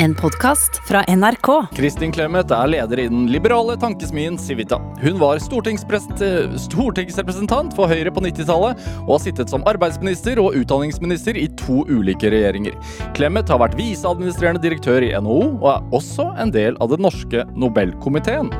En 0.00 0.14
podkast 0.14 0.88
fra 0.88 1.04
NRK. 1.08 1.66
Kristin 1.74 2.12
Clemet 2.14 2.52
er 2.54 2.68
leder 2.70 3.00
i 3.02 3.08
den 3.10 3.24
liberale 3.32 3.74
tankesmien 3.82 4.36
Civita. 4.38 4.78
Hun 5.02 5.18
var 5.18 5.40
stortingsrepresentant 5.42 7.74
for 7.74 7.90
Høyre 7.90 8.12
på 8.14 8.22
90-tallet, 8.22 8.78
og 9.00 9.10
har 9.16 9.22
sittet 9.24 9.50
som 9.50 9.66
arbeidsminister 9.66 10.38
og 10.38 10.54
utdanningsminister 10.60 11.34
i 11.34 11.48
to 11.58 11.82
ulike 11.90 12.30
regjeringer. 12.30 12.78
Clemet 13.18 13.50
har 13.50 13.58
vært 13.58 13.74
viseadministrerende 13.80 14.62
direktør 14.62 15.02
i 15.02 15.10
NHO, 15.18 15.58
og 15.58 15.66
er 15.72 15.82
også 15.98 16.30
en 16.44 16.54
del 16.54 16.78
av 16.78 16.94
den 16.94 17.02
norske 17.02 17.42
Nobelkomiteen. 17.58 18.54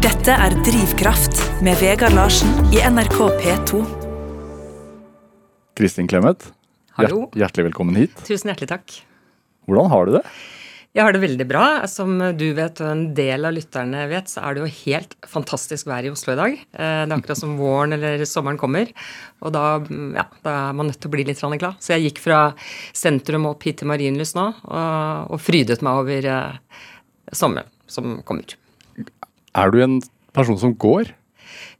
Dette 0.00 0.32
er 0.40 0.56
Drivkraft 0.64 1.36
med 1.60 1.76
Vegard 1.84 2.16
Larsen 2.16 2.48
i 2.72 2.80
NRK 2.80 3.28
P2. 3.44 3.84
Kristin 5.76 6.08
Clemet, 6.08 6.48
Hallo. 6.98 7.30
hjertelig 7.36 7.70
velkommen 7.70 7.96
hit. 7.96 8.18
Tusen 8.26 8.50
hjertelig 8.52 8.68
takk. 8.72 8.98
Hvordan 9.68 9.88
har 9.92 10.08
du 10.08 10.12
det? 10.18 10.22
Jeg 10.92 11.06
har 11.06 11.14
det 11.16 11.22
veldig 11.22 11.44
bra. 11.48 11.62
Som 11.88 12.18
du 12.36 12.44
vet, 12.52 12.80
og 12.84 12.90
en 12.90 13.04
del 13.16 13.48
av 13.48 13.54
lytterne 13.56 14.02
vet, 14.10 14.28
så 14.28 14.42
er 14.44 14.54
det 14.58 14.64
jo 14.66 14.72
helt 14.82 15.14
fantastisk 15.24 15.88
vær 15.88 16.04
i 16.04 16.10
Oslo 16.12 16.34
i 16.34 16.40
dag. 16.40 16.52
Eh, 16.58 17.06
Det 17.06 17.14
er 17.14 17.16
akkurat 17.16 17.40
som 17.40 17.54
våren 17.56 17.96
eller 17.96 18.24
sommeren 18.28 18.60
kommer. 18.60 18.92
Og 19.40 19.54
da, 19.56 19.78
mm, 19.80 20.10
ja, 20.18 20.26
da 20.44 20.56
er 20.68 20.76
man 20.76 20.90
nødt 20.90 21.00
til 21.00 21.08
å 21.08 21.14
bli 21.16 21.24
litt 21.24 21.40
glad. 21.40 21.80
Så 21.80 21.96
jeg 21.96 22.12
gikk 22.12 22.18
fra 22.20 22.54
sentrum 22.92 23.46
opp 23.48 23.62
hit 23.64 23.78
til 23.78 23.88
Marienlyst 23.88 24.36
nå, 24.36 24.52
og, 24.64 25.30
og 25.32 25.40
frydet 25.40 25.80
meg 25.80 25.96
over 26.04 26.28
eh, 26.28 26.52
sommeren 27.32 27.68
som 27.86 28.20
kommer. 28.22 28.44
Er 29.56 29.70
du 29.70 29.80
en 29.82 30.00
person 30.34 30.58
som 30.58 30.74
går? 30.76 31.08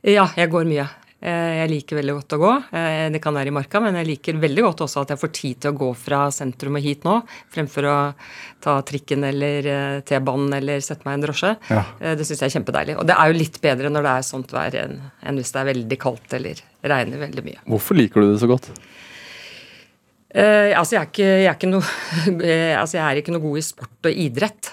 Ja, 0.02 0.30
jeg 0.36 0.48
går 0.48 0.64
mye. 0.64 0.88
Eh, 1.22 1.52
Jeg 1.62 1.70
liker 1.70 2.00
veldig 2.00 2.14
godt 2.16 2.34
å 2.34 2.38
gå. 2.42 2.52
Eh, 2.74 3.08
Det 3.14 3.20
kan 3.22 3.34
være 3.34 3.52
i 3.52 3.54
marka, 3.54 3.80
men 3.80 3.94
jeg 3.94 4.08
liker 4.08 4.40
veldig 4.42 4.62
godt 4.66 4.80
også 4.86 5.02
at 5.04 5.12
jeg 5.14 5.20
får 5.22 5.32
tid 5.38 5.60
til 5.60 5.70
å 5.72 5.78
gå 5.78 5.90
fra 5.96 6.24
sentrum 6.34 6.74
og 6.76 6.82
hit 6.82 7.04
nå, 7.06 7.20
fremfor 7.54 7.86
å 7.86 7.96
ta 8.60 8.80
trikken 8.82 9.22
eller 9.28 9.66
eh, 9.70 10.00
T-banen 10.02 10.52
eller 10.58 10.82
sette 10.82 11.06
meg 11.06 11.14
i 11.14 11.20
en 11.20 11.26
drosje. 11.28 11.52
Ja. 11.70 11.84
Det 12.00 12.26
syns 12.26 12.42
jeg 12.42 12.50
er 12.50 12.56
kjempedeilig. 12.58 12.98
Og 12.98 13.06
det 13.06 13.14
er 13.14 13.30
jo 13.30 13.38
litt 13.38 13.60
bedre 13.62 13.92
når 13.92 14.02
det 14.08 14.16
er 14.16 14.26
sånt 14.26 14.50
vær 14.52 14.74
enn 14.82 14.98
hvis 15.38 15.54
det 15.54 15.60
er 15.62 15.70
veldig 15.70 15.98
kaldt 16.02 16.34
eller 16.34 16.62
regner 16.82 17.22
veldig 17.22 17.44
mye. 17.46 17.62
Hvorfor 17.70 17.98
liker 17.98 18.20
du 18.20 18.32
det 18.32 18.42
så 18.42 18.50
godt? 18.50 18.72
Eh, 20.32 20.72
altså, 20.72 20.96
jeg 20.96 21.02
er, 21.02 21.08
ikke, 21.10 21.26
jeg, 21.28 21.48
er 21.50 21.56
ikke 21.58 21.68
noe, 21.68 21.88
eh, 22.48 22.72
altså 22.78 22.96
jeg 22.96 23.04
er 23.04 23.20
ikke 23.20 23.34
noe 23.34 23.44
god 23.44 23.60
i 23.60 23.64
sport 23.66 24.08
og 24.08 24.22
idrett. 24.24 24.70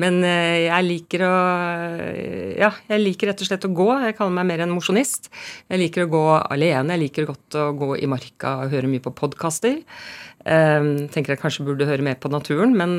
Men 0.00 0.20
uh, 0.22 0.56
jeg 0.62 0.86
liker 0.86 1.24
å 1.26 1.34
Ja, 2.56 2.70
jeg 2.88 3.02
liker 3.02 3.30
rett 3.30 3.42
og 3.42 3.48
slett 3.48 3.66
å 3.66 3.72
gå. 3.74 3.88
Jeg 4.06 4.16
kaller 4.18 4.36
meg 4.38 4.48
mer 4.52 4.62
en 4.64 4.72
mosjonist. 4.72 5.28
Jeg 5.66 5.82
liker 5.82 6.06
å 6.06 6.12
gå 6.14 6.24
alene. 6.38 6.94
Jeg 6.94 7.04
liker 7.04 7.28
godt 7.28 7.58
å 7.58 7.66
gå 7.76 7.92
i 7.98 8.08
marka 8.10 8.60
og 8.62 8.74
høre 8.74 8.90
mye 8.90 9.02
på 9.02 9.12
podkaster. 9.18 9.82
Tenker 10.40 11.34
jeg 11.34 11.42
kanskje 11.42 11.66
burde 11.66 11.88
høre 11.90 12.06
mer 12.06 12.16
på 12.16 12.30
naturen, 12.32 12.72
men, 12.72 12.94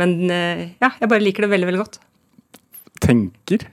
men 0.00 0.14
ja, 0.32 0.88
jeg 0.96 1.10
bare 1.12 1.20
liker 1.20 1.44
det 1.44 1.50
veldig, 1.52 1.68
veldig 1.68 1.82
godt. 1.82 1.98
Tenker? 3.04 3.66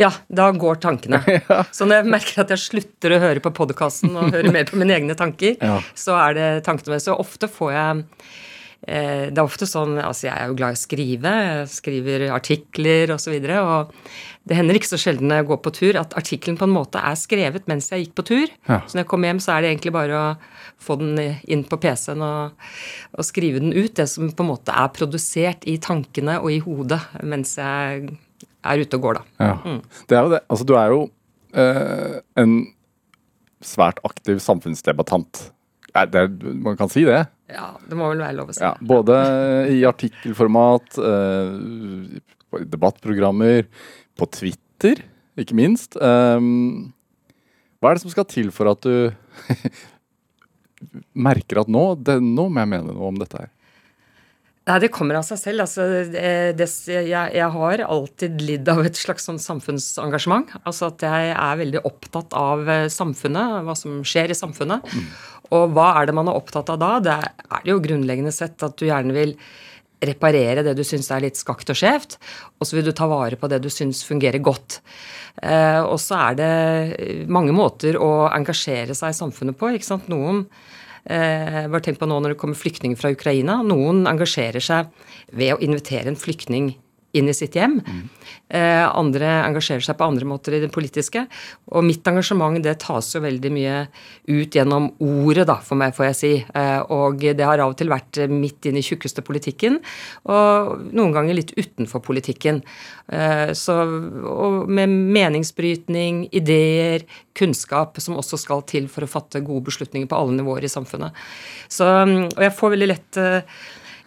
Ja, 0.00 0.10
da 0.32 0.48
går 0.56 0.80
tankene. 0.82 1.20
Så 1.76 1.86
når 1.88 2.02
jeg 2.02 2.12
merker 2.14 2.42
at 2.44 2.52
jeg 2.54 2.64
slutter 2.64 3.14
å 3.16 3.22
høre 3.22 3.42
på 3.44 3.52
podkasten 3.56 4.16
og 4.16 4.34
høre 4.34 4.52
mer 4.54 4.68
på 4.68 4.78
mine 4.80 4.96
egne 4.98 5.16
tanker, 5.18 5.56
Ja. 5.62 5.80
så 5.98 6.16
er 6.18 6.38
det 6.38 6.48
tankene 6.68 6.94
mine. 6.96 7.04
Så 7.04 7.16
ofte 7.18 7.48
får 7.52 7.72
jeg 7.74 8.02
eh, 8.88 9.26
Det 9.30 9.38
er 9.38 9.44
ofte 9.44 9.68
sånn 9.68 9.98
Altså, 10.00 10.28
jeg 10.28 10.34
er 10.36 10.50
jo 10.50 10.56
glad 10.58 10.74
i 10.74 10.78
å 10.78 10.82
skrive. 10.86 11.34
Jeg 11.50 11.70
skriver 11.76 12.26
artikler 12.34 13.14
osv. 13.14 13.36
Og, 13.36 13.48
så 13.48 13.62
og 13.62 13.94
det 14.48 14.56
hender 14.56 14.78
ikke 14.78 14.88
så 14.88 14.96
sjelden 15.00 15.28
når 15.28 15.42
jeg 15.42 15.48
går 15.50 15.58
på 15.64 15.72
tur, 15.76 15.96
at 16.00 16.14
artikkelen 16.16 16.56
på 16.56 16.64
en 16.64 16.72
måte 16.72 17.00
er 17.04 17.18
skrevet 17.20 17.66
mens 17.68 17.90
jeg 17.92 18.06
gikk 18.06 18.14
på 18.16 18.24
tur. 18.30 18.46
Ja. 18.70 18.78
Så 18.88 18.96
når 18.96 19.02
jeg 19.04 19.10
kommer 19.10 19.28
hjem, 19.28 19.42
så 19.44 19.52
er 19.54 19.64
det 19.64 19.72
egentlig 19.74 19.92
bare 19.92 20.20
å 20.22 20.28
få 20.80 20.96
den 21.02 21.18
inn 21.50 21.66
på 21.68 21.76
PC-en 21.82 22.22
og, 22.24 22.70
og 23.18 23.26
skrive 23.26 23.60
den 23.60 23.74
ut. 23.76 23.92
Det 23.98 24.06
som 24.08 24.30
på 24.32 24.46
en 24.46 24.50
måte 24.54 24.72
er 24.72 24.88
produsert 24.96 25.66
i 25.68 25.76
tankene 25.84 26.38
og 26.40 26.48
i 26.54 26.62
hodet 26.64 27.02
mens 27.28 27.58
jeg 27.60 28.08
er 28.66 28.82
ute 28.82 28.98
og 28.98 29.06
går, 29.06 29.20
da. 29.20 29.44
Ja. 29.44 29.78
Det 30.10 30.18
er 30.18 30.26
jo 30.26 30.32
det. 30.34 30.42
Altså, 30.48 30.66
du 30.66 30.74
er 30.78 30.94
jo 30.94 31.00
eh, 31.54 32.18
en 32.42 32.58
svært 33.64 34.00
aktiv 34.06 34.40
samfunnsdebattant. 34.42 35.48
Er 35.98 36.10
man 36.62 36.76
kan 36.78 36.90
si 36.92 37.04
det. 37.06 37.24
Ja, 37.48 37.72
det 37.88 37.96
må 37.96 38.10
vel 38.12 38.20
være 38.22 38.36
lov 38.36 38.52
å 38.52 38.56
si. 38.56 38.62
Ja, 38.62 38.74
både 38.76 39.16
i 39.72 39.80
artikkelformat, 39.88 40.98
eh, 41.00 42.58
debattprogrammer, 42.68 43.66
på 44.18 44.28
Twitter, 44.34 45.00
ikke 45.38 45.56
minst. 45.56 45.96
Um, 45.96 46.90
hva 47.78 47.92
er 47.92 47.98
det 47.98 48.04
som 48.04 48.12
skal 48.12 48.26
til 48.28 48.50
for 48.54 48.70
at 48.72 48.82
du 48.82 49.12
merker 51.28 51.62
at 51.62 51.70
nå, 51.70 51.84
det, 52.02 52.18
nå 52.24 52.48
må 52.50 52.64
jeg 52.64 52.72
mene 52.74 52.94
noe 52.94 53.12
om 53.12 53.20
dette 53.20 53.44
her? 53.44 53.52
Nei, 54.68 54.76
det 54.82 54.90
kommer 54.92 55.16
av 55.16 55.24
seg 55.24 55.38
selv. 55.40 55.64
Altså, 55.64 55.86
det, 56.12 56.24
det, 56.58 56.66
jeg, 56.92 57.06
jeg 57.08 57.48
har 57.54 57.82
alltid 57.86 58.42
lidd 58.44 58.68
av 58.68 58.82
et 58.84 58.98
slags 59.00 59.24
sånn 59.28 59.40
samfunnsengasjement. 59.40 60.52
Altså 60.68 60.90
at 60.90 61.04
jeg 61.06 61.30
er 61.32 61.62
veldig 61.62 61.82
opptatt 61.88 62.36
av 62.36 62.68
eh, 62.68 62.84
samfunnet, 62.92 63.62
hva 63.64 63.76
som 63.78 64.02
skjer 64.04 64.34
i 64.34 64.36
samfunnet. 64.36 64.92
Og 65.56 65.72
hva 65.72 65.94
er 65.96 66.10
det 66.10 66.18
man 66.18 66.28
er 66.28 66.36
opptatt 66.36 66.68
av 66.74 66.82
da? 66.82 66.90
Det 67.00 67.16
er 67.16 67.64
jo 67.70 67.80
grunnleggende 67.80 68.34
sett 68.34 68.60
at 68.66 68.76
du 68.76 68.84
gjerne 68.90 69.16
vil 69.16 69.32
reparere 70.04 70.62
det 70.62 70.76
du 70.78 70.84
syns 70.86 71.08
er 71.10 71.24
litt 71.24 71.40
skakt 71.40 71.72
og 71.72 71.78
skjevt, 71.78 72.20
og 72.60 72.68
så 72.68 72.76
vil 72.76 72.86
du 72.86 72.92
ta 72.94 73.08
vare 73.10 73.34
på 73.40 73.48
det 73.50 73.58
du 73.64 73.66
syns 73.72 74.04
fungerer 74.06 74.38
godt. 74.44 74.82
Eh, 75.42 75.80
og 75.80 75.96
så 76.02 76.20
er 76.28 76.36
det 76.38 77.24
mange 77.32 77.56
måter 77.56 77.96
å 77.96 78.28
engasjere 78.28 78.94
seg 78.94 79.16
i 79.16 79.18
samfunnet 79.24 79.58
på. 79.58 79.72
ikke 79.72 79.88
sant? 79.88 80.12
Noen 80.12 80.44
Eh, 80.44 80.76
bare 81.08 81.80
tenk 81.84 82.00
på 82.00 82.08
nå 82.08 82.18
når 82.20 82.34
det 82.34 82.40
kommer 82.40 82.58
flyktninger 82.58 82.98
fra 83.00 83.12
Ukraina. 83.14 83.62
Noen 83.64 84.04
engasjerer 84.10 84.60
seg 84.60 84.92
ved 85.32 85.54
å 85.54 85.62
invitere 85.64 86.12
en 86.12 86.20
flyktning 86.20 86.74
inn 87.16 87.28
i 87.28 87.34
sitt 87.34 87.56
hjem. 87.56 87.78
Eh, 88.48 88.84
andre 88.84 89.28
engasjerer 89.46 89.84
seg 89.84 89.96
på 89.96 90.06
andre 90.08 90.28
måter 90.28 90.56
i 90.56 90.60
det 90.60 90.70
politiske. 90.72 91.24
Og 91.72 91.84
mitt 91.86 92.06
engasjement 92.08 92.60
det 92.64 92.76
tas 92.84 93.08
jo 93.14 93.22
veldig 93.24 93.52
mye 93.54 93.78
ut 94.28 94.58
gjennom 94.58 94.90
ordet, 95.04 95.46
da, 95.48 95.58
for 95.64 95.80
meg, 95.80 95.94
får 95.96 96.08
jeg 96.10 96.18
si. 96.18 96.32
Eh, 96.44 96.80
og 96.92 97.24
det 97.24 97.44
har 97.44 97.62
av 97.64 97.72
og 97.72 97.78
til 97.80 97.92
vært 97.92 98.20
midt 98.32 98.68
inn 98.68 98.80
i 98.80 98.84
tjukkeste 98.84 99.24
politikken, 99.24 99.80
og 100.28 100.92
noen 100.92 101.16
ganger 101.16 101.38
litt 101.38 101.54
utenfor 101.56 102.04
politikken. 102.04 102.60
Eh, 103.08 103.54
så, 103.56 103.78
med 104.68 104.92
meningsbrytning, 105.16 106.26
ideer, 106.36 107.08
kunnskap 107.38 108.00
som 108.02 108.18
også 108.18 108.40
skal 108.40 108.64
til 108.68 108.88
for 108.90 109.06
å 109.06 109.10
fatte 109.10 109.44
gode 109.46 109.68
beslutninger 109.70 110.08
på 110.10 110.18
alle 110.18 110.40
nivåer 110.40 110.66
i 110.66 110.72
samfunnet. 110.72 111.16
Så, 111.70 111.86
og 111.86 112.42
jeg 112.42 112.56
får 112.56 112.74
veldig 112.74 112.90
lett 112.90 113.20
eh, 113.20 113.60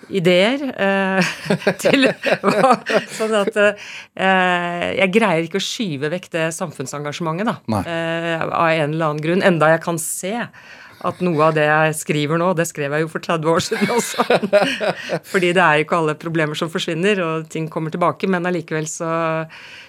ideer 0.10 0.64
eh, 0.72 1.32
til 1.82 2.10
Sånn 3.12 3.34
at 3.38 3.58
eh, 3.62 4.86
jeg 4.98 5.10
greier 5.14 5.48
ikke 5.48 5.62
å 5.62 5.66
skyve 5.66 6.12
vekk 6.14 6.30
det 6.36 6.46
samfunnsengasjementet, 6.58 7.50
da. 7.50 7.58
Nei. 7.72 7.82
Eh, 7.86 8.46
av 8.46 8.70
en 8.70 8.96
eller 8.96 9.12
annen 9.12 9.24
grunn. 9.24 9.44
Enda 9.46 9.72
jeg 9.74 9.84
kan 9.86 10.00
se 10.02 10.36
at 11.02 11.22
noe 11.26 11.48
av 11.48 11.56
det 11.58 11.66
jeg 11.66 11.98
skriver 11.98 12.38
nå, 12.38 12.52
det 12.58 12.68
skrev 12.70 12.94
jeg 12.94 13.06
jo 13.06 13.12
for 13.12 13.26
30 13.26 13.52
år 13.54 13.64
siden 13.66 13.94
også. 13.96 14.26
Fordi 15.32 15.52
det 15.58 15.64
er 15.64 15.80
jo 15.80 15.88
ikke 15.88 16.02
alle 16.02 16.18
problemer 16.22 16.58
som 16.58 16.70
forsvinner, 16.74 17.24
og 17.26 17.50
ting 17.52 17.70
kommer 17.74 17.94
tilbake. 17.94 18.30
Men 18.30 18.46
allikevel 18.50 18.90
så, 18.90 19.12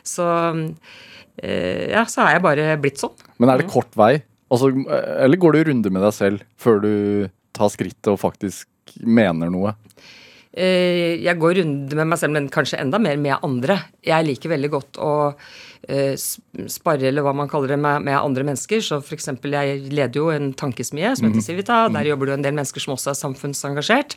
så 0.01 0.29
Ja, 1.37 2.07
så 2.09 2.25
er 2.25 2.39
jeg 2.39 2.45
bare 2.45 2.73
blitt 2.81 3.01
sånn. 3.03 3.13
Men 3.41 3.53
er 3.53 3.61
det 3.61 3.69
kort 3.73 3.93
vei? 3.99 4.15
Altså, 4.53 4.69
eller 4.69 5.41
går 5.41 5.57
du 5.57 5.69
runder 5.69 5.93
med 5.93 6.05
deg 6.05 6.17
selv 6.17 6.45
før 6.61 6.81
du 6.85 6.93
tar 7.57 7.71
skrittet 7.73 8.11
og 8.13 8.21
faktisk 8.21 8.69
mener 9.03 9.53
noe? 9.53 9.75
Eh, 10.53 11.17
jeg 11.25 11.39
går 11.41 11.63
runder 11.63 12.01
med 12.03 12.11
meg 12.13 12.21
selv, 12.21 12.37
men 12.37 12.51
kanskje 12.53 12.81
enda 12.83 13.01
mer 13.01 13.21
med 13.21 13.39
andre. 13.41 13.79
Jeg 14.05 14.29
liker 14.29 14.53
veldig 14.53 14.73
godt 14.73 15.01
å 15.01 15.13
sparre, 15.83 16.69
spare, 16.71 17.09
eller 17.09 17.25
hva 17.27 17.33
man 17.35 17.49
kaller 17.51 17.73
det, 17.73 17.79
med, 17.83 18.05
med 18.07 18.15
andre 18.15 18.45
mennesker. 18.47 18.79
Så 18.85 19.01
eksempel, 19.17 19.57
jeg 19.57 19.89
leder 19.91 20.21
jo 20.21 20.29
en 20.31 20.53
tankesmie 20.55 21.11
som 21.19 21.27
heter 21.27 21.43
Civita. 21.43 21.89
Der 21.91 22.07
jobber 22.07 22.29
det 22.29 22.35
jo 22.35 22.39
en 22.39 22.45
del 22.47 22.55
mennesker 22.55 22.85
som 22.85 22.95
også 22.95 23.11
er 23.11 23.19
samfunnsengasjert. 23.19 24.15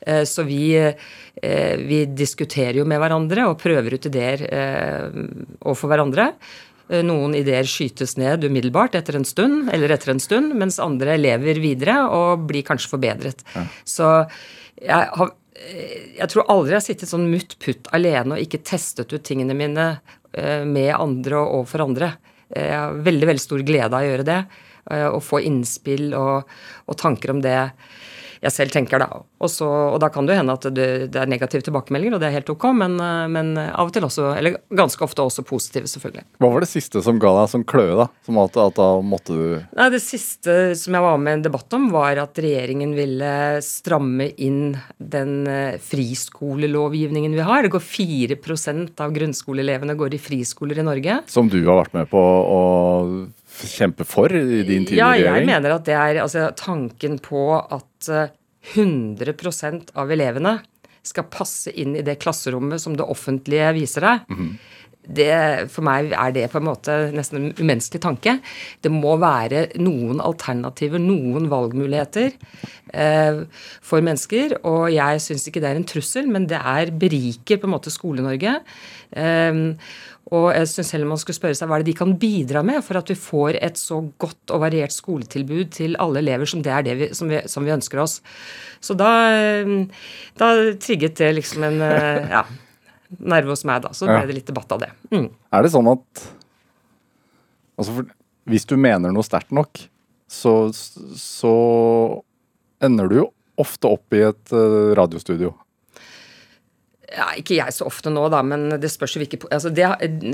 Eh, 0.00 0.24
så 0.26 0.42
vi, 0.48 0.74
eh, 0.74 1.76
vi 1.78 2.00
diskuterer 2.10 2.80
jo 2.80 2.88
med 2.88 2.98
hverandre 2.98 3.46
og 3.46 3.60
prøver 3.62 3.94
ut 3.94 4.10
ideer 4.10 4.46
eh, 4.48 5.20
overfor 5.62 5.92
hverandre. 5.94 6.32
Eh, 6.90 7.02
Noen 7.02 7.34
ideer 7.34 7.66
skytes 7.66 8.16
ned 8.20 8.44
umiddelbart 8.46 8.94
etter 8.98 9.16
en 9.18 9.24
stund, 9.26 9.70
eller 9.74 9.90
etter 9.94 10.12
en 10.14 10.20
stund, 10.22 10.54
mens 10.54 10.78
andre 10.82 11.16
lever 11.18 11.58
videre 11.62 11.96
og 12.08 12.46
blir 12.46 12.62
kanskje 12.66 12.92
forbedret. 12.92 13.42
Så 13.84 14.12
jeg 14.82 15.10
har 15.18 15.34
jeg 15.56 16.28
tror 16.28 16.44
aldri 16.52 16.74
jeg 16.74 16.76
har 16.76 16.84
sittet 16.84 17.08
sånn 17.08 17.30
mutt 17.32 17.54
putt 17.64 17.88
alene 17.96 18.36
og 18.36 18.42
ikke 18.44 18.60
testet 18.68 19.08
ut 19.16 19.22
tingene 19.24 19.54
mine 19.56 19.86
eh, 20.36 20.64
med 20.68 20.92
andre 20.94 21.38
og 21.40 21.54
overfor 21.62 21.86
andre. 21.86 22.10
Eh, 22.52 22.66
Jeg 22.68 22.76
har 22.76 22.98
veldig 23.06 23.26
veldig 23.30 23.40
stor 23.46 23.64
glede 23.64 23.88
av 23.96 24.04
å 24.04 24.10
gjøre 24.10 24.26
det. 24.28 24.36
eh, 24.92 25.06
Og 25.08 25.22
få 25.24 25.40
innspill 25.48 26.12
og, 26.14 26.44
og 26.86 26.98
tanker 27.00 27.32
om 27.32 27.40
det 27.40 27.56
jeg 28.46 28.54
selv 28.54 28.74
tenker, 28.74 29.02
da. 29.02 29.22
Og, 29.40 29.50
så, 29.52 29.66
og 29.66 29.98
da 30.02 30.10
kan 30.12 30.28
det 30.28 30.38
hende 30.38 30.54
at 30.56 30.66
det, 30.70 30.88
det, 31.12 31.20
er 31.20 31.30
negative 31.30 31.66
tilbakemeldinger, 31.66 32.16
og 32.16 32.22
det 32.22 32.30
er 32.30 32.36
helt 32.38 32.52
ok, 32.52 32.68
men, 32.78 32.96
men, 33.32 33.52
av 33.66 33.88
og 33.88 33.94
til 33.94 34.06
også, 34.06 34.30
eller 34.38 34.58
ganske 34.76 35.02
ofte 35.04 35.24
også 35.24 35.44
positive, 35.46 35.90
selvfølgelig. 35.90 36.26
Hva 36.42 36.50
var 36.52 36.64
det 36.64 36.70
siste 36.70 37.02
som 37.04 37.20
ga 37.22 37.32
deg 37.40 37.52
sånn 37.52 37.66
kløe, 37.68 37.96
da? 37.98 38.08
Som 38.26 38.40
at, 38.42 38.58
at 38.62 38.78
da 38.78 38.88
måtte 39.04 39.36
du 39.36 39.44
Nei, 39.76 39.88
Det 39.92 40.02
siste 40.02 40.56
som 40.78 40.96
jeg 40.96 41.04
var 41.04 41.18
med 41.20 41.36
i 41.36 41.38
en 41.40 41.46
debatt 41.46 41.76
om, 41.76 41.88
var 41.92 42.20
at 42.22 42.38
regjeringen 42.42 42.94
ville 42.96 43.32
stramme 43.64 44.28
inn 44.42 44.76
den 44.98 45.46
eh, 45.50 45.78
friskolelovgivningen 45.82 47.34
vi 47.36 47.46
har. 47.46 47.64
Det 47.64 47.72
går 47.74 47.84
4% 47.84 49.02
av 49.02 49.14
grunnskoleelevene 49.16 49.96
går 49.98 50.16
i 50.16 50.22
friskoler 50.22 50.80
i 50.80 50.86
Norge. 50.86 51.20
Som 51.30 51.50
du 51.52 51.58
har 51.64 51.82
vært 51.84 51.96
med 51.96 52.10
på 52.12 52.20
å 52.20 52.62
kjempe 53.64 54.04
for 54.08 54.32
i 54.32 54.62
din 54.66 54.86
tid 54.88 54.98
ja, 54.98 55.12
i 55.14 55.22
regjering? 55.22 55.32
Ja, 55.32 55.40
jeg 55.40 55.50
mener 55.50 55.76
at 55.78 55.88
det 55.88 55.96
er 55.98 56.22
altså, 56.22 56.48
tanken 56.58 57.18
på 57.24 57.48
at 57.58 58.10
100 58.74 59.32
eh, 59.32 59.84
av 59.96 60.12
elevene 60.12 60.58
skal 61.06 61.28
passe 61.30 61.72
inn 61.78 61.96
i 61.96 62.04
det 62.06 62.18
klasserommet 62.22 62.82
som 62.82 62.96
det 62.98 63.06
offentlige 63.06 63.74
viser 63.76 64.06
deg. 64.06 64.26
Mm 64.30 64.38
-hmm. 64.38 64.56
det, 65.06 65.70
for 65.70 65.82
meg 65.86 66.12
er 66.12 66.32
det 66.32 66.50
på 66.50 66.58
en 66.58 66.66
måte 66.66 67.12
nesten 67.14 67.36
en 67.36 67.54
umenneskelig 67.58 68.02
tanke. 68.02 68.40
Det 68.82 68.90
må 68.90 69.16
være 69.16 69.68
noen 69.78 70.20
alternativer, 70.20 70.98
noen 70.98 71.48
valgmuligheter 71.48 72.32
eh, 72.92 73.44
for 73.80 74.00
mennesker. 74.00 74.58
Og 74.64 74.90
jeg 74.92 75.20
syns 75.20 75.46
ikke 75.46 75.60
det 75.60 75.70
er 75.70 75.76
en 75.76 75.84
trussel, 75.84 76.26
men 76.26 76.46
det 76.46 76.58
er 76.58 76.90
beriker 76.90 77.56
på 77.56 77.66
en 77.66 77.76
måte 77.78 77.90
Skole-Norge. 77.90 78.60
Eh, 79.12 79.76
og 80.34 80.48
jeg 80.50 80.66
synes 80.72 80.88
heller 80.94 81.06
man 81.06 81.20
skulle 81.22 81.38
spørre 81.38 81.54
seg 81.54 81.68
hva 81.70 81.76
er 81.78 81.84
det 81.84 81.92
de 81.92 81.98
kan 82.00 82.16
bidra 82.18 82.64
med 82.66 82.82
for 82.82 82.98
at 82.98 83.10
vi 83.12 83.14
får 83.18 83.60
et 83.62 83.78
så 83.78 84.00
godt 84.18 84.50
og 84.56 84.64
variert 84.64 84.94
skoletilbud 84.94 85.70
til 85.76 85.94
alle 86.02 86.18
elever 86.24 86.50
som 86.50 86.64
det 86.66 86.72
er 86.74 86.86
det 86.86 86.96
vi, 86.98 87.08
som, 87.14 87.30
vi, 87.30 87.44
som 87.46 87.66
vi 87.66 87.74
ønsker 87.76 88.02
oss. 88.02 88.18
Så 88.82 88.96
da, 88.98 89.10
da, 90.40 90.48
trigget 90.82 91.14
det 91.20 91.30
liksom 91.38 91.68
en 91.68 91.78
ja, 91.78 92.42
nerve 93.22 93.54
hos 93.54 93.62
meg, 93.68 93.84
da. 93.86 93.92
Så 93.94 94.08
ble 94.08 94.24
det 94.26 94.40
litt 94.40 94.50
debatt 94.50 94.74
av 94.74 94.82
det. 94.82 94.90
Mm. 95.14 95.28
Er 95.30 95.62
det 95.62 95.72
sånn 95.74 95.92
at 95.94 96.26
altså 97.78 98.00
for, 98.00 98.10
Hvis 98.50 98.66
du 98.66 98.76
mener 98.78 99.14
noe 99.14 99.26
sterkt 99.26 99.54
nok, 99.54 99.78
så, 100.30 100.72
så 100.74 101.54
ender 102.82 103.10
du 103.10 103.20
jo 103.20 103.28
ofte 103.62 103.94
opp 103.94 104.14
i 104.14 104.24
et 104.26 104.52
uh, 104.52 104.92
radiostudio 104.98 105.54
ja, 107.06 107.26
Ikke 107.38 107.54
jeg 107.54 107.74
så 107.74 107.86
ofte 107.86 108.10
nå, 108.10 108.24
da, 108.32 108.40
men 108.42 108.66
det 108.82 108.88
spørs 108.90 109.14
jo 109.14 109.20
hvilke 109.22 109.38
altså 109.54 109.70
det, 109.74 109.84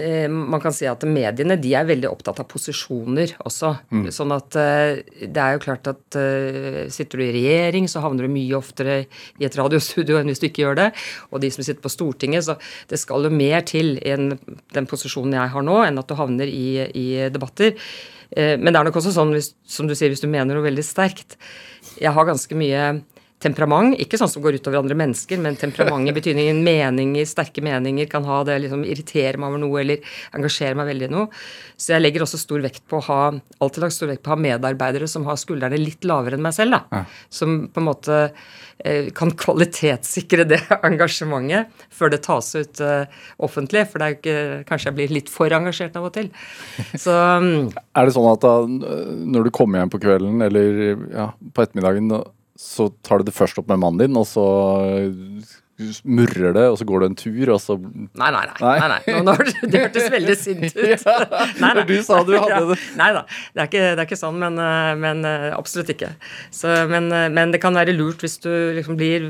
eh, 0.01 0.25
Man 0.33 0.63
kan 0.63 0.73
si 0.75 0.87
at 0.89 1.05
mediene 1.05 1.59
de 1.61 1.75
er 1.77 1.89
veldig 1.89 2.09
opptatt 2.09 2.41
av 2.41 2.49
posisjoner 2.49 3.35
også. 3.45 3.75
Mm. 3.93 4.07
Sånn 4.15 4.33
at 4.35 4.57
eh, 4.61 5.03
det 5.27 5.43
er 5.43 5.57
jo 5.57 5.63
klart 5.65 5.91
at 5.91 6.17
uh, 6.17 6.89
sitter 6.93 7.21
du 7.21 7.25
i 7.27 7.35
regjering, 7.37 7.89
så 7.91 8.03
havner 8.05 8.27
du 8.27 8.33
mye 8.33 8.57
oftere 8.57 8.97
i 9.41 9.47
et 9.47 9.59
radiostudio 9.59 10.19
enn 10.19 10.31
hvis 10.33 10.41
du 10.43 10.49
ikke 10.49 10.65
gjør 10.65 10.81
det. 10.81 10.89
Og 11.31 11.45
de 11.45 11.53
som 11.53 11.65
sitter 11.65 11.83
på 11.85 11.93
Stortinget, 11.93 12.47
så 12.49 12.57
det 12.91 13.01
skal 13.01 13.29
jo 13.29 13.35
mer 13.35 13.65
til 13.69 13.95
i 14.01 14.17
den 14.17 14.89
posisjonen 14.89 15.37
jeg 15.37 15.55
har 15.55 15.67
nå, 15.67 15.79
enn 15.85 16.01
at 16.01 16.09
du 16.09 16.17
havner 16.19 16.49
i, 16.49 16.89
i 16.89 17.07
debatter. 17.33 17.77
Men 18.33 18.73
det 18.73 18.79
er 18.81 18.87
nok 18.89 18.97
også 18.97 19.13
sånn, 19.13 19.35
hvis, 19.37 19.51
som 19.69 19.89
du 19.89 19.93
sier, 19.93 20.09
hvis 20.09 20.23
du 20.25 20.31
mener 20.31 20.57
noe 20.57 20.65
veldig 20.65 20.85
sterkt 20.87 21.35
Jeg 22.01 22.15
har 22.17 22.25
ganske 22.25 22.57
mye 22.57 22.87
temperament. 23.43 23.97
Ikke 24.03 24.19
sånn 24.21 24.31
som 24.31 24.43
går 24.45 24.59
utover 24.61 24.81
andre 24.81 24.97
mennesker, 24.99 25.41
men 25.43 25.59
temperament 25.61 26.09
i 26.09 26.15
betydningen 26.17 26.63
meninger, 26.65 27.27
sterke 27.29 27.65
meninger, 27.65 28.09
kan 28.11 28.27
ha 28.29 28.43
det, 28.49 28.61
liksom 28.65 28.85
irritere 28.87 29.41
meg 29.41 29.53
over 29.53 29.63
noe 29.63 29.83
eller 29.83 30.15
engasjere 30.37 30.79
meg 30.79 30.91
veldig 30.93 31.09
i 31.09 31.13
noe. 31.13 31.45
Så 31.77 31.95
jeg 31.95 32.05
legger 32.05 32.25
også 32.27 32.41
stor 32.41 32.63
vekt 32.65 32.85
på 32.91 33.01
å 33.01 33.07
ha 33.09 33.21
alltid 33.33 33.85
lagt 33.85 33.97
stor 33.97 34.13
vekt 34.13 34.25
på 34.25 34.33
å 34.33 34.37
ha 34.37 34.45
medarbeidere 34.47 35.09
som 35.11 35.27
har 35.29 35.41
skuldrene 35.41 35.81
litt 35.81 36.07
lavere 36.09 36.39
enn 36.39 36.45
meg 36.45 36.57
selv. 36.57 36.77
da, 36.77 37.03
ja. 37.03 37.05
Som 37.33 37.67
på 37.73 37.83
en 37.83 37.89
måte 37.89 38.19
eh, 38.85 39.09
kan 39.17 39.33
kvalitetssikre 39.39 40.47
det 40.49 40.61
engasjementet 40.89 41.87
før 41.93 42.15
det 42.15 42.23
tas 42.27 42.53
ut 42.55 42.83
eh, 42.85 43.25
offentlig. 43.43 43.87
For 43.91 43.99
det 43.99 44.07
er 44.07 44.15
jo 44.15 44.21
ikke, 44.21 44.69
kanskje 44.71 44.91
jeg 44.91 44.99
blir 45.01 45.17
litt 45.21 45.33
for 45.33 45.57
engasjert 45.57 45.99
av 45.99 46.11
og 46.11 46.15
til. 46.19 46.31
Så, 47.05 47.13
um, 47.13 47.73
er 47.99 48.07
det 48.07 48.15
sånn 48.15 48.31
at 48.31 48.45
da, 48.45 48.55
når 48.69 49.49
du 49.49 49.55
kommer 49.55 49.83
hjem 49.83 49.93
på 49.93 50.03
kvelden 50.03 50.47
eller 50.47 50.81
ja, 51.13 51.33
på 51.33 51.67
ettermiddagen 51.67 52.15
så 52.63 52.89
tar 53.03 53.21
du 53.21 53.29
det 53.29 53.35
først 53.37 53.59
opp 53.59 53.71
med 53.73 53.83
mannen 53.83 54.05
din, 54.05 54.19
og 54.19 54.27
så 54.31 54.47
murrer 56.05 56.55
det, 56.57 56.65
og 56.73 56.79
så 56.81 56.87
går 56.89 57.03
du 57.03 57.07
en 57.09 57.17
tur, 57.19 57.53
og 57.55 57.61
så 57.63 57.77
Nei, 57.83 58.29
nei, 58.35 58.43
nei. 58.49 58.57
nei. 58.61 58.75
nei, 58.79 58.89
nei. 58.93 59.23
Nå, 59.27 59.35
det 59.73 59.83
hørtes 59.87 60.09
veldig 60.13 60.37
sint 60.39 60.65
ut. 60.69 60.79
ja, 60.93 61.17
nei, 61.61 61.73
nei. 61.79 61.85
Du 61.89 61.95
sa 62.05 62.21
du 62.27 62.35
hadde 62.37 62.61
det. 62.73 62.79
Nei 62.99 63.09
da, 63.17 63.25
det 63.55 63.65
er 63.65 63.71
ikke, 63.71 63.85
det 63.85 64.03
er 64.03 64.09
ikke 64.09 64.21
sånn, 64.21 64.39
men, 64.43 64.59
eh, 64.63 64.93
men, 65.01 65.23
eh, 65.29 65.49
absolutt 65.57 65.93
ikke. 65.95 66.13
Så, 66.55 66.71
men, 66.91 67.09
eh, 67.15 67.29
men, 67.33 67.55
det 67.55 67.61
kan 67.63 67.77
være 67.77 67.95
lurt 67.97 68.23
hvis 68.25 68.39
du 68.45 68.51
liksom 68.79 68.97
blir 68.99 69.29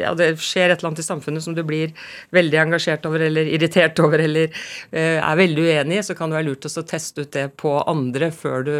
Ja, 0.00 0.12
det 0.18 0.34
skjer 0.42 0.72
et 0.72 0.80
eller 0.80 0.92
annet 0.92 1.02
i 1.04 1.06
samfunnet 1.06 1.44
som 1.44 1.56
du 1.56 1.62
blir 1.66 1.94
veldig 2.34 2.60
engasjert 2.64 3.06
over, 3.08 3.26
eller 3.28 3.48
irritert 3.50 3.98
over, 4.02 4.22
eller 4.24 4.50
uh, 4.50 5.18
er 5.18 5.38
veldig 5.38 5.64
uenig 5.68 6.00
i, 6.00 6.04
så 6.06 6.16
kan 6.18 6.30
det 6.30 6.38
være 6.38 6.48
lurt 6.48 6.68
å 6.68 6.84
teste 6.86 7.24
ut 7.24 7.32
det 7.34 7.46
på 7.60 7.74
andre 7.90 8.30
før 8.34 8.66
du 8.66 8.74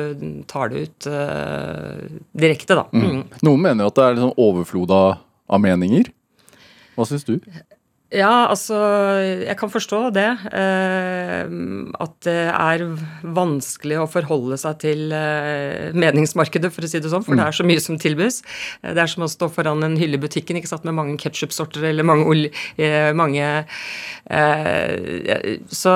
tar 0.50 0.72
det 0.72 0.84
ut 0.86 1.08
uh, 1.10 2.02
direkte, 2.36 2.76
da. 2.78 2.86
Mm. 2.92 3.04
Mm. 3.04 3.22
Noen 3.46 3.64
mener 3.68 3.86
jo 3.86 3.92
at 3.92 3.98
det 3.98 4.06
er 4.06 4.18
liksom 4.18 4.44
overflod 4.48 4.94
av 4.94 5.62
meninger. 5.62 6.10
Hva 6.94 7.06
syns 7.10 7.24
du? 7.26 7.40
Ja, 8.14 8.46
altså 8.46 8.76
Jeg 9.42 9.56
kan 9.58 9.70
forstå 9.72 10.00
det. 10.14 10.28
Eh, 10.54 11.50
at 12.04 12.14
det 12.26 12.36
er 12.52 12.84
vanskelig 13.34 13.98
å 14.00 14.08
forholde 14.10 14.58
seg 14.60 14.78
til 14.84 15.12
eh, 15.14 15.90
meningsmarkedet, 15.96 16.70
for 16.74 16.86
å 16.86 16.90
si 16.90 17.00
det 17.02 17.10
sånn. 17.10 17.24
For 17.26 17.34
mm. 17.34 17.40
det 17.40 17.46
er 17.48 17.58
så 17.58 17.66
mye 17.66 17.82
som 17.82 17.98
tilbys. 18.00 18.40
Det 18.84 19.02
er 19.02 19.10
som 19.10 19.26
å 19.26 19.30
stå 19.30 19.50
foran 19.52 19.82
en 19.86 19.98
hylle 19.98 20.18
i 20.18 20.22
butikken 20.22 20.60
ikke 20.60 20.70
sant, 20.70 20.86
med 20.86 20.96
mange 20.96 21.18
ketsjupsorter 21.20 21.88
eller 21.90 22.06
mange, 22.06 22.50
eh, 22.78 23.10
mange 23.14 23.44
Så 24.24 25.90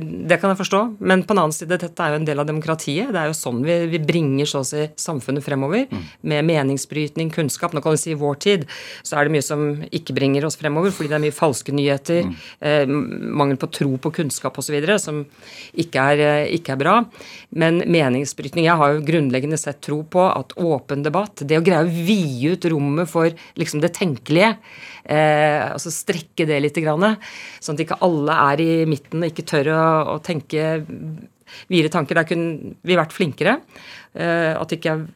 det 0.00 0.38
kan 0.40 0.52
jeg 0.52 0.60
forstå. 0.62 0.80
Men 1.00 1.24
på 1.26 1.34
den 1.34 1.42
annen 1.42 1.54
side, 1.54 1.76
dette 1.82 2.02
er 2.02 2.14
jo 2.14 2.20
en 2.20 2.28
del 2.28 2.40
av 2.40 2.48
demokratiet. 2.48 3.10
Det 3.12 3.20
er 3.20 3.28
jo 3.28 3.36
sånn 3.36 3.60
vi, 3.66 3.78
vi 3.90 4.00
bringer 4.00 4.48
så 4.48 4.62
å 4.62 4.66
si 4.66 4.86
samfunnet 5.00 5.44
fremover. 5.44 5.84
Mm. 5.90 6.04
Med 6.32 6.48
meningsbrytning, 6.48 7.32
kunnskap. 7.34 7.74
Nå 7.76 7.82
kan 7.84 7.96
vi 7.96 8.00
si 8.00 8.14
i 8.14 8.18
vår 8.18 8.40
tid 8.46 8.66
så 9.02 9.18
er 9.18 9.26
det 9.26 9.36
mye 9.36 9.44
som 9.44 9.66
ikke 9.90 10.16
bringer 10.16 10.46
oss 10.46 10.58
fremover, 10.60 10.94
fordi 10.94 11.10
det 11.12 11.18
er 11.18 11.24
mye 11.26 11.36
falsk 11.36 11.55
falske 11.56 11.72
nyheter, 11.72 12.26
mm. 12.26 12.34
eh, 12.60 12.86
mangel 12.86 13.56
på 13.56 13.70
tro 13.72 13.96
på 13.98 14.12
kunnskap 14.12 14.58
osv., 14.58 14.76
som 15.00 15.24
ikke 15.74 16.06
er, 16.12 16.18
eh, 16.20 16.54
ikke 16.56 16.74
er 16.74 16.80
bra. 16.80 16.96
Men 17.50 17.82
meningsbrytning 17.86 18.66
Jeg 18.66 18.76
har 18.76 18.92
jo 18.92 19.04
grunnleggende 19.06 19.58
sett 19.58 19.80
tro 19.80 20.02
på 20.02 20.20
at 20.26 20.52
åpen 20.56 21.02
debatt, 21.02 21.42
det 21.46 21.58
å 21.58 21.64
greie 21.64 21.84
å 21.84 21.88
vide 21.88 22.54
ut 22.56 22.64
rommet 22.70 23.08
for 23.08 23.30
liksom 23.56 23.80
det 23.80 23.94
tenkelige, 23.94 24.56
eh, 25.04 25.72
altså 25.72 25.90
strekke 25.90 26.46
det 26.46 26.60
litt, 26.60 26.76
grann, 26.76 27.16
sånn 27.60 27.74
at 27.74 27.86
ikke 27.86 28.02
alle 28.04 28.32
er 28.52 28.60
i 28.60 28.84
midten 28.84 29.22
og 29.22 29.30
ikke 29.30 29.46
tør 29.48 29.70
å, 29.72 29.84
å 30.12 30.16
tenke 30.20 30.82
videre 31.70 31.88
tanker. 31.88 32.18
Der 32.18 32.28
kunne 32.28 32.76
vi 32.84 32.98
vært 32.98 33.14
flinkere. 33.16 33.60
Eh, 34.16 34.52
at 34.56 34.72
ikke 34.72 35.06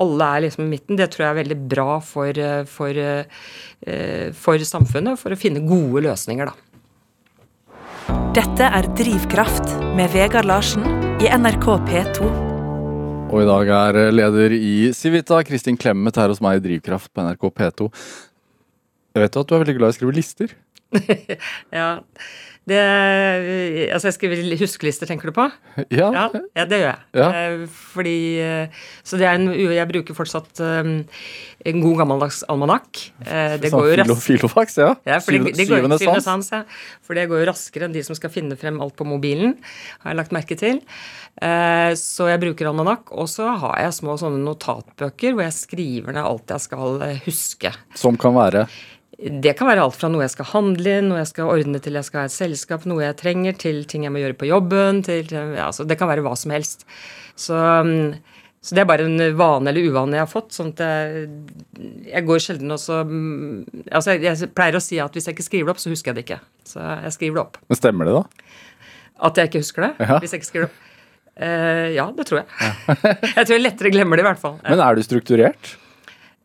alle 0.00 0.28
er 0.34 0.44
liksom 0.46 0.64
i 0.64 0.70
midten, 0.72 0.98
det 0.98 1.10
tror 1.12 1.26
jeg 1.26 1.32
er 1.34 1.40
veldig 1.42 1.58
bra 1.70 1.98
for, 2.04 2.28
eh, 2.32 2.64
for, 2.64 2.90
eh, 2.90 4.32
for 4.32 4.66
samfunnet, 4.72 5.18
for 5.20 5.30
å 5.30 5.38
finne 5.38 5.66
gode 5.66 6.04
løsninger, 6.08 6.50
da. 6.50 6.54
Dette 8.34 8.62
er 8.62 8.88
Drivkraft 8.96 9.76
med 9.96 10.10
Vegard 10.14 10.46
Larsen 10.48 10.86
i 11.20 11.28
NRK 11.28 11.66
P2. 11.86 12.30
Og 13.30 13.42
i 13.42 13.46
dag 13.46 13.68
er 13.68 14.10
leder 14.10 14.54
i 14.56 14.90
Civita, 14.96 15.38
Kristin 15.46 15.78
Clemet, 15.78 16.16
her 16.16 16.32
hos 16.32 16.40
meg 16.42 16.58
i 16.58 16.64
Drivkraft 16.64 17.12
på 17.14 17.22
NRK 17.22 17.50
P2. 17.54 17.90
Jeg 19.14 19.22
vet 19.24 19.34
jo 19.34 19.42
at 19.42 19.50
du 19.50 19.54
er 19.54 19.64
veldig 19.64 19.76
glad 19.78 19.90
i 19.90 19.94
å 19.94 19.98
skrive 19.98 20.16
lister? 20.16 20.54
ja. 21.80 21.90
Det, 22.68 22.78
altså 23.90 24.10
jeg 24.10 24.14
skriver 24.18 24.40
huskelister, 24.60 25.08
tenker 25.08 25.30
du 25.30 25.34
på? 25.34 25.46
Ja. 25.88 26.10
ja, 26.12 26.24
ja 26.58 26.66
det 26.68 26.80
gjør 26.82 26.90
jeg. 26.90 27.00
Ja. 27.16 27.28
Eh, 27.32 27.62
fordi 27.94 28.16
eh, 28.44 28.82
Så 29.06 29.16
det 29.18 29.26
er 29.26 29.38
en 29.38 29.48
Jeg 29.50 29.88
bruker 29.88 30.16
fortsatt 30.16 30.60
en 30.60 31.80
god 31.82 31.96
gammeldags 32.02 32.42
almanakk. 32.52 33.00
Det 33.20 33.70
sånn 33.72 33.80
går 33.80 33.88
jo 33.88 33.96
raskt. 34.02 34.26
Filofax, 34.26 34.76
ja. 34.80 34.92
ja 35.08 35.18
fordi, 35.24 35.40
det, 35.48 35.66
går, 35.70 35.80
syvende, 35.80 35.98
går, 36.04 36.22
sans. 36.24 36.52
Ja. 36.52 36.62
For 37.04 37.16
det 37.16 37.26
går 37.32 37.42
jo 37.42 37.48
raskere 37.50 37.88
enn 37.88 37.96
de 37.96 38.04
som 38.06 38.18
skal 38.18 38.32
finne 38.32 38.56
frem 38.60 38.78
alt 38.80 38.96
på 38.96 39.08
mobilen, 39.08 39.56
har 40.04 40.14
jeg 40.14 40.20
lagt 40.20 40.36
merke 40.36 40.56
til. 40.60 40.80
Så 42.00 42.30
jeg 42.30 42.40
bruker 42.42 42.70
almanakk. 42.70 43.12
Og 43.12 43.28
så 43.32 43.50
har 43.60 43.76
jeg 43.84 43.98
små 43.98 44.16
sånne 44.20 44.40
notatbøker 44.44 45.36
hvor 45.36 45.46
jeg 45.46 45.58
skriver 45.58 46.16
ned 46.16 46.24
alt 46.24 46.56
jeg 46.56 46.68
skal 46.68 47.04
huske. 47.26 47.74
Som 47.98 48.20
kan 48.20 48.36
være? 48.36 48.68
Det 49.20 49.52
kan 49.58 49.68
være 49.68 49.82
alt 49.84 49.98
fra 50.00 50.08
noe 50.08 50.24
jeg 50.24 50.32
skal 50.32 50.48
handle 50.54 50.94
noe 51.04 51.18
jeg 51.20 51.28
skal 51.28 51.50
ordne 51.52 51.80
til 51.84 51.98
jeg 51.98 52.06
skal 52.06 52.22
ha 52.22 52.28
et 52.30 52.32
selskap, 52.32 52.86
noe 52.88 53.02
jeg 53.04 53.18
trenger, 53.20 53.56
til 53.60 53.82
ting 53.88 54.06
jeg 54.06 54.14
må 54.14 54.22
gjøre 54.22 54.38
på 54.40 54.48
jobben. 54.48 55.02
Til, 55.04 55.28
ja, 55.28 55.66
altså, 55.66 55.84
det 55.84 55.98
kan 56.00 56.08
være 56.08 56.24
hva 56.24 56.32
som 56.40 56.54
helst. 56.54 56.86
Så, 57.36 57.56
mm, 57.56 58.14
så, 58.60 58.76
det 58.76 58.82
er 58.82 58.88
bare 58.88 59.04
en 59.08 59.20
vane 59.36 59.72
eller 59.72 59.90
uvane 59.92 60.16
jeg 60.16 60.24
har 60.24 60.30
fått. 60.30 60.54
sånn 60.56 60.72
at 60.72 60.80
jeg, 60.86 61.28
jeg 62.08 62.26
går 62.30 62.44
sjelden 62.46 62.76
også 62.76 63.02
mm, 63.08 63.84
altså 63.92 64.16
jeg, 64.16 64.24
jeg, 64.30 64.50
pleier 64.56 64.80
å 64.80 64.84
si 64.84 65.00
at 65.04 65.16
hvis 65.16 65.28
jeg 65.28 65.36
ikke 65.36 65.48
skriver 65.50 65.68
det 65.68 65.76
opp, 65.76 65.84
så 65.84 65.92
husker 65.92 66.12
jeg 66.12 66.20
det 66.20 66.26
ikke. 66.28 66.40
Så 66.72 66.80
jeg 66.80 67.16
skriver 67.18 67.40
det 67.40 67.44
opp. 67.44 67.60
Men 67.68 67.80
stemmer 67.82 68.08
det, 68.08 68.20
da? 68.22 68.52
At 69.28 69.36
jeg 69.36 69.50
ikke 69.50 69.64
husker 69.66 69.90
det? 69.90 69.92
Ja. 70.00 70.16
Hvis 70.22 70.32
jeg 70.32 70.40
ikke 70.40 70.52
skriver 70.52 70.68
det 70.68 70.72
opp? 70.72 70.86
Uh, 71.40 71.88
ja, 71.94 72.04
det 72.16 72.26
tror 72.28 72.42
jeg. 72.42 72.48
Ja. 72.60 72.96
jeg 73.36 73.44
tror 73.46 73.54
jeg 73.54 73.62
lettere 73.64 73.92
glemmer 73.94 74.18
det, 74.18 74.24
i 74.24 74.28
hvert 74.28 74.40
fall. 74.42 74.58
Men 74.64 74.82
er 74.84 74.96
du 74.96 75.04
strukturert? 75.04 75.74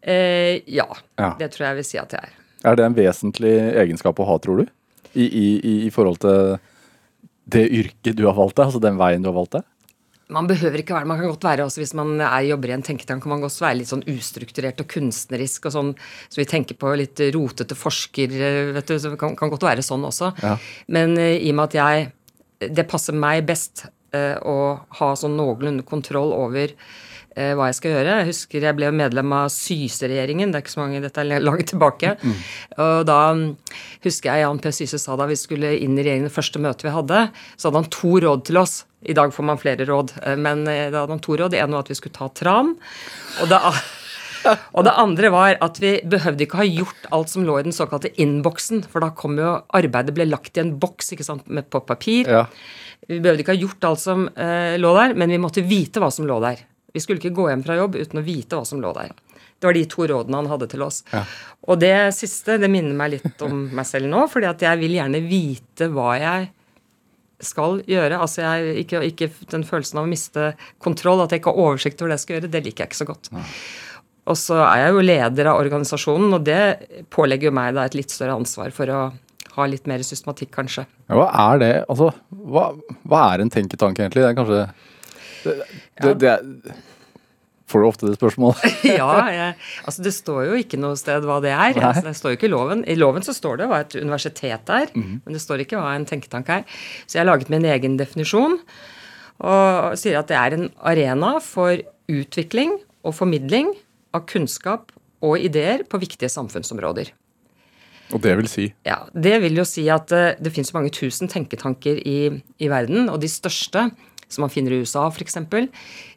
Uh, 0.05 0.59
ja, 0.67 0.87
Ja. 1.19 1.35
det 1.39 1.51
tror 1.55 1.65
jeg 1.65 1.71
jeg 1.71 1.79
vil 1.79 1.87
si 1.87 1.99
at 1.99 2.15
jeg 2.15 2.29
er. 2.29 2.41
Er 2.65 2.77
det 2.77 2.87
en 2.87 2.97
vesentlig 2.97 3.53
egenskap 3.77 4.19
å 4.19 4.27
ha, 4.29 4.39
tror 4.41 4.63
du? 4.63 4.73
I, 5.15 5.25
i, 5.25 5.47
i, 5.85 5.91
forhold 5.93 6.19
til 6.25 6.57
det 7.47 7.63
yrket 7.69 8.17
du 8.17 8.25
har 8.25 8.35
valgt 8.35 8.57
deg, 8.57 8.67
altså 8.67 8.81
den 8.83 8.97
veien 8.99 9.23
du 9.23 9.29
har 9.29 9.37
valgt 9.37 9.59
deg? 9.59 9.67
Man 10.33 10.47
behøver 10.49 10.81
ikke 10.81 10.95
være 10.95 11.05
Man 11.05 11.19
kan 11.19 11.29
godt 11.29 11.45
være 11.45 11.65
også 11.67 11.83
hvis 11.83 11.93
man 11.97 12.15
er, 12.17 12.47
jobber 12.49 12.71
i 12.71 12.75
en 12.75 12.85
tenketank, 12.85 13.21
kan 13.23 13.35
man 13.35 13.43
godt 13.43 13.59
være 13.61 13.77
litt 13.79 13.91
sånn 13.91 14.03
ustrukturert 14.09 14.81
og 14.81 14.89
kunstnerisk 14.89 15.69
og 15.69 15.75
sånn, 15.75 15.91
så 16.33 16.41
vi 16.41 16.47
tenker 16.49 16.79
på 16.81 16.93
litt 16.97 17.21
rotete 17.35 17.77
forsker, 17.77 18.33
vet 18.75 18.89
du. 18.89 18.95
Så 18.97 19.13
det 19.13 19.19
kan, 19.21 19.37
kan 19.37 19.53
godt 19.53 19.67
være 19.67 19.85
sånn 19.85 20.07
også. 20.07 20.31
Ja. 20.41 20.55
Men 20.97 21.13
eh, 21.21 21.37
i 21.45 21.53
og 21.53 21.59
med 21.59 21.67
at 21.69 21.81
jeg 21.81 22.13
Det 22.75 22.85
passer 22.87 23.13
meg 23.13 23.43
best 23.45 23.83
eh, 24.15 24.39
å 24.39 24.79
ha 24.97 25.09
sånn 25.19 25.35
noenlunde 25.37 25.83
kontroll 25.85 26.31
over 26.33 26.71
hva 27.35 27.67
jeg 27.67 27.75
skal 27.77 27.91
gjøre. 27.91 28.17
Jeg 28.21 28.29
husker 28.29 28.63
jeg 28.63 28.77
ble 28.77 28.89
medlem 28.95 29.33
av 29.35 29.49
Syse-regjeringen. 29.51 30.53
Det 30.53 30.59
er 30.59 30.63
ikke 30.63 30.75
så 30.75 30.81
mange, 30.81 31.01
dette 31.03 31.19
er 31.23 31.43
langt 31.49 31.67
tilbake. 31.67 32.15
Og 32.79 32.97
da 33.09 33.19
mm, 33.35 33.45
husker 34.07 34.31
jeg 34.31 34.45
Jan 34.45 34.61
P. 34.63 34.71
Syse 34.75 34.99
sa 35.01 35.17
da 35.19 35.27
vi 35.29 35.35
skulle 35.39 35.73
inn 35.75 35.97
i 35.97 36.05
regjeringen 36.05 36.29
det 36.29 36.35
første 36.35 36.61
møtet 36.63 36.87
vi 36.87 36.95
hadde, 36.95 37.25
så 37.57 37.67
hadde 37.69 37.83
han 37.83 37.93
to 37.93 38.13
råd 38.23 38.45
til 38.47 38.61
oss. 38.63 38.83
I 39.05 39.13
dag 39.13 39.33
får 39.33 39.45
man 39.45 39.59
flere 39.61 39.85
råd, 39.85 40.15
eh, 40.23 40.37
men 40.39 40.65
eh, 40.67 40.87
da 40.89 41.03
hadde 41.03 41.15
han 41.17 41.23
to 41.23 41.37
råd. 41.37 41.53
Det 41.53 41.61
ene 41.61 41.77
var 41.77 41.85
at 41.85 41.91
vi 41.91 41.97
skulle 41.99 42.15
ta 42.15 42.29
tran. 42.33 42.73
Og 43.43 43.51
det, 43.51 43.59
og 44.75 44.87
det 44.87 44.95
andre 45.01 45.31
var 45.33 45.59
at 45.65 45.81
vi 45.81 45.97
behøvde 46.15 46.47
ikke 46.47 46.61
ha 46.61 46.67
gjort 46.67 47.09
alt 47.15 47.33
som 47.33 47.45
lå 47.45 47.59
i 47.59 47.67
den 47.67 47.75
såkalte 47.75 48.13
innboksen, 48.21 48.85
for 48.89 49.05
da 49.05 49.11
kom 49.17 49.37
jo 49.41 49.57
arbeidet 49.77 50.15
ble 50.17 50.27
lagt 50.29 50.57
i 50.57 50.63
en 50.63 50.75
boks 50.81 51.13
ikke 51.13 51.27
sant, 51.27 51.45
med, 51.47 51.69
på 51.69 51.83
papir. 51.85 52.31
Ja. 52.37 52.45
Vi 53.05 53.19
behøvde 53.21 53.45
ikke 53.45 53.53
ha 53.53 53.61
gjort 53.61 53.91
alt 53.91 54.01
som 54.01 54.25
eh, 54.33 54.77
lå 54.81 54.95
der, 54.97 55.13
men 55.19 55.33
vi 55.33 55.41
måtte 55.41 55.65
vite 55.65 56.01
hva 56.01 56.09
som 56.13 56.25
lå 56.29 56.39
der. 56.43 56.65
Vi 56.95 57.03
skulle 57.03 57.19
ikke 57.21 57.35
gå 57.35 57.49
hjem 57.51 57.63
fra 57.65 57.75
jobb 57.77 57.97
uten 57.99 58.21
å 58.21 58.25
vite 58.25 58.57
hva 58.57 58.65
som 58.67 58.79
lå 58.83 58.93
der. 58.95 59.11
Det 59.59 59.67
var 59.69 59.75
de 59.77 59.85
to 59.91 60.05
rådene 60.11 60.39
han 60.41 60.49
hadde 60.51 60.67
til 60.71 60.83
oss. 60.85 61.01
Og 61.67 61.79
det 61.81 61.95
siste 62.15 62.57
det 62.61 62.69
minner 62.71 62.95
meg 62.97 63.17
litt 63.17 63.43
om 63.45 63.65
meg 63.77 63.87
selv 63.89 64.07
nå, 64.11 64.25
fordi 64.31 64.49
at 64.51 64.63
jeg 64.63 64.81
vil 64.83 64.97
gjerne 64.97 65.23
vite 65.27 65.89
hva 65.93 66.13
jeg 66.19 66.51
skal 67.43 67.81
gjøre. 67.89 68.19
Altså 68.23 68.43
jeg, 68.45 68.75
ikke, 68.85 69.01
ikke 69.11 69.27
Den 69.51 69.65
følelsen 69.67 69.99
av 69.99 70.05
å 70.07 70.11
miste 70.11 70.51
kontroll, 70.83 71.23
at 71.23 71.35
jeg 71.35 71.43
ikke 71.43 71.51
har 71.51 71.65
oversikt 71.67 72.01
over 72.01 72.13
det 72.13 72.19
jeg 72.19 72.25
skal 72.25 72.37
gjøre, 72.39 72.51
det 72.53 72.63
liker 72.67 72.85
jeg 72.85 72.91
ikke 72.93 73.01
så 73.03 73.09
godt. 73.11 73.31
Og 74.25 74.39
så 74.41 74.57
er 74.65 74.85
jeg 74.85 74.95
jo 74.95 75.03
leder 75.05 75.51
av 75.51 75.59
organisasjonen, 75.61 76.31
og 76.33 76.45
det 76.47 77.05
pålegger 77.13 77.51
jo 77.51 77.55
meg 77.59 77.75
da 77.77 77.83
et 77.85 77.97
litt 77.97 78.13
større 78.13 78.37
ansvar 78.39 78.71
for 78.73 78.89
å 78.89 79.01
ha 79.55 79.67
litt 79.69 79.85
mer 79.87 80.01
systematikk, 80.03 80.49
kanskje. 80.55 80.83
Ja, 81.07 81.19
Hva 81.19 81.27
er 81.45 81.61
det? 81.61 81.73
Altså, 81.91 82.09
hva, 82.31 82.65
hva 83.07 83.21
er 83.33 83.43
en 83.43 83.51
tenketank, 83.53 84.01
egentlig? 84.01 84.23
Det 84.25 84.31
er 84.31 84.39
kanskje 84.39 84.63
det, 85.45 86.17
det, 86.19 86.35
det 86.65 86.75
Får 87.65 87.81
du 87.81 87.87
ofte 87.87 88.05
det 88.05 88.17
spørsmålet? 88.19 88.61
ja, 88.99 89.09
jeg, 89.33 89.53
altså 89.89 90.03
det 90.05 90.11
står 90.13 90.41
jo 90.51 90.57
ikke 90.61 90.77
noe 90.77 90.97
sted 90.99 91.25
hva 91.25 91.39
det 91.41 91.49
er. 91.49 91.79
Altså 91.79 92.03
det 92.05 92.13
står 92.19 92.35
jo 92.35 92.37
ikke 92.37 92.49
i 92.49 92.53
loven. 92.53 92.83
I 92.85 92.97
loven 92.99 93.25
så 93.25 93.33
står 93.33 93.57
det 93.61 93.69
hva 93.71 93.79
et 93.81 93.95
universitet 93.97 94.69
er, 94.69 94.91
men 94.93 95.33
det 95.33 95.41
står 95.41 95.63
ikke 95.63 95.79
hva 95.81 95.95
en 95.97 96.05
tenketank 96.05 96.51
er. 96.59 96.77
Så 97.07 97.17
jeg 97.17 97.23
har 97.23 97.31
laget 97.31 97.49
min 97.49 97.65
egen 97.65 97.97
definisjon 97.97 98.59
og 99.45 99.97
sier 99.99 100.21
at 100.21 100.29
det 100.29 100.37
er 100.39 100.55
en 100.55 100.69
arena 100.85 101.33
for 101.43 101.81
utvikling 102.11 102.77
og 103.03 103.17
formidling 103.17 103.73
av 104.15 104.27
kunnskap 104.29 104.93
og 105.25 105.41
ideer 105.41 105.83
på 105.89 105.99
viktige 105.99 106.29
samfunnsområder. 106.31 107.09
Og 108.13 108.21
det 108.21 108.35
vil 108.37 108.47
si 108.49 108.67
Ja, 108.85 109.01
Det 109.09 109.39
vil 109.41 109.57
jo 109.57 109.65
si 109.65 109.87
at 109.89 110.07
det, 110.13 110.37
det 110.37 110.53
finnes 110.53 110.73
mange 110.75 110.93
tusen 110.93 111.27
tenketanker 111.31 111.97
i, 112.05 112.29
i 112.61 112.69
verden, 112.69 113.09
og 113.09 113.17
de 113.23 113.29
største, 113.31 113.89
som 114.31 114.45
man 114.45 114.51
finner 114.51 114.73
i 114.73 114.81
USA 114.83 115.05
f.eks., 115.09 115.37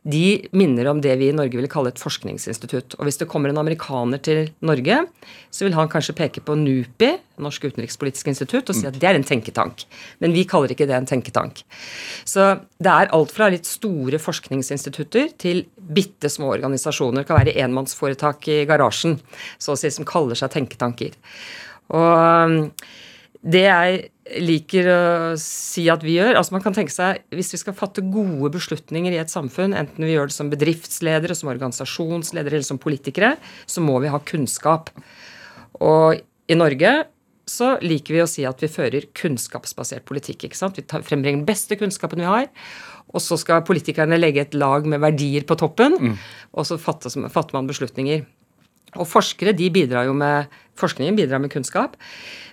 de 0.09 0.25
minner 0.57 0.89
om 0.89 1.01
det 1.05 1.13
vi 1.21 1.29
i 1.29 1.35
Norge 1.37 1.59
ville 1.59 1.71
kalle 1.71 1.91
et 1.93 2.01
forskningsinstitutt. 2.01 2.97
Og 2.97 3.09
hvis 3.09 3.19
det 3.21 3.29
kommer 3.29 3.53
en 3.53 3.61
amerikaner 3.61 4.21
til 4.25 4.47
Norge, 4.65 5.03
så 5.53 5.67
vil 5.67 5.77
han 5.77 5.91
kanskje 5.93 6.17
peke 6.17 6.43
på 6.45 6.57
NUPI, 6.57 7.11
Norsk 7.45 7.69
utenrikspolitisk 7.69 8.31
institutt, 8.33 8.71
og 8.71 8.79
si 8.79 8.89
at 8.89 8.97
det 8.97 9.11
er 9.11 9.19
en 9.19 9.27
tenketank. 9.27 9.85
Men 10.25 10.33
vi 10.35 10.47
kaller 10.49 10.73
ikke 10.73 10.89
det 10.89 10.97
en 10.97 11.09
tenketank. 11.09 11.61
Så 12.25 12.49
det 12.81 12.95
er 12.95 13.13
alt 13.15 13.35
fra 13.35 13.51
litt 13.53 13.69
store 13.69 14.21
forskningsinstitutter 14.23 15.35
til 15.39 15.67
bitte 15.77 16.31
små 16.33 16.55
organisasjoner. 16.57 17.23
Det 17.23 17.31
kan 17.31 17.43
være 17.43 17.59
enmannsforetak 17.67 18.49
i 18.55 18.63
garasjen, 18.71 19.19
så 19.61 19.75
å 19.75 19.79
si, 19.79 19.93
som 19.93 20.09
kaller 20.09 20.39
seg 20.39 20.55
tenketanker. 20.57 21.19
Og 21.95 22.09
um, 22.49 22.57
det 23.45 23.67
jeg 23.69 24.07
liker 24.37 24.89
å 24.93 25.01
si 25.41 25.87
at 25.89 26.03
vi 26.05 26.19
gjør 26.19 26.37
altså 26.37 26.55
Man 26.57 26.65
kan 26.65 26.75
tenke 26.77 26.93
seg 26.93 27.23
hvis 27.35 27.55
vi 27.55 27.61
skal 27.63 27.77
fatte 27.77 28.05
gode 28.05 28.51
beslutninger 28.55 29.15
i 29.15 29.21
et 29.23 29.33
samfunn, 29.33 29.77
enten 29.77 30.05
vi 30.05 30.15
gjør 30.15 30.31
det 30.31 30.37
som 30.37 30.51
bedriftsledere, 30.53 31.37
som 31.37 31.51
organisasjonsledere 31.53 32.59
eller 32.59 32.69
som 32.69 32.81
politikere, 32.81 33.37
så 33.67 33.85
må 33.85 33.99
vi 34.05 34.13
ha 34.13 34.21
kunnskap. 34.29 34.93
Og 35.81 36.21
i 36.49 36.59
Norge 36.59 36.93
så 37.49 37.75
liker 37.81 38.15
vi 38.15 38.23
å 38.23 38.29
si 38.29 38.45
at 38.49 38.61
vi 38.61 38.71
fører 38.71 39.09
kunnskapsbasert 39.17 40.05
politikk. 40.09 40.45
ikke 40.45 40.59
sant? 40.59 40.77
Vi 40.77 40.85
tar, 40.85 41.05
frembringer 41.07 41.41
den 41.41 41.49
beste 41.49 41.79
kunnskapen 41.81 42.21
vi 42.21 42.29
har. 42.29 42.49
Og 43.09 43.25
så 43.25 43.39
skal 43.41 43.65
politikerne 43.65 44.19
legge 44.21 44.45
et 44.45 44.57
lag 44.59 44.85
med 44.85 45.01
verdier 45.01 45.47
på 45.49 45.57
toppen, 45.57 45.97
og 46.53 46.67
så 46.69 46.77
fatter 46.77 47.55
man 47.57 47.71
beslutninger. 47.71 48.27
Og 48.97 49.09
forskere 49.09 49.53
de 49.57 49.69
bidrar 49.75 50.09
jo 50.09 50.15
med 50.17 50.49
Forskningen 50.79 51.17
bidrar 51.19 51.43
med 51.43 51.53
kunnskap. 51.53 51.97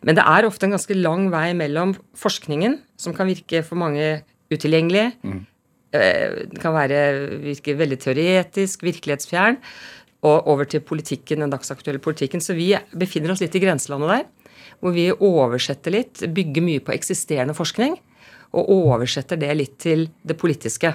Men 0.05 0.17
det 0.17 0.23
er 0.25 0.47
ofte 0.47 0.67
en 0.67 0.75
ganske 0.75 0.97
lang 0.97 1.27
vei 1.33 1.49
mellom 1.57 1.95
forskningen, 2.17 2.79
som 2.97 3.13
kan 3.13 3.29
virke 3.29 3.61
for 3.65 3.79
mange 3.79 4.23
utilgjengelig, 4.53 5.11
mm. 5.25 5.43
det 5.93 6.61
kan 6.61 6.75
være, 6.75 7.03
virke 7.43 7.77
veldig 7.77 7.99
teoretisk, 8.01 8.85
virkelighetsfjern, 8.85 9.59
og 10.25 10.49
over 10.49 10.65
til 10.69 10.81
politikken, 10.81 11.43
den 11.43 11.53
dagsaktuelle 11.53 12.01
politikken. 12.01 12.41
Så 12.41 12.55
vi 12.57 12.71
befinner 12.97 13.33
oss 13.33 13.43
litt 13.43 13.55
i 13.57 13.61
grenselandet 13.61 14.09
der, 14.09 14.51
hvor 14.81 14.95
vi 14.95 15.11
oversetter 15.13 15.93
litt, 15.93 16.23
bygger 16.33 16.65
mye 16.65 16.83
på 16.83 16.93
eksisterende 16.95 17.53
forskning. 17.57 17.97
Og 18.55 18.69
oversetter 18.71 19.37
det 19.37 19.51
litt 19.57 19.75
til 19.83 20.07
det 20.25 20.37
politiske. 20.39 20.93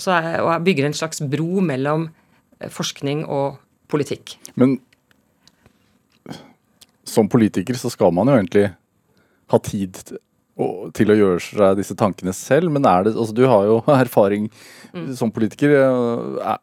Så 0.00 0.14
er, 0.14 0.40
og 0.42 0.64
bygger 0.64 0.88
en 0.88 0.96
slags 0.96 1.20
bro 1.20 1.60
mellom 1.62 2.08
eh, 2.08 2.70
forskning 2.72 3.26
og 3.28 3.60
politikk. 3.90 4.36
Men 4.58 4.78
som 7.04 7.28
politiker 7.30 7.76
så 7.78 7.90
skal 7.92 8.14
man 8.16 8.30
jo 8.30 8.36
egentlig 8.38 8.68
ha 9.52 9.60
tid 9.62 10.00
til 10.04 11.10
å, 11.10 11.16
gjøre 11.18 11.40
seg 11.42 11.78
disse 11.80 11.96
tankene 11.98 12.32
selv, 12.36 12.70
men 12.72 12.86
er 12.88 13.06
det 13.06 13.14
Altså, 13.16 13.34
du 13.36 13.44
har 13.50 13.66
jo 13.68 13.80
erfaring 14.04 14.48
som 15.18 15.32
politiker. 15.34 15.74
Er, 15.74 16.60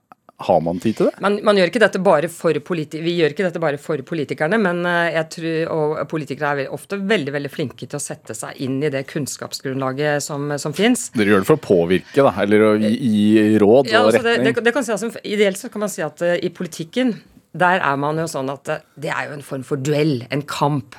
har 0.47 0.61
man 0.65 0.79
tid 0.81 0.97
til 0.97 1.09
det? 1.09 1.15
Man, 1.23 1.37
man 1.45 1.57
gjør 1.59 1.71
ikke 1.71 1.83
dette 1.83 2.01
bare 2.03 2.29
for 2.31 2.55
Vi 2.55 3.15
gjør 3.17 3.33
ikke 3.33 3.47
dette 3.47 3.61
bare 3.61 3.79
for 3.81 4.01
politikerne, 4.07 4.59
men 4.61 4.83
eh, 4.89 5.13
jeg 5.17 5.29
tror, 5.35 5.73
og 5.75 6.03
politikere 6.11 6.65
er 6.65 6.73
ofte 6.73 6.99
veldig 6.99 7.35
veldig 7.35 7.51
flinke 7.53 7.87
til 7.87 7.99
å 7.99 8.03
sette 8.03 8.35
seg 8.37 8.61
inn 8.65 8.79
i 8.83 8.91
det 8.93 9.03
kunnskapsgrunnlaget 9.11 10.23
som, 10.25 10.51
som 10.61 10.75
fins. 10.77 11.09
Dere 11.17 11.35
gjør 11.35 11.43
det 11.45 11.51
for 11.51 11.59
å 11.59 11.65
påvirke, 11.65 12.25
da, 12.25 12.33
eller 12.43 12.67
å 12.69 12.71
gi, 12.81 12.93
gi 12.95 13.59
råd 13.61 13.91
Ja, 13.91 14.03
og 14.03 14.11
altså 14.11 14.23
det, 14.25 14.37
retning? 14.37 14.57
det, 14.57 14.65
det 14.67 14.75
kan 14.75 14.87
si, 14.87 14.95
altså, 14.95 15.11
ideelt 15.23 15.61
så 15.61 15.71
kan 15.73 15.85
man 15.85 15.93
si 15.93 16.05
at 16.05 16.25
uh, 16.25 16.35
i 16.37 16.51
politikken 16.53 17.15
der 17.57 17.81
er 17.83 17.97
man 17.99 18.19
jo 18.21 18.27
sånn 18.31 18.47
at 18.51 18.69
eh, 18.71 18.83
det 19.03 19.09
er 19.11 19.27
jo 19.27 19.35
en 19.35 19.43
form 19.43 19.63
for 19.67 19.81
duell, 19.83 20.21
en 20.31 20.43
kamp. 20.47 20.95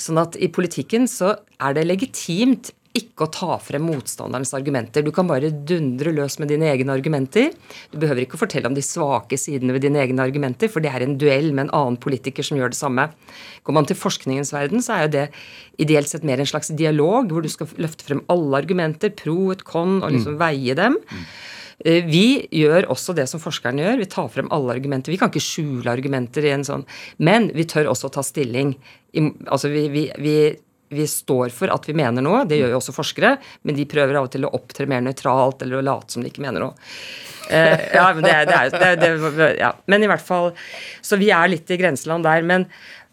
Sånn 0.00 0.18
at 0.18 0.34
i 0.34 0.48
politikken 0.50 1.06
så 1.10 1.36
er 1.62 1.76
det 1.76 1.84
legitimt 1.86 2.72
ikke 2.92 3.24
å 3.24 3.30
ta 3.32 3.56
frem 3.62 3.86
motstanderens 3.88 4.52
argumenter. 4.56 5.04
Du 5.04 5.10
kan 5.16 5.28
bare 5.28 5.48
dundre 5.50 6.12
løs 6.12 6.36
med 6.42 6.50
dine 6.52 6.68
egne 6.68 6.92
argumenter. 6.92 7.52
Du 7.92 7.96
behøver 8.02 8.26
ikke 8.26 8.36
å 8.36 8.42
fortelle 8.42 8.68
om 8.68 8.74
de 8.76 8.84
svake 8.84 9.38
sidene 9.40 9.72
ved 9.72 9.86
dine 9.86 10.02
egne 10.02 10.20
argumenter, 10.24 10.68
for 10.68 10.84
det 10.84 10.90
er 10.92 11.06
en 11.06 11.16
duell 11.20 11.54
med 11.54 11.66
en 11.68 11.74
annen 11.78 11.96
politiker 12.02 12.44
som 12.44 12.58
gjør 12.60 12.74
det 12.74 12.80
samme. 12.80 13.06
Går 13.64 13.76
man 13.78 13.88
til 13.88 13.96
forskningens 13.96 14.52
verden, 14.52 14.84
så 14.84 14.96
er 14.96 15.06
jo 15.06 15.12
det 15.14 15.24
ideelt 15.80 16.10
sett 16.10 16.26
mer 16.28 16.42
en 16.42 16.50
slags 16.50 16.68
dialog, 16.76 17.32
hvor 17.32 17.40
du 17.44 17.48
skal 17.48 17.70
løfte 17.80 18.04
frem 18.04 18.20
alle 18.32 18.60
argumenter, 18.60 19.14
pro 19.16 19.52
et 19.54 19.64
con, 19.64 20.02
og 20.02 20.12
liksom 20.12 20.36
veie 20.42 20.76
dem. 20.76 20.98
Eh, 21.84 22.04
Vi 22.06 22.46
gjør 22.52 22.90
også 22.92 23.14
det 23.16 23.24
som 23.30 23.40
forskerne 23.40 23.82
gjør. 23.82 24.02
Vi 24.04 24.10
tar 24.12 24.28
frem 24.28 24.50
alle 24.52 24.76
argumenter. 24.76 25.10
Vi 25.10 25.18
kan 25.18 25.32
ikke 25.32 25.40
skjule 25.42 25.88
argumenter 25.90 26.44
i 26.44 26.52
en 26.52 26.62
sånn 26.62 26.84
Men 27.18 27.48
vi 27.56 27.64
tør 27.64 27.88
også 27.90 28.10
ta 28.12 28.22
stilling. 28.22 28.76
Altså 29.48 29.72
vi, 29.72 29.88
vi, 29.88 30.04
vi, 30.18 30.36
vi 30.92 31.06
står 31.08 31.52
for 31.54 31.72
at 31.72 31.88
vi 31.88 31.96
mener 31.96 32.24
noe. 32.24 32.44
Det 32.48 32.58
gjør 32.60 32.74
jo 32.74 32.80
også 32.80 32.94
forskere. 32.96 33.34
Men 33.66 33.78
de 33.78 33.88
prøver 33.88 34.18
av 34.18 34.28
og 34.28 34.32
til 34.34 34.46
å 34.46 34.52
opptre 34.56 34.88
mer 34.90 35.04
nøytralt 35.04 35.64
eller 35.64 35.80
å 35.80 35.86
late 35.86 36.14
som 36.14 36.24
de 36.24 36.32
ikke 36.32 36.44
mener 36.44 36.64
noe. 36.64 36.74
Eh, 37.50 37.86
ja, 37.96 38.06
men 38.14 38.24
det, 38.24 38.34
det 38.48 38.58
er 38.58 39.00
det, 39.00 39.12
det, 39.36 39.48
ja. 39.58 39.72
Men 39.90 40.04
i 40.04 40.08
hvert 40.08 40.22
fall 40.24 40.52
Så 41.04 41.18
vi 41.20 41.32
er 41.34 41.50
litt 41.50 41.70
i 41.74 41.80
grenseland 41.80 42.28
der. 42.28 42.44
Men, 42.46 42.68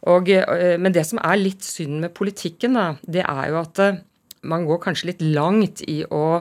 og, 0.10 0.30
eh, 0.32 0.76
men 0.82 0.96
det 0.96 1.08
som 1.10 1.22
er 1.24 1.42
litt 1.42 1.66
synd 1.66 2.00
med 2.04 2.16
politikken, 2.18 2.78
da, 2.78 2.92
det 3.08 3.26
er 3.26 3.50
jo 3.52 3.60
at 3.64 3.84
eh, 3.84 4.00
man 4.48 4.64
går 4.68 4.80
kanskje 4.86 5.12
litt 5.12 5.26
langt 5.26 5.82
i 5.92 6.02
å 6.06 6.40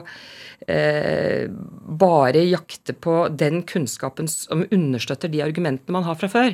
eh, 0.67 1.49
bare 1.49 2.45
jakte 2.47 2.95
på 2.95 3.25
den 3.35 3.63
kunnskapen 3.67 4.29
som 4.31 4.63
understøtter 4.69 5.31
de 5.31 5.43
argumentene 5.43 5.97
man 5.97 6.07
har 6.07 6.19
fra 6.19 6.31
før. 6.31 6.53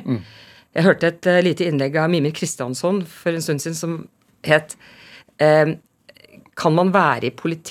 Jeg 0.76 0.84
hørte 0.84 1.08
et 1.08 1.30
eh, 1.30 1.42
lite 1.44 1.66
innlegg 1.68 1.96
av 2.00 2.10
Mimir 2.12 2.34
Kristiansson 2.36 3.00
for 3.08 3.32
en 3.32 3.44
stund 3.44 3.62
siden 3.64 3.78
som 3.78 3.96
het 4.46 4.76
eh, 5.42 5.76
kan, 6.56 6.74
man 6.74 6.92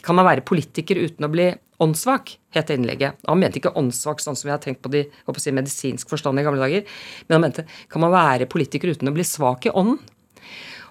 kan 0.05 0.19
man 0.19 0.27
være 0.27 0.45
politiker 0.45 0.99
uten 1.01 1.27
å 1.27 1.31
bli 1.31 1.53
Åndssvak, 1.83 2.29
het 2.55 2.69
innlegget. 2.71 3.17
Han 3.27 3.41
mente 3.41 3.59
ikke 3.59 3.73
åndssvak 3.75 4.21
sånn 4.23 4.37
som 4.39 4.47
vi 4.47 4.53
har 4.53 4.61
tenkt 4.63 4.79
på 4.79 4.91
det 4.93 5.01
i 5.09 5.41
si, 5.43 5.51
medisinsk 5.51 6.07
forstand 6.07 6.39
i 6.39 6.45
gamle 6.45 6.63
dager, 6.63 6.85
men 7.27 7.35
han 7.35 7.43
mente 7.43 7.65
kan 7.91 8.03
man 8.05 8.13
være 8.13 8.47
politiker 8.47 8.93
uten 8.95 9.11
å 9.11 9.15
bli 9.15 9.25
svak 9.27 9.67
i 9.67 9.73
ånden? 9.75 9.99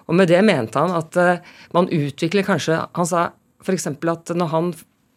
Og 0.05 0.13
med 0.13 0.29
det 0.29 0.43
mente 0.45 0.77
han 0.77 0.93
at 0.93 1.17
uh, 1.17 1.41
man 1.73 1.89
utvikler 1.89 2.45
kanskje 2.45 2.77
Han 2.93 3.07
sa 3.09 3.31
f.eks. 3.65 3.87
at 3.89 4.33
når 4.37 4.51
han 4.51 4.67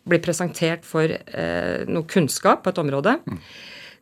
blir 0.08 0.22
presentert 0.24 0.88
for 0.88 1.04
uh, 1.04 1.84
noe 1.84 2.08
kunnskap 2.08 2.64
på 2.64 2.72
et 2.72 2.80
område, 2.80 3.18
mm. 3.20 3.42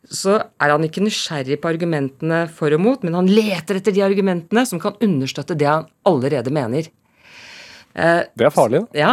Så 0.07 0.37
er 0.39 0.71
han 0.71 0.85
ikke 0.87 1.03
nysgjerrig 1.03 1.57
på 1.61 1.69
argumentene 1.69 2.45
for 2.53 2.71
og 2.75 2.83
mot, 2.83 3.03
men 3.03 3.17
han 3.17 3.27
leter 3.27 3.79
etter 3.79 3.95
de 3.95 4.05
argumentene 4.05 4.63
som 4.67 4.79
kan 4.81 4.95
understøtte 5.03 5.57
det 5.59 5.67
han 5.67 5.89
allerede 6.07 6.53
mener. 6.53 6.87
Eh, 7.97 8.21
det 8.37 8.45
er 8.45 8.53
farlig, 8.53 8.83
da. 8.85 8.99
Ja. 8.99 9.11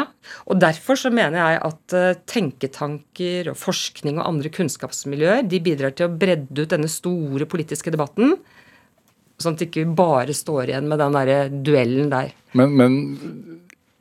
Og 0.51 0.61
derfor 0.61 0.99
så 1.01 1.11
mener 1.15 1.41
jeg 1.41 1.61
at 1.71 1.97
uh, 1.97 2.21
tenketanker 2.29 3.49
og 3.55 3.59
forskning 3.59 4.21
og 4.21 4.29
andre 4.29 4.53
kunnskapsmiljøer 4.53 5.47
de 5.49 5.61
bidrar 5.65 5.95
til 5.97 6.11
å 6.11 6.15
bredde 6.15 6.67
ut 6.67 6.75
denne 6.75 6.91
store 6.93 7.49
politiske 7.49 7.95
debatten. 7.95 8.37
Sånn 9.41 9.57
at 9.57 9.65
vi 9.65 9.71
ikke 9.71 9.97
bare 9.97 10.37
står 10.37 10.69
igjen 10.69 10.87
med 10.91 11.01
den 11.01 11.17
derre 11.17 11.39
duellen 11.51 12.13
der. 12.13 12.35
Men, 12.55 12.77
men 12.79 12.99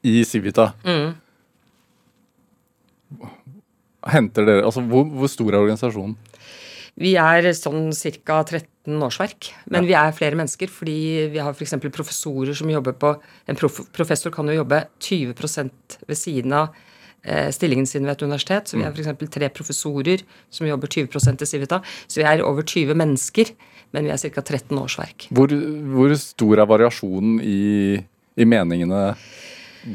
i 0.04 0.20
Civita 0.28 0.74
mm. 0.84 1.14
Henter 4.12 4.46
dere 4.46 4.66
Altså, 4.68 4.84
hvor, 4.84 5.08
hvor 5.08 5.32
stor 5.32 5.48
er 5.54 5.62
organisasjonen? 5.62 6.18
Vi 7.02 7.16
er 7.18 7.48
sånn 7.58 7.90
ca. 8.24 8.40
13 8.46 9.02
årsverk. 9.02 9.50
Men 9.74 9.84
ja. 9.84 9.88
vi 9.88 9.96
er 9.98 10.16
flere 10.18 10.38
mennesker 10.38 10.70
fordi 10.72 10.98
vi 11.34 11.42
har 11.42 11.56
f.eks. 11.56 11.76
professorer 11.90 12.54
som 12.58 12.70
jobber 12.70 12.98
på 13.00 13.16
En 13.50 13.58
prof, 13.60 13.82
professor 13.96 14.34
kan 14.34 14.50
jo 14.50 14.60
jobbe 14.60 14.84
20 15.02 15.34
ved 16.08 16.18
siden 16.20 16.54
av 16.54 16.76
eh, 17.24 17.50
stillingen 17.56 17.88
sin 17.90 18.06
ved 18.06 18.18
et 18.18 18.26
universitet. 18.28 18.70
Så 18.70 18.78
vi 18.78 18.86
har 18.86 18.94
f.eks. 18.94 19.30
tre 19.34 19.50
professorer 19.50 20.26
som 20.54 20.70
jobber 20.70 20.92
20% 20.92 21.42
i 21.42 21.50
Civita. 21.50 21.82
Så 22.08 22.22
vi 22.22 22.28
er 22.30 22.46
over 22.46 22.62
20 22.62 22.94
mennesker, 23.00 23.56
men 23.96 24.06
vi 24.06 24.14
er 24.14 24.22
ca. 24.22 24.46
13 24.46 24.78
årsverk. 24.78 25.30
Hvor, 25.34 25.58
hvor 25.96 26.14
stor 26.22 26.62
er 26.62 26.70
variasjonen 26.70 27.42
i, 27.42 27.98
i 28.38 28.46
meningene? 28.46 29.16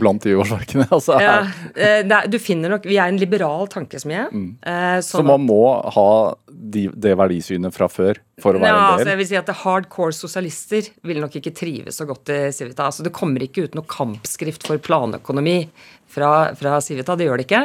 Blant 0.00 0.22
de 0.24 0.36
årsverkene. 0.38 0.86
Altså, 0.98 1.18
ja, 1.22 1.40
eh, 1.76 2.28
du 2.30 2.38
finner 2.42 2.72
nok 2.72 2.86
Vi 2.88 2.96
er 2.98 3.10
en 3.10 3.20
liberal 3.20 3.68
tankesmie. 3.70 4.26
Mm. 4.32 4.48
Eh, 4.62 4.98
så 5.04 5.22
man 5.26 5.44
må 5.46 5.62
ha 5.94 6.10
de, 6.48 6.88
det 6.94 7.14
verdisynet 7.18 7.74
fra 7.74 7.90
før 7.92 8.20
for 8.42 8.56
å 8.56 8.62
være 8.62 8.70
ja, 8.70 8.78
en 8.78 8.82
del? 8.82 8.94
Altså 8.98 9.12
jeg 9.12 9.20
vil 9.20 9.28
si 9.30 9.38
at 9.40 9.52
Hardcore 9.62 10.16
sosialister 10.16 10.90
vil 11.10 11.22
nok 11.22 11.38
ikke 11.40 11.54
trives 11.56 12.00
så 12.00 12.06
godt 12.08 12.32
i 12.34 12.40
Civita. 12.54 12.88
Altså 12.88 13.06
det 13.06 13.14
kommer 13.16 13.44
ikke 13.44 13.66
ut 13.66 13.78
noe 13.78 13.88
kampskrift 13.90 14.66
for 14.68 14.80
planøkonomi 14.82 15.60
fra, 16.08 16.54
fra 16.56 16.78
Civita, 16.80 17.16
det 17.16 17.26
gjør 17.28 17.40
det 17.40 17.46
ikke. 17.46 17.64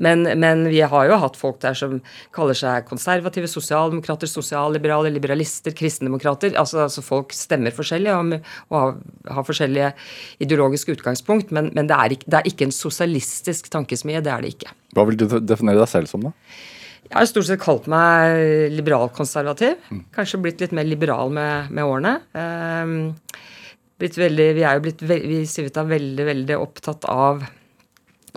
Men, 0.00 0.24
men, 0.40 0.64
vi 0.72 0.80
har 0.80 1.08
jo 1.08 1.18
hatt 1.20 1.36
folk 1.36 1.60
der 1.62 1.76
som 1.76 1.98
kaller 2.36 2.56
seg 2.56 2.86
konservative, 2.88 3.48
sosialdemokrater, 3.50 4.30
sosialliberale, 4.30 5.12
liberalister, 5.12 5.74
kristendemokrater. 5.76 6.54
Altså, 6.60 6.82
altså 6.86 7.04
folk 7.04 7.34
stemmer 7.36 7.74
forskjellig 7.76 8.12
og, 8.14 8.34
og 8.70 8.78
har, 8.78 8.98
har, 9.36 9.48
forskjellige 9.48 9.92
ideologiske 10.46 10.96
utgangspunkt. 10.96 11.54
Men, 11.56 11.72
men 11.76 11.90
det, 11.90 11.96
er 11.96 12.16
ikke, 12.16 12.28
det, 12.28 12.40
er 12.40 12.52
ikke, 12.52 12.68
en 12.68 12.76
sosialistisk 12.76 13.72
tankesmie. 13.72 14.22
Det 14.24 14.32
er 14.32 14.44
det 14.44 14.54
ikke. 14.56 14.76
Hva 14.96 15.08
vil 15.08 15.20
du 15.20 15.26
definere 15.40 15.82
deg 15.82 15.90
selv 15.92 16.12
som, 16.12 16.28
da? 16.30 16.34
Jeg 17.10 17.18
har 17.18 17.26
stort 17.26 17.48
sett 17.48 17.62
kalt 17.62 17.88
meg 17.90 18.70
liberalkonservativ. 18.70 19.80
Mm. 19.90 20.02
Kanskje 20.14 20.38
blitt 20.44 20.60
litt 20.62 20.74
mer 20.76 20.86
liberal 20.86 21.32
med, 21.34 21.72
med 21.74 21.82
årene. 21.82 22.12
Um, 22.38 22.92
veldig, 23.98 24.46
vi 24.54 24.62
er 24.62 24.78
jo 24.78 24.84
blitt 24.84 25.02
vi 25.02 25.40
Civita 25.50 25.82
veldig, 25.88 26.26
veldig 26.28 26.58
opptatt 26.60 27.08
av 27.10 27.42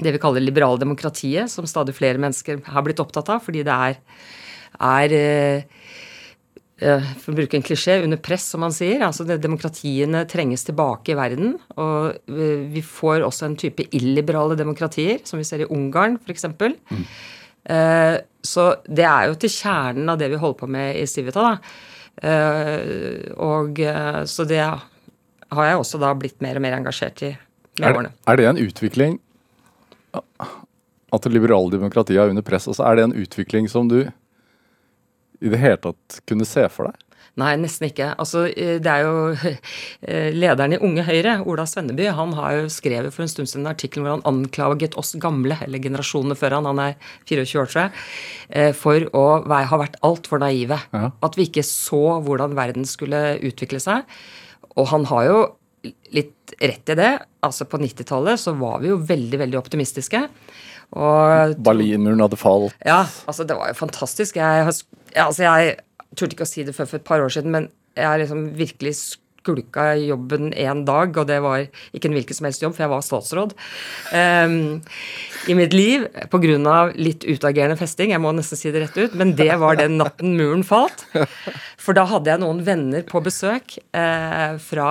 det 0.01 0.15
vi 0.15 0.22
kaller 0.22 0.42
liberaldemokratiet, 0.42 1.51
som 1.53 1.70
stadig 1.70 1.94
flere 1.94 2.18
mennesker 2.18 2.63
har 2.65 2.86
blitt 2.86 3.01
opptatt 3.03 3.30
av, 3.30 3.44
fordi 3.46 3.62
det 3.68 3.75
er, 3.75 4.00
er 4.89 5.13
uh, 6.82 7.13
for 7.22 7.30
å 7.30 7.38
bruke 7.38 7.60
en 7.60 7.68
klisjé, 7.70 8.00
under 8.01 8.18
press, 8.25 8.50
som 8.56 8.65
man 8.65 8.74
sier. 8.74 9.06
altså 9.06 9.27
Demokratiene 9.38 10.25
trenges 10.34 10.65
tilbake 10.65 11.13
i 11.13 11.20
verden. 11.20 11.53
Og 11.77 12.34
vi 12.74 12.82
får 12.82 13.22
også 13.30 13.51
en 13.51 13.60
type 13.62 13.86
illiberale 13.94 14.58
demokratier, 14.58 15.22
som 15.30 15.38
vi 15.38 15.46
ser 15.46 15.62
i 15.62 15.70
Ungarn 15.70 16.18
f.eks. 16.25 16.50
Mm. 16.58 17.08
Uh, 17.70 18.20
så 18.43 18.74
det 18.86 19.05
er 19.08 19.29
jo 19.29 19.38
til 19.39 19.51
kjernen 19.53 20.10
av 20.12 20.20
det 20.20 20.29
vi 20.34 20.39
holder 20.39 20.60
på 20.60 20.70
med 20.72 20.98
i 21.00 21.05
Civita. 21.08 21.46
da. 21.53 21.53
Uh, 22.24 23.29
og 23.41 23.79
uh, 23.79 24.24
Så 24.29 24.46
det 24.50 24.62
har 24.63 25.70
jeg 25.70 25.79
også 25.79 26.01
da 26.01 26.12
blitt 26.17 26.41
mer 26.43 26.60
og 26.60 26.65
mer 26.65 26.75
engasjert 26.77 27.24
i 27.25 27.31
med 27.79 27.88
er, 27.88 27.96
årene. 27.96 28.11
Er 28.27 28.38
det 28.38 28.50
en 28.50 28.61
utvikling 28.61 29.20
at 30.14 31.25
det 31.25 31.31
liberale 31.33 31.74
demokratiet 31.74 32.22
er 32.22 32.33
under 32.33 32.46
press? 32.46 32.68
Altså, 32.68 32.85
er 32.85 32.98
det 32.98 33.07
en 33.07 33.16
utvikling 33.24 33.70
som 33.70 33.90
du 33.90 34.01
i 34.03 35.51
det 35.51 35.59
hele 35.61 35.79
tatt 35.81 36.20
kunne 36.29 36.48
se 36.48 36.66
for 36.74 36.90
deg? 36.90 37.13
Nei, 37.41 37.55
nesten 37.57 37.87
ikke. 37.87 38.11
Altså, 38.22 38.43
eh, 38.51 38.75
det 38.83 38.91
er 38.91 39.07
jo 39.07 39.53
eh, 40.09 40.29
Lederen 40.35 40.75
i 40.75 40.81
Unge 40.85 41.05
Høyre, 41.07 41.39
Ola 41.50 41.65
Svenneby, 41.69 42.05
han 42.13 42.35
har 42.37 42.59
jo 42.59 42.67
skrevet 42.74 43.15
for 43.15 43.25
en 43.25 43.31
stund 43.31 43.50
siden 43.50 43.65
en 43.65 43.72
artikkel 43.72 44.03
hvor 44.03 44.13
han 44.13 44.27
anklaget 44.29 44.98
oss 45.01 45.15
gamle, 45.22 45.57
eller 45.65 45.81
generasjonene 45.81 46.37
før 46.37 46.59
han, 46.59 46.69
han 46.69 46.83
er 46.83 46.93
24 47.25 47.63
år, 47.63 47.72
tror 47.72 47.81
jeg, 47.81 48.05
eh, 48.53 48.69
for 48.77 49.07
å 49.17 49.25
ha 49.50 49.81
vært 49.81 49.98
altfor 50.05 50.43
naive. 50.43 50.77
Ja. 50.93 51.09
At 51.25 51.39
vi 51.39 51.48
ikke 51.50 51.65
så 51.65 52.19
hvordan 52.24 52.53
verden 52.59 52.85
skulle 52.89 53.39
utvikle 53.41 53.81
seg. 53.81 54.05
Og 54.77 54.89
han 54.93 55.09
har 55.09 55.25
jo 55.29 55.39
litt 56.13 56.53
rett 56.61 56.93
i 56.93 56.98
det. 56.98 57.11
Altså 57.43 57.65
På 57.69 57.79
90-tallet 57.81 58.39
så 58.39 58.53
var 58.57 58.77
vi 58.83 58.91
jo 58.91 59.00
veldig, 59.01 59.41
veldig 59.41 59.59
optimistiske. 59.59 60.22
Og, 60.93 61.55
Berlinmuren 61.65 62.22
hadde 62.22 62.37
falt. 62.37 62.75
Ja, 62.85 63.01
altså 63.25 63.46
det 63.50 63.57
var 63.57 63.72
jo 63.72 63.79
fantastisk. 63.79 64.37
Jeg, 64.37 64.69
altså 65.17 65.46
jeg 65.48 65.75
turte 66.16 66.38
ikke 66.38 66.48
å 66.48 66.50
si 66.50 66.66
det 66.66 66.76
før 66.78 66.90
for 66.90 67.02
et 67.02 67.08
par 67.08 67.24
år 67.24 67.34
siden, 67.34 67.54
men 67.54 67.70
jeg 67.98 68.10
har 68.10 68.22
liksom 68.22 68.48
virkelig 68.58 68.96
skulka 69.44 69.92
jobben 70.00 70.54
én 70.56 70.86
dag, 70.88 71.18
og 71.20 71.28
det 71.28 71.40
var 71.44 71.66
ikke 71.92 72.10
en 72.10 72.16
hvilken 72.16 72.38
som 72.38 72.48
helst 72.48 72.64
jobb, 72.64 72.76
for 72.76 72.86
jeg 72.86 72.92
var 72.94 73.04
statsråd 73.04 73.56
um, 74.16 74.56
i 75.52 75.58
mitt 75.58 75.76
liv 75.76 76.08
pga. 76.32 76.78
litt 76.96 77.28
utagerende 77.28 77.78
festing. 77.80 78.14
Jeg 78.16 78.24
må 78.24 78.32
nesten 78.32 78.60
si 78.60 78.72
det 78.72 78.86
rett 78.86 78.98
ut, 78.98 79.18
men 79.20 79.36
det 79.36 79.52
var 79.60 79.76
den 79.80 79.98
natten 80.00 80.38
muren 80.40 80.64
falt. 80.64 81.06
For 81.84 81.96
da 81.96 82.08
hadde 82.08 82.32
jeg 82.32 82.44
noen 82.44 82.64
venner 82.64 83.04
på 83.04 83.20
besøk 83.24 83.78
uh, 83.92 84.56
fra 84.64 84.90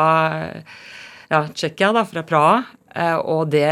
ja, 1.33 1.47
Tsjekkia, 1.49 1.93
da, 1.97 2.05
fra 2.05 2.25
Praha, 2.29 2.65
uh, 2.93 3.19
og 3.25 3.53
det, 3.55 3.69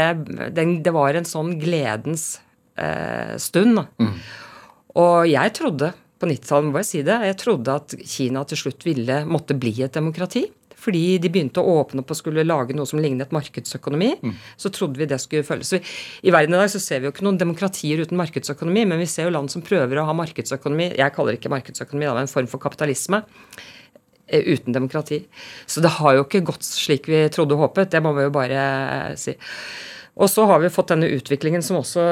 den, 0.57 0.79
det, 0.81 0.93
var 0.95 1.13
en 1.13 1.29
sånn 1.29 1.59
gledens 1.61 2.39
uh, 2.81 3.37
stund. 3.37 3.83
Mm. 4.01 4.15
Og 4.97 5.29
jeg 5.29 5.53
trodde 5.61 5.93
på 6.21 6.29
90-tallet, 6.29 6.71
må 6.71 6.81
jeg 6.83 6.89
si 6.89 7.03
det. 7.07 7.17
Jeg 7.31 7.37
trodde 7.41 7.77
at 7.81 7.95
Kina 8.05 8.43
til 8.47 8.59
slutt 8.63 8.85
ville 8.85 9.21
måtte 9.27 9.57
bli 9.57 9.73
et 9.81 9.97
demokrati. 9.97 10.45
Fordi 10.81 11.19
de 11.21 11.29
begynte 11.29 11.61
å 11.61 11.75
åpne 11.81 12.01
opp 12.01 12.13
og 12.13 12.17
skulle 12.17 12.45
lage 12.45 12.73
noe 12.73 12.89
som 12.89 13.01
lignet 13.01 13.33
markedsøkonomi. 13.35 14.11
Mm. 14.21 14.31
Så 14.57 14.71
trodde 14.73 14.97
vi 14.97 15.07
det 15.09 15.19
skulle 15.21 15.45
følges. 15.45 15.75
I 16.25 16.33
verden 16.33 16.55
i 16.57 16.61
dag 16.61 16.71
så 16.73 16.81
ser 16.81 17.01
vi 17.01 17.09
jo 17.09 17.13
ikke 17.13 17.27
noen 17.27 17.37
demokratier 17.41 18.01
uten 18.01 18.17
markedsøkonomi, 18.17 18.87
men 18.89 19.01
vi 19.01 19.09
ser 19.09 19.29
jo 19.29 19.35
land 19.35 19.53
som 19.53 19.65
prøver 19.65 20.01
å 20.01 20.07
ha 20.09 20.15
markedsøkonomi 20.17 20.91
Jeg 20.97 21.13
kaller 21.13 21.35
det 21.35 21.41
ikke 21.41 21.53
markedsøkonomi, 21.53 22.07
det 22.07 22.15
er 22.15 22.25
en 22.25 22.33
form 22.33 22.49
for 22.49 22.63
kapitalisme 22.63 23.21
eh, 23.21 24.41
uten 24.41 24.73
demokrati. 24.73 25.21
Så 25.69 25.85
det 25.85 25.93
har 25.99 26.17
jo 26.17 26.25
ikke 26.25 26.45
gått 26.49 26.65
slik 26.65 27.11
vi 27.11 27.27
trodde 27.33 27.57
og 27.57 27.67
håpet. 27.67 27.93
Det 27.93 28.01
må 28.01 28.15
vi 28.17 28.25
jo 28.25 28.33
bare 28.33 28.63
si. 29.21 29.37
Og 30.17 30.33
så 30.33 30.49
har 30.49 30.63
vi 30.63 30.73
fått 30.73 30.95
denne 30.95 31.11
utviklingen 31.13 31.61
som 31.65 31.77
også 31.79 32.07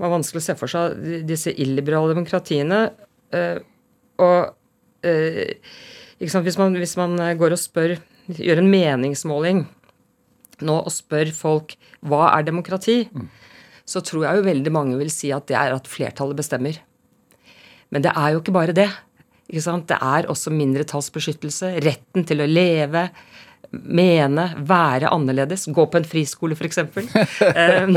var 0.00 0.10
vanskelig 0.10 0.40
å 0.40 0.46
se 0.48 0.56
for 0.58 0.72
seg, 0.72 0.96
disse 1.28 1.52
illiberale 1.52 2.10
demokratiene 2.10 2.86
og 4.24 4.54
uh, 5.04 5.78
hvis 6.18 6.58
man, 6.58 6.76
hvis, 6.78 6.96
man, 6.96 7.16
går 7.38 7.56
og 7.56 7.60
spør, 7.60 7.96
gjør 8.38 8.62
en 8.62 8.70
meningsmåling 8.70 9.64
nå 10.64 10.76
og 10.86 10.92
spør 10.94 11.32
folk 11.34 11.74
hva 12.06 12.28
er 12.36 12.46
demokrati, 12.46 13.02
mm. 13.10 13.26
så 13.84 14.00
tror 14.04 14.28
jeg 14.28 14.38
jo 14.38 14.46
veldig 14.46 14.72
mange 14.72 14.98
vil 15.00 15.10
si 15.12 15.32
at 15.34 15.48
det 15.50 15.58
er 15.58 15.74
at 15.74 15.90
flertallet 15.90 16.38
bestemmer. 16.38 16.78
Men 17.90 18.04
det 18.06 18.14
er 18.14 18.34
jo 18.34 18.40
ikke 18.40 18.54
bare 18.54 18.76
det. 18.76 18.88
Ikke 19.50 19.64
sant? 19.66 19.88
Det 19.90 19.98
er 20.00 20.28
også 20.30 20.52
mindretallsbeskyttelse, 20.54 21.74
retten 21.84 22.24
til 22.28 22.40
å 22.40 22.48
leve, 22.48 23.08
mene, 23.70 24.46
være 24.66 25.10
annerledes, 25.14 25.66
gå 25.74 25.86
på 25.90 26.00
en 26.00 26.06
friskole 26.08 26.56
f.eks. 26.56 26.78
eh, 27.48 27.90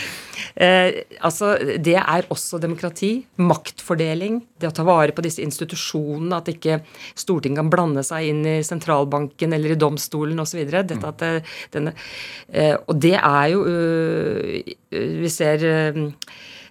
eh, 0.66 1.00
altså, 1.20 1.52
det 1.78 1.96
er 2.00 2.28
også 2.32 2.60
demokrati. 2.62 3.12
Maktfordeling. 3.40 4.40
Det 4.60 4.70
å 4.70 4.74
ta 4.76 4.86
vare 4.86 5.14
på 5.16 5.24
disse 5.24 5.44
institusjonene. 5.44 6.40
At 6.40 6.52
ikke 6.52 6.80
Stortinget 7.18 7.60
kan 7.62 7.72
blande 7.72 8.04
seg 8.06 8.30
inn 8.30 8.44
i 8.48 8.58
sentralbanken 8.66 9.56
eller 9.56 9.74
i 9.74 9.80
domstolen 9.80 10.40
osv. 10.42 10.62
Det, 10.70 11.00
denne, 11.74 11.96
eh, 12.52 12.76
Og 12.86 12.96
det 13.00 13.16
er 13.18 13.50
jo 13.52 13.64
uh, 13.66 14.72
Vi 14.90 15.30
ser 15.32 15.66
uh, 15.66 16.08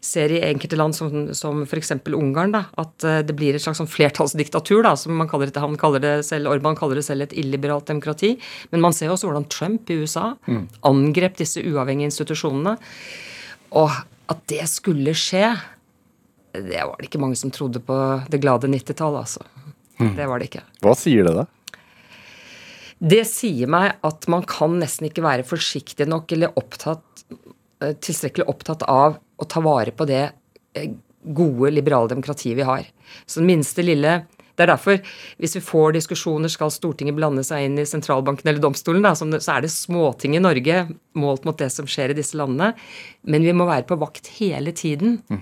ser 0.02 0.32
i 0.32 0.42
enkelte 0.48 0.78
land 0.80 0.96
som, 0.96 1.30
som 1.36 1.64
f.eks. 1.66 1.92
Ungarn, 2.16 2.54
da, 2.56 2.64
at 2.80 3.06
eh, 3.08 3.20
det 3.26 3.36
blir 3.38 3.56
et 3.56 3.64
slags 3.64 3.82
sånn 3.82 3.90
flertallsdiktatur. 3.90 4.82
da, 4.86 4.96
som 5.00 5.16
man 5.20 5.30
kaller 5.32 5.52
det, 5.52 5.60
Han 5.60 5.78
kaller 5.80 6.04
det 6.04 6.14
selv, 6.28 6.52
Orban 6.52 6.78
kaller 6.80 7.00
det 7.00 7.06
selv 7.08 7.28
et 7.28 7.36
illiberalt 7.38 7.90
demokrati. 7.92 8.36
Men 8.72 8.86
man 8.88 8.96
ser 8.96 9.12
også 9.14 9.30
hvordan 9.30 9.50
Trump 9.52 9.90
i 9.90 10.00
USA 10.04 10.34
mm. 10.48 10.64
angrep 10.88 11.38
disse 11.42 11.64
uavhengige 11.64 12.12
institusjonene. 12.12 12.78
Og 13.80 13.92
At 14.30 14.44
det 14.46 14.68
skulle 14.70 15.16
skje, 15.18 15.56
det 16.54 16.84
var 16.86 17.00
det 17.00 17.08
ikke 17.08 17.22
mange 17.22 17.38
som 17.40 17.50
trodde 17.50 17.82
på 17.82 17.96
det 18.30 18.38
glade 18.44 18.70
90-tallet, 18.70 19.26
altså. 19.26 19.42
Det 20.00 20.28
var 20.30 20.40
det 20.40 20.52
ikke. 20.52 20.62
Hva 20.86 20.94
sier 20.96 21.26
det 21.26 21.34
da? 21.34 21.48
Det 23.00 23.24
sier 23.28 23.72
meg 23.72 23.98
at 24.06 24.28
man 24.32 24.44
kan 24.48 24.76
nesten 24.80 25.08
ikke 25.08 25.24
være 25.24 25.48
forsiktig 25.48 26.08
nok 26.08 26.32
eller 26.36 26.56
opptatt, 26.60 27.24
eh, 27.82 27.96
tilstrekkelig 27.96 28.48
opptatt 28.52 28.84
av 28.86 29.18
å 29.40 29.48
ta 29.50 29.64
vare 29.64 29.94
på 29.96 30.08
det 30.10 30.26
eh, 30.76 30.92
gode, 31.24 31.72
liberale 31.74 32.12
demokratiet 32.12 32.58
vi 32.58 32.68
har. 32.68 32.86
Så 33.26 33.42
den 33.42 33.50
minste 33.52 33.86
lille 33.86 34.22
det 34.60 34.66
er 34.66 34.74
derfor, 34.74 34.98
hvis 35.40 35.54
vi 35.56 35.62
får 35.64 35.94
diskusjoner 35.96 36.52
skal 36.52 36.72
Stortinget 36.76 37.16
blande 37.16 37.46
seg 37.48 37.64
inn 37.64 37.78
i 37.80 37.86
sentralbanken 37.88 38.50
eller 38.50 38.60
domstolen, 38.60 39.06
da, 39.06 39.14
så 39.16 39.54
er 39.54 39.64
det 39.64 39.72
småting 39.72 40.36
i 40.36 40.42
Norge 40.44 40.82
målt 41.16 41.48
mot 41.48 41.56
det 41.56 41.70
som 41.72 41.88
skjer 41.88 42.12
i 42.12 42.18
disse 42.18 42.36
landene. 42.36 42.74
Men 43.24 43.48
vi 43.48 43.54
må 43.56 43.70
være 43.70 43.88
på 43.88 43.96
vakt 44.02 44.28
hele 44.36 44.74
tiden. 44.76 45.22
Mm. 45.32 45.40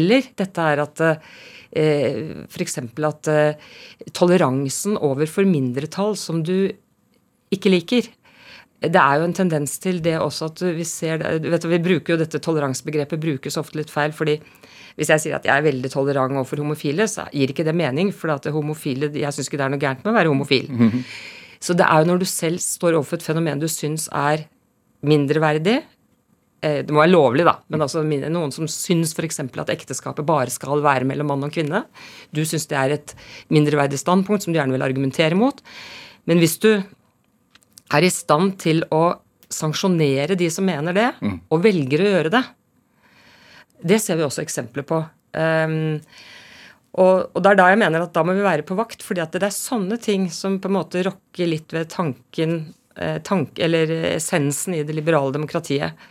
Eller 0.00 0.26
dette 0.42 0.66
er 0.72 0.82
at 0.82 1.04
eh, 1.06 2.42
f.eks. 2.50 2.80
at 2.82 3.30
eh, 3.30 3.70
toleransen 4.10 4.98
overfor 4.98 5.46
mindretall 5.46 6.18
som 6.18 6.42
du 6.42 6.72
ikke 7.54 7.70
liker, 7.70 8.10
det 8.78 9.00
er 9.02 9.18
jo 9.18 9.26
en 9.26 9.34
tendens 9.34 9.72
til 9.82 9.98
det 10.04 10.14
også 10.22 10.52
at 10.52 10.60
vi 10.76 10.84
ser 10.86 11.18
vet 11.18 11.62
du, 11.64 11.68
Vi 11.68 11.80
bruker 11.82 12.14
jo 12.14 12.20
dette 12.20 12.38
toleransebegrepet 12.38 13.18
brukes 13.20 13.58
ofte 13.58 13.80
litt 13.80 13.90
feil. 13.90 14.12
fordi 14.12 14.38
hvis 14.98 15.10
jeg 15.14 15.22
sier 15.22 15.34
at 15.38 15.44
jeg 15.46 15.54
er 15.54 15.62
veldig 15.62 15.90
tolerant 15.92 16.34
overfor 16.34 16.58
homofile, 16.58 17.06
så 17.06 17.28
gir 17.30 17.52
ikke 17.52 17.66
det 17.66 17.74
mening. 17.74 18.10
For 18.10 18.32
at 18.34 18.48
homofile, 18.50 19.12
jeg 19.14 19.34
syns 19.34 19.46
ikke 19.46 19.60
det 19.60 19.66
er 19.66 19.74
noe 19.74 19.82
gærent 19.82 20.02
med 20.02 20.10
å 20.10 20.16
være 20.16 20.32
homofil. 20.32 20.66
Mm 20.70 20.90
-hmm. 20.90 21.02
Så 21.60 21.74
det 21.74 21.86
er 21.86 22.00
jo 22.00 22.08
når 22.10 22.18
du 22.18 22.24
selv 22.24 22.58
står 22.58 22.94
overfor 22.94 23.16
et 23.16 23.22
fenomen 23.22 23.60
du 23.60 23.68
syns 23.68 24.08
er 24.12 24.46
mindreverdig 25.02 25.82
eh, 26.62 26.82
Det 26.82 26.90
må 26.90 27.00
være 27.00 27.14
lovlig, 27.14 27.44
da, 27.44 27.58
men 27.68 27.82
altså 27.82 28.02
noen 28.02 28.52
som 28.52 28.66
syns 28.66 29.14
f.eks. 29.14 29.40
at 29.40 29.70
ekteskapet 29.70 30.26
bare 30.26 30.50
skal 30.50 30.82
være 30.82 31.04
mellom 31.04 31.26
mann 31.26 31.44
og 31.44 31.52
kvinne. 31.52 31.84
Du 32.34 32.44
syns 32.44 32.66
det 32.66 32.78
er 32.78 32.90
et 32.90 33.14
mindreverdig 33.48 33.98
standpunkt 33.98 34.42
som 34.42 34.52
du 34.52 34.58
gjerne 34.58 34.72
vil 34.72 34.82
argumentere 34.82 35.34
mot. 35.34 35.62
Men 36.26 36.38
hvis 36.38 36.58
du 36.58 36.82
er 37.94 38.04
i 38.04 38.12
stand 38.12 38.56
til 38.62 38.82
å 38.94 39.18
sanksjonere 39.48 40.36
de 40.38 40.48
som 40.52 40.66
mener 40.68 40.96
det, 40.96 41.10
mm. 41.24 41.36
og 41.48 41.62
velger 41.64 42.04
å 42.04 42.10
gjøre 42.12 42.32
det. 42.34 42.42
Det 43.88 44.00
ser 44.02 44.18
vi 44.18 44.26
også 44.26 44.42
eksempler 44.44 44.84
på. 44.88 44.98
Um, 45.32 46.02
og, 46.98 47.28
og, 47.30 47.38
det 47.44 47.52
er 47.52 47.60
da 47.60 47.68
jeg 47.70 47.80
mener 47.80 48.04
at 48.04 48.14
da 48.16 48.24
må 48.26 48.34
vi 48.36 48.44
være 48.44 48.66
på 48.66 48.76
vakt, 48.78 49.04
fordi 49.06 49.22
at 49.22 49.36
det 49.36 49.46
er 49.46 49.54
sånne 49.54 49.98
ting 50.02 50.26
som 50.34 50.58
på 50.60 50.70
en 50.70 50.76
måte 50.80 51.04
rokker 51.06 51.48
litt 51.48 51.72
ved 51.74 51.90
tanken 51.92 52.58
eh, 52.98 53.18
tank, 53.24 53.58
eller 53.62 53.92
essensen 54.16 54.74
i 54.74 54.82
det 54.86 54.96
liberale 54.96 55.34
demokratiet. 55.36 56.08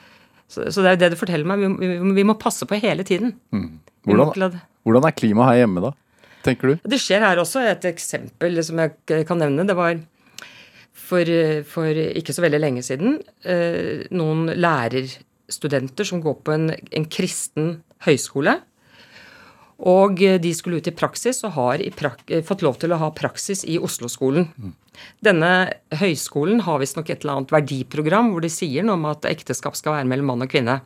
Så, 0.48 0.70
så, 0.72 0.80
det 0.80 0.90
er 0.90 0.96
jo 0.96 1.02
det 1.04 1.12
du 1.14 1.20
forteller 1.20 1.50
meg. 1.50 1.60
Vi, 1.60 1.90
vi, 2.00 2.14
vi 2.22 2.26
må 2.28 2.38
passe 2.40 2.68
på 2.70 2.80
hele 2.80 3.04
tiden. 3.08 3.36
Mm. 3.52 3.82
Hvordan, 4.08 4.60
hvordan, 4.88 5.10
er 5.10 5.18
klimaet 5.18 5.52
her 5.52 5.66
hjemme, 5.66 5.84
da? 5.90 5.92
Tenker 6.46 6.72
du? 6.72 6.86
Det 6.88 7.02
skjer 7.04 7.26
her 7.26 7.42
også. 7.42 7.66
Et 7.68 7.90
eksempel 7.90 8.62
som 8.64 8.80
jeg 8.80 9.26
kan 9.28 9.42
nevne. 9.42 9.68
Det 9.68 9.76
var 9.76 9.98
for, 11.08 11.32
for, 11.70 12.04
ikke 12.20 12.36
så 12.36 12.44
veldig 12.44 12.62
lenge 12.62 12.84
siden 12.86 13.20
eh, 13.48 14.08
noen 14.12 14.52
lærerstudenter 14.56 16.08
som 16.08 16.24
går 16.24 16.42
på 16.44 16.56
en, 16.56 16.72
en 16.74 17.08
kristen 17.12 17.78
høyskole. 18.08 18.58
Og 19.78 20.18
de 20.42 20.52
skulle 20.58 20.80
ut 20.82 20.90
i 20.90 20.96
praksis 20.96 21.44
og 21.46 21.54
har 21.54 21.82
prak 21.94 22.24
fått 22.48 22.64
lov 22.66 22.80
til 22.82 22.96
å 22.96 22.98
ha 22.98 23.12
praksis 23.14 23.62
i 23.70 23.78
Oslo-skolen. 23.78 24.48
Mm. 24.58 24.72
Denne 25.22 25.52
høyskolen 26.00 26.64
har 26.66 26.82
visstnok 26.82 27.12
et 27.14 27.22
eller 27.22 27.38
annet 27.38 27.54
verdiprogram 27.54 28.32
hvor 28.34 28.42
de 28.42 28.50
sier 28.50 28.86
noe 28.86 28.98
om 28.98 29.06
at 29.12 29.28
ekteskap 29.30 29.78
skal 29.78 30.00
være 30.00 30.10
mellom 30.10 30.34
mann 30.34 30.48
og 30.48 30.50
kvinne. 30.50 30.80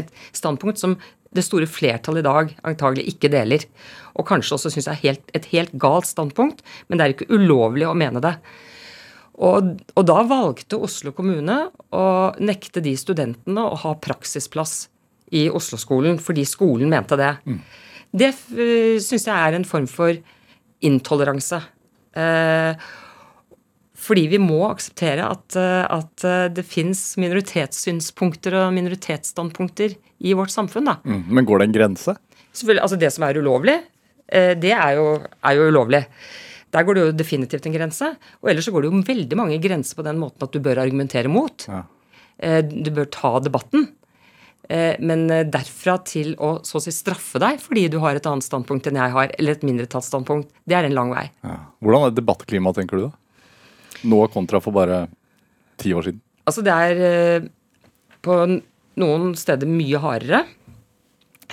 Et 0.00 0.08
standpunkt 0.32 0.80
som 0.80 0.96
det 1.34 1.44
store 1.44 1.68
flertallet 1.68 2.22
i 2.22 2.28
dag 2.28 2.52
antagelig 2.66 3.08
ikke 3.12 3.30
deler. 3.32 3.66
Og 4.14 4.26
kanskje 4.28 4.56
også 4.56 4.72
syns 4.72 4.88
er 4.90 5.18
et 5.34 5.50
helt 5.52 5.74
galt 5.80 6.08
standpunkt, 6.08 6.62
men 6.88 6.98
det 6.98 7.04
er 7.04 7.14
ikke 7.14 7.32
ulovlig 7.34 7.88
å 7.90 7.96
mene 7.98 8.22
det. 8.24 8.36
Og, 9.34 9.70
og, 9.96 10.02
da 10.06 10.20
valgte 10.30 10.78
Oslo 10.78 11.10
kommune 11.14 11.56
å 11.94 12.06
nekte 12.38 12.82
de 12.84 12.94
studentene 12.98 13.64
å 13.66 13.78
ha 13.82 13.94
praksisplass 13.98 14.84
i 15.34 15.48
Oslo-skolen, 15.50 16.20
fordi 16.22 16.44
skolen 16.46 16.92
mente 16.92 17.18
det. 17.18 17.32
Mm. 17.48 17.62
Det 18.14 18.30
uh, 18.30 18.60
eh, 18.62 18.98
syns 19.02 19.26
jeg 19.26 19.34
er 19.34 19.56
en 19.56 19.66
form 19.66 19.88
for 19.90 20.14
intoleranse. 20.84 21.58
Uh, 22.14 22.78
fordi 24.04 24.28
vi 24.34 24.38
må 24.38 24.60
akseptere 24.68 25.26
at, 25.26 25.56
uh, 25.58 25.82
at 25.88 26.26
det 26.54 26.66
fins 26.68 27.02
minoritetssynspunkter 27.18 28.60
og 28.60 28.74
minoritetsstandpunkter 28.76 29.96
i 30.22 30.36
vårt 30.38 30.54
samfunn. 30.54 30.92
Da. 30.92 31.00
Mm. 31.02 31.26
Men 31.34 31.48
går 31.48 31.62
det 31.62 31.70
en 31.70 31.76
grense? 31.80 32.16
Altså 32.54 33.00
Det 33.00 33.10
som 33.10 33.26
er 33.26 33.40
ulovlig, 33.42 33.80
det 34.30 34.70
er 34.72 34.94
jo, 34.96 35.08
er 35.44 35.56
jo 35.58 35.64
ulovlig. 35.68 36.00
Der 36.74 36.86
går 36.86 36.96
det 36.96 37.02
jo 37.04 37.16
definitivt 37.16 37.66
en 37.68 37.76
grense. 37.76 38.14
Og 38.42 38.50
ellers 38.50 38.66
så 38.66 38.74
går 38.74 38.84
det 38.84 38.90
jo 38.90 39.02
veldig 39.06 39.38
mange 39.38 39.58
grenser 39.62 39.98
på 39.98 40.06
den 40.06 40.18
måten 40.20 40.46
at 40.46 40.54
du 40.54 40.62
bør 40.62 40.82
argumentere 40.82 41.30
mot. 41.30 41.66
Ja. 41.70 41.84
Eh, 42.42 42.62
du 42.64 42.90
bør 42.94 43.06
ta 43.14 43.36
debatten. 43.44 43.86
Eh, 44.68 44.96
men 44.98 45.26
eh, 45.30 45.44
derfra 45.46 45.98
til 46.08 46.32
å 46.42 46.56
så 46.66 46.80
å 46.80 46.82
si 46.82 46.94
straffe 46.94 47.38
deg 47.42 47.60
fordi 47.62 47.86
du 47.92 47.98
har 48.02 48.16
et 48.16 48.26
annet 48.26 48.46
standpunkt 48.46 48.88
enn 48.88 48.98
jeg 48.98 49.14
har, 49.14 49.34
eller 49.38 49.54
et 49.54 49.66
mindretallsstandpunkt, 49.66 50.50
det 50.64 50.78
er 50.78 50.88
en 50.88 50.96
lang 50.96 51.12
vei. 51.14 51.28
Ja. 51.44 51.58
Hvordan 51.84 52.08
er 52.08 52.16
debattklimaet, 52.16 52.80
tenker 52.80 52.98
du 52.98 53.06
da? 53.06 53.12
Nå 54.08 54.24
kontra 54.32 54.60
for 54.64 54.74
bare 54.74 55.04
ti 55.80 55.94
år 55.94 56.08
siden? 56.08 56.22
Altså 56.44 56.64
det 56.64 56.74
er 56.74 57.46
på 58.24 58.34
noen 59.00 59.30
steder 59.38 59.68
mye 59.68 60.00
hardere 60.00 60.42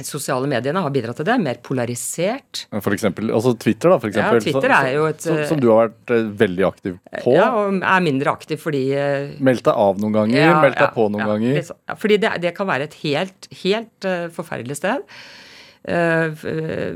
sosiale 0.08 0.48
mediene 0.50 0.82
har 0.84 0.94
bidratt 0.94 1.20
til 1.22 1.28
det. 1.28 1.38
Mer 1.44 1.60
polarisert. 1.66 2.64
For 2.74 2.96
eksempel, 2.96 3.32
altså 3.34 3.54
Twitter, 3.60 3.92
da. 3.94 4.00
For 4.02 4.12
eksempel, 4.12 4.40
ja, 4.40 4.46
Twitter 4.46 4.74
er 4.78 4.90
jo 4.96 5.06
et, 5.10 5.22
som, 5.26 5.42
som, 5.50 5.62
du 5.62 5.68
har 5.72 5.90
vært 5.90 6.14
uh, 6.14 6.32
veldig 6.42 6.66
aktiv 6.68 6.98
på. 7.18 7.36
Ja, 7.36 7.50
og 7.58 7.78
er 7.80 8.06
mindre 8.06 8.34
aktiv 8.34 8.62
fordi 8.62 8.84
uh, 8.96 9.36
Meldt 9.44 9.66
deg 9.68 9.84
av 9.86 10.02
noen 10.02 10.18
ganger, 10.18 10.40
ja, 10.40 10.58
meldt 10.64 10.80
deg 10.82 10.96
på 10.98 11.08
noen 11.10 11.24
ja, 11.24 11.30
ganger. 11.34 11.60
Liksom, 11.60 11.80
ja, 11.92 12.00
fordi 12.06 12.20
det, 12.24 12.34
det, 12.46 12.56
kan 12.58 12.70
være 12.72 12.90
et 12.90 12.98
helt, 13.04 13.52
helt 13.64 14.10
uh, 14.10 14.26
forferdelig 14.34 14.82
sted. 14.82 15.06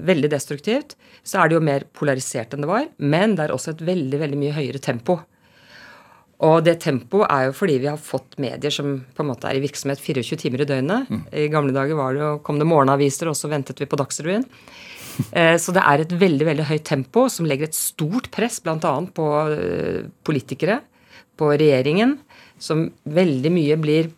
veldig 0.06 0.30
destruktivt. 0.30 0.94
Så 1.26 1.40
er 1.42 1.50
det 1.50 1.56
jo 1.58 1.64
mer 1.66 1.88
polarisert 1.98 2.54
enn 2.54 2.62
det 2.62 2.70
var. 2.70 2.92
Men 3.02 3.34
det 3.38 3.48
er 3.48 3.56
også 3.56 3.74
et 3.74 3.82
veldig, 3.88 4.20
veldig 4.22 4.38
mye 4.44 4.54
høyere 4.60 4.82
tempo. 4.84 5.24
Og 6.44 6.66
det 6.66 6.80
tempoet 6.84 7.30
er 7.32 7.48
jo 7.48 7.54
fordi 7.56 7.78
vi 7.80 7.88
har 7.88 8.02
fått 8.02 8.36
medier 8.42 8.74
som 8.74 8.98
på 9.16 9.24
en 9.24 9.30
måte 9.30 9.48
er 9.48 9.56
i 9.56 9.64
virksomhet 9.64 10.02
24 10.04 10.40
timer 10.42 10.66
i 10.66 10.68
døgnet. 10.68 11.08
Mm. 11.08 11.22
I 11.32 11.46
gamle 11.54 11.76
dager 11.76 11.96
var 11.96 12.16
det 12.16 12.26
jo, 12.26 12.32
kom 12.44 12.60
det 12.60 12.68
morgenaviser, 12.68 13.30
og 13.32 13.38
så 13.40 13.52
ventet 13.52 13.80
vi 13.80 13.88
på 13.88 14.00
Dagsrevyen. 14.00 14.44
Eh, 15.32 15.56
så 15.62 15.72
det 15.76 15.86
er 15.88 16.04
et 16.04 16.18
veldig 16.26 16.50
veldig 16.50 16.68
høyt 16.68 16.86
tempo 16.88 17.30
som 17.32 17.48
legger 17.48 17.70
et 17.70 17.78
stort 17.78 18.28
press 18.36 18.60
bl.a. 18.64 18.94
på 19.16 19.30
eh, 19.56 20.02
politikere, 20.28 20.82
på 21.40 21.54
regjeringen, 21.56 22.18
som 22.60 22.90
veldig 23.04 23.52
mye 23.56 23.80
blir 23.80 24.12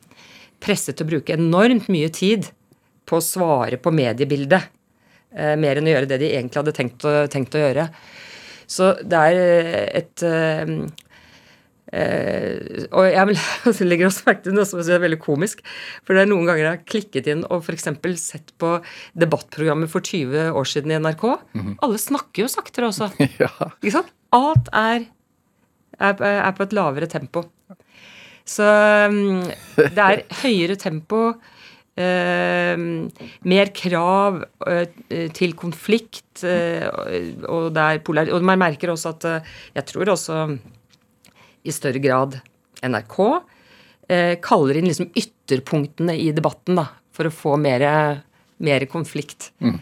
presset 0.61 0.97
til 0.97 1.05
å 1.05 1.11
bruke 1.13 1.37
enormt 1.37 1.85
mye 1.93 2.09
tid 2.13 2.49
på 3.07 3.19
å 3.19 3.23
svare 3.23 3.77
på 3.77 3.93
mediebildet. 3.93 4.73
Eh, 5.37 5.53
mer 5.59 5.77
enn 5.77 5.85
å 5.85 5.93
gjøre 5.93 6.09
det 6.09 6.23
de 6.23 6.33
egentlig 6.33 6.63
hadde 6.63 6.77
tenkt 6.81 7.05
å, 7.05 7.19
tenkt 7.29 7.53
å 7.53 7.61
gjøre. 7.61 7.91
Så 8.67 8.95
det 9.05 9.19
er 9.29 9.37
et 10.01 10.23
Eh, 11.95 12.83
og 12.91 13.05
jeg 13.07 13.35
legger 13.87 14.09
også 14.09 14.25
merke 14.27 14.43
til 14.43 14.55
noe 14.57 14.67
som 14.67 14.81
er 14.83 15.03
veldig 15.03 15.19
komisk. 15.23 15.63
For 16.03 16.15
det 16.15 16.25
er 16.25 16.31
noen 16.31 16.47
ganger 16.47 16.63
jeg 16.63 16.73
har 16.73 16.87
klikket 16.93 17.29
inn 17.31 17.43
og 17.47 17.63
f.eks. 17.63 17.89
sett 18.21 18.53
på 18.59 18.77
debattprogrammet 19.19 19.91
for 19.91 20.03
20 20.03 20.51
år 20.57 20.67
siden 20.67 20.93
i 20.93 20.99
NRK. 20.99 21.25
Mm 21.53 21.61
-hmm. 21.61 21.75
Alle 21.81 21.97
snakker 21.97 22.43
jo 22.43 22.47
saktere 22.47 22.87
også. 22.87 23.11
ja. 23.43 23.51
Ikke 23.81 23.99
sant? 23.99 24.11
Alt 24.31 24.69
er, 24.73 25.05
er, 25.99 26.15
er, 26.21 26.51
på 26.51 26.63
et 26.63 26.73
lavere 26.73 27.07
tempo. 27.07 27.45
Så 28.45 28.63
um, 29.09 29.43
det 29.77 29.97
er 29.97 30.23
høyere 30.43 30.75
tempo. 30.75 31.33
Uh, 31.97 33.09
mer 33.41 33.71
krav 33.73 34.43
uh, 34.69 34.85
til 35.33 35.55
konflikt, 35.55 36.43
uh, 36.43 36.85
og, 37.49 37.75
er 37.75 37.97
polar 38.05 38.29
og 38.29 38.43
man 38.43 38.59
merker 38.59 38.91
også 38.91 39.09
at 39.09 39.43
Jeg 39.73 39.85
tror 39.85 40.09
også 40.09 40.59
i 41.67 41.75
større 41.75 42.01
grad 42.03 42.39
NRK 42.85 43.17
eh, 44.07 44.35
kaller 44.43 44.79
inn 44.79 44.89
liksom 44.89 45.11
ytterpunktene 45.17 46.15
i 46.17 46.31
debatten 46.35 46.79
da, 46.79 46.87
for 47.15 47.29
å 47.29 47.33
få 47.33 47.55
mer, 47.61 47.85
mer 48.63 48.87
konflikt. 48.91 49.51
Mm. 49.63 49.79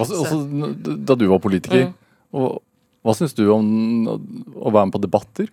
Også, 0.00 0.22
også, 0.24 0.38
da 1.06 1.16
du 1.18 1.28
var 1.30 1.42
politiker, 1.42 1.92
mm. 2.34 2.46
hva 3.04 3.14
syns 3.14 3.36
du 3.38 3.44
om 3.54 4.08
å 4.08 4.72
være 4.72 4.88
med 4.88 4.96
på 4.96 5.04
debatter? 5.04 5.52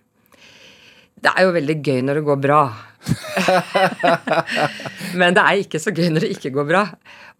Det 1.22 1.30
er 1.30 1.46
jo 1.46 1.52
veldig 1.54 1.76
gøy 1.86 2.00
når 2.02 2.18
det 2.18 2.24
går 2.26 2.40
bra. 2.42 2.62
Men 5.20 5.36
det 5.36 5.44
er 5.44 5.60
ikke 5.60 5.78
så 5.82 5.92
gøy 5.94 6.08
når 6.10 6.26
det 6.26 6.32
ikke 6.34 6.50
går 6.56 6.66
bra. 6.66 6.82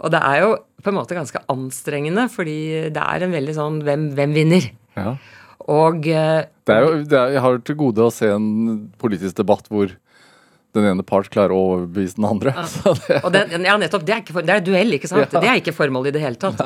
Og 0.03 0.13
det 0.15 0.21
er 0.23 0.43
jo 0.45 0.53
på 0.83 0.93
en 0.93 0.99
måte 1.01 1.19
ganske 1.19 1.43
anstrengende, 1.51 2.29
fordi 2.31 2.93
det 2.95 3.03
er 3.03 3.27
en 3.27 3.35
veldig 3.35 3.57
sånn 3.57 3.81
hvem, 3.87 4.13
hvem 4.15 4.37
vinner? 4.37 4.69
Ja. 4.95 5.17
Og 5.71 6.09
eh, 6.11 6.45
det 6.67 6.75
er 6.75 6.87
jo, 6.87 6.95
det 7.07 7.19
er, 7.19 7.35
Jeg 7.37 7.45
har 7.45 7.59
til 7.67 7.79
gode 7.79 8.07
å 8.07 8.15
se 8.15 8.31
en 8.33 8.47
politisk 9.03 9.37
debatt 9.39 9.69
hvor 9.71 9.93
den 10.73 10.87
ene 10.89 11.05
part 11.05 11.29
klarer 11.33 11.53
å 11.53 11.65
overbevise 11.75 12.17
den 12.17 12.29
andre. 12.29 12.55
Så 12.73 12.95
det, 12.97 13.19
Og 13.21 13.33
det, 13.35 13.45
ja, 13.53 13.77
nettopp. 13.81 14.07
Det 14.09 14.15
er, 14.15 14.23
ikke 14.25 14.39
for, 14.39 14.47
det 14.49 14.55
er 14.57 14.65
duell, 14.65 14.97
ikke 14.97 15.11
sant? 15.11 15.35
Det 15.35 15.49
er 15.49 15.61
ikke 15.61 15.77
formålet 15.77 16.13
i 16.13 16.17
det 16.17 16.23
hele 16.25 16.41
tatt. 16.41 16.63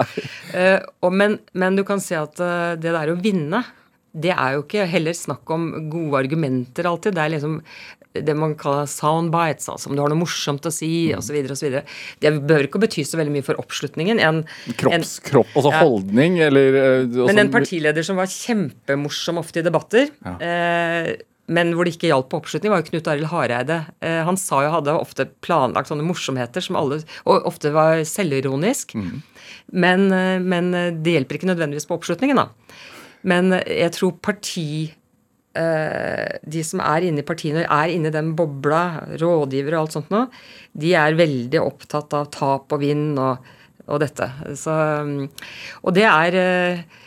Uh, 0.54 0.78
og, 1.02 1.10
men, 1.10 1.40
men 1.58 1.78
du 1.78 1.82
kan 1.88 2.02
si 2.02 2.14
at 2.18 2.38
uh, 2.38 2.76
det 2.78 2.94
der 2.94 3.10
å 3.10 3.18
vinne, 3.18 3.64
det 4.16 4.30
er 4.32 4.54
jo 4.54 4.62
ikke 4.62 4.86
heller 4.88 5.16
snakk 5.16 5.50
om 5.52 5.66
gode 5.92 6.22
argumenter 6.22 6.86
alltid. 6.88 7.16
Det 7.18 7.24
er 7.24 7.34
liksom 7.34 7.58
det 8.24 8.34
man 8.36 8.54
kaller 8.54 8.86
soundbites, 8.86 9.68
altså 9.68 9.88
om 9.90 9.96
du 9.96 10.02
har 10.02 10.08
noe 10.12 10.20
morsomt 10.22 10.64
å 10.66 10.72
si, 10.72 11.12
Mm. 11.12 11.18
osv. 11.18 11.50
osv. 11.52 11.82
Det 12.20 12.32
behøver 12.46 12.68
ikke 12.68 12.78
å 12.80 12.84
bety 12.86 13.04
så 13.04 13.16
veldig 13.18 13.32
mye 13.36 13.44
for 13.44 13.54
oppslutningen. 13.60 14.20
En, 14.20 14.44
kropps, 14.76 15.20
kropp, 15.20 15.46
altså 15.54 15.72
Ja. 15.72 15.80
holdning, 15.82 16.38
eller 16.40 16.74
eh, 16.76 17.06
også- 17.06 17.26
Men 17.26 17.38
en 17.38 17.50
partileder 17.52 18.04
som 18.04 18.16
var 18.16 18.26
kjempemorsom 18.26 19.38
ofte 19.38 19.58
i 19.58 19.62
debatter, 19.62 20.08
eh, 20.40 21.16
men 21.48 21.74
hvor 21.74 21.84
det 21.84 21.94
ikke 21.96 22.08
hjalp 22.10 22.28
på 22.30 22.40
oppslutning, 22.42 22.70
var 22.70 22.82
jo 22.82 22.90
Knut 22.90 23.06
Arild 23.06 23.28
Hareide. 23.30 23.86
Eh, 24.02 24.24
han 24.24 24.36
sa 24.36 24.62
jo 24.62 24.70
hadde 24.70 24.98
ofte 25.00 25.28
planlagt 25.42 25.88
sånne 25.88 26.02
morsomheter 26.02 26.60
som 26.60 26.74
alle 26.76 27.04
Og 27.24 27.44
ofte 27.44 27.72
var 27.72 27.98
selvironisk. 28.02 28.94
Men, 29.72 30.12
eh, 30.12 30.38
men 30.40 30.72
det 31.02 31.14
hjelper 31.14 31.38
ikke 31.38 31.50
nødvendigvis 31.54 31.86
på 31.86 31.98
oppslutningen, 32.00 32.36
da. 32.36 32.48
Men 33.22 33.50
jeg 33.66 33.92
tror 33.92 34.12
parti 34.20 34.90
De 35.56 36.62
som 36.66 36.82
er 36.84 37.08
inne 37.08 37.22
i 37.22 37.26
partiene, 37.26 37.64
er 37.64 37.92
inne 37.94 38.10
i 38.10 38.14
den 38.14 38.34
bobla, 38.36 38.82
rådgivere 39.16 39.78
og 39.78 39.86
alt 39.86 39.96
sånt 39.96 40.12
nå, 40.12 40.26
de 40.76 40.92
er 40.98 41.16
veldig 41.18 41.62
opptatt 41.62 42.12
av 42.18 42.28
tap 42.34 42.74
og 42.76 42.82
vinn 42.82 43.08
og, 43.16 43.46
og 43.86 44.02
dette. 44.02 44.28
Så, 44.58 44.74
mm, 45.06 45.26
og 45.82 45.96
det 45.96 46.04
er 46.10 46.38
eh, 46.42 47.02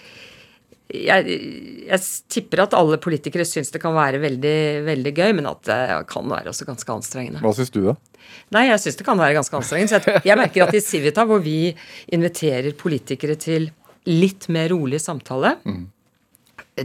jeg, 0.90 1.40
jeg 1.86 2.02
tipper 2.34 2.64
at 2.64 2.76
alle 2.78 2.98
politikere 3.02 3.46
syns 3.46 3.70
det 3.74 3.82
kan 3.84 3.94
være 3.94 4.22
veldig, 4.24 4.60
veldig 4.88 5.14
gøy, 5.14 5.34
men 5.38 5.50
at 5.52 5.62
det 5.70 5.82
kan 6.10 6.26
være 6.32 6.50
også 6.50 6.66
ganske 6.70 6.96
anstrengende. 6.96 7.44
Hva 7.46 7.54
syns 7.54 7.74
du, 7.76 7.84
da? 7.92 7.96
Nei, 8.56 8.66
jeg 8.72 8.82
syns 8.82 8.98
det 8.98 9.06
kan 9.06 9.20
være 9.20 9.38
ganske 9.38 9.60
anstrengende. 9.60 9.94
Så 9.94 10.16
jeg, 10.16 10.24
jeg 10.32 10.40
merker 10.40 10.66
at 10.66 10.78
i 10.78 10.82
Civita, 10.82 11.26
hvor 11.30 11.44
vi 11.46 11.72
inviterer 12.16 12.74
politikere 12.78 13.38
til 13.40 13.70
litt 14.10 14.48
mer 14.50 14.72
rolig 14.74 15.02
samtale, 15.04 15.54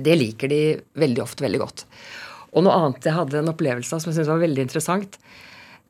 det 0.03 0.19
liker 0.21 0.51
de 0.51 0.61
veldig 1.01 1.23
ofte 1.25 1.45
veldig 1.45 1.61
godt. 1.63 1.85
Og 2.55 2.65
noe 2.67 2.77
annet 2.79 3.09
jeg 3.09 3.17
hadde 3.17 3.41
en 3.41 3.51
opplevelse 3.51 3.97
av 3.97 4.03
som 4.03 4.11
jeg 4.11 4.21
syntes 4.21 4.33
var 4.33 4.45
veldig 4.45 4.65
interessant. 4.67 5.19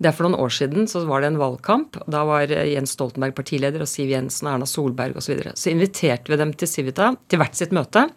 Det 0.01 0.11
er 0.11 0.17
For 0.17 0.27
noen 0.27 0.41
år 0.43 0.51
siden 0.51 0.89
så 0.91 1.05
var 1.07 1.23
det 1.23 1.31
en 1.31 1.39
valgkamp. 1.39 2.01
Da 2.11 2.25
var 2.27 2.51
Jens 2.51 2.97
Stoltenberg 2.97 3.37
partileder 3.37 3.85
og 3.85 3.91
Siv 3.91 4.11
Jensen 4.11 4.49
og 4.49 4.57
Erna 4.57 4.67
Solberg 4.67 5.15
osv. 5.15 5.27
Så, 5.27 5.35
videre. 5.35 5.53
så 5.55 5.71
inviterte 5.71 6.33
vi 6.33 6.41
dem 6.41 6.55
til 6.59 6.71
Civita, 6.71 7.13
til 7.31 7.41
hvert 7.41 7.59
sitt 7.59 7.75
møte. 7.77 8.09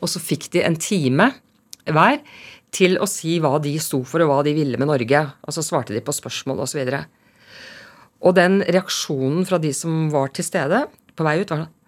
Og 0.00 0.10
så 0.10 0.22
fikk 0.22 0.50
de 0.56 0.64
en 0.66 0.78
time 0.80 1.30
hver 1.86 2.18
til 2.74 2.96
å 2.98 3.06
si 3.10 3.36
hva 3.42 3.58
de 3.62 3.76
sto 3.82 4.00
for, 4.08 4.24
og 4.24 4.32
hva 4.32 4.40
de 4.46 4.56
ville 4.56 4.80
med 4.80 4.90
Norge. 4.90 5.22
Og 5.46 5.54
så 5.54 5.64
svarte 5.64 5.94
de 5.94 6.02
på 6.02 6.14
spørsmål 6.16 6.64
osv. 6.64 6.82
Og, 6.82 6.90
så 6.90 7.04
og 8.22 8.34
den 8.38 8.60
reaksjonen 8.66 9.46
fra 9.46 9.60
de 9.62 9.72
som 9.76 10.08
var 10.12 10.32
til 10.34 10.46
stede 10.46 10.84
på 11.14 11.26
vei 11.26 11.38
ut, 11.42 11.50
var 11.50 11.64
sånn 11.64 11.78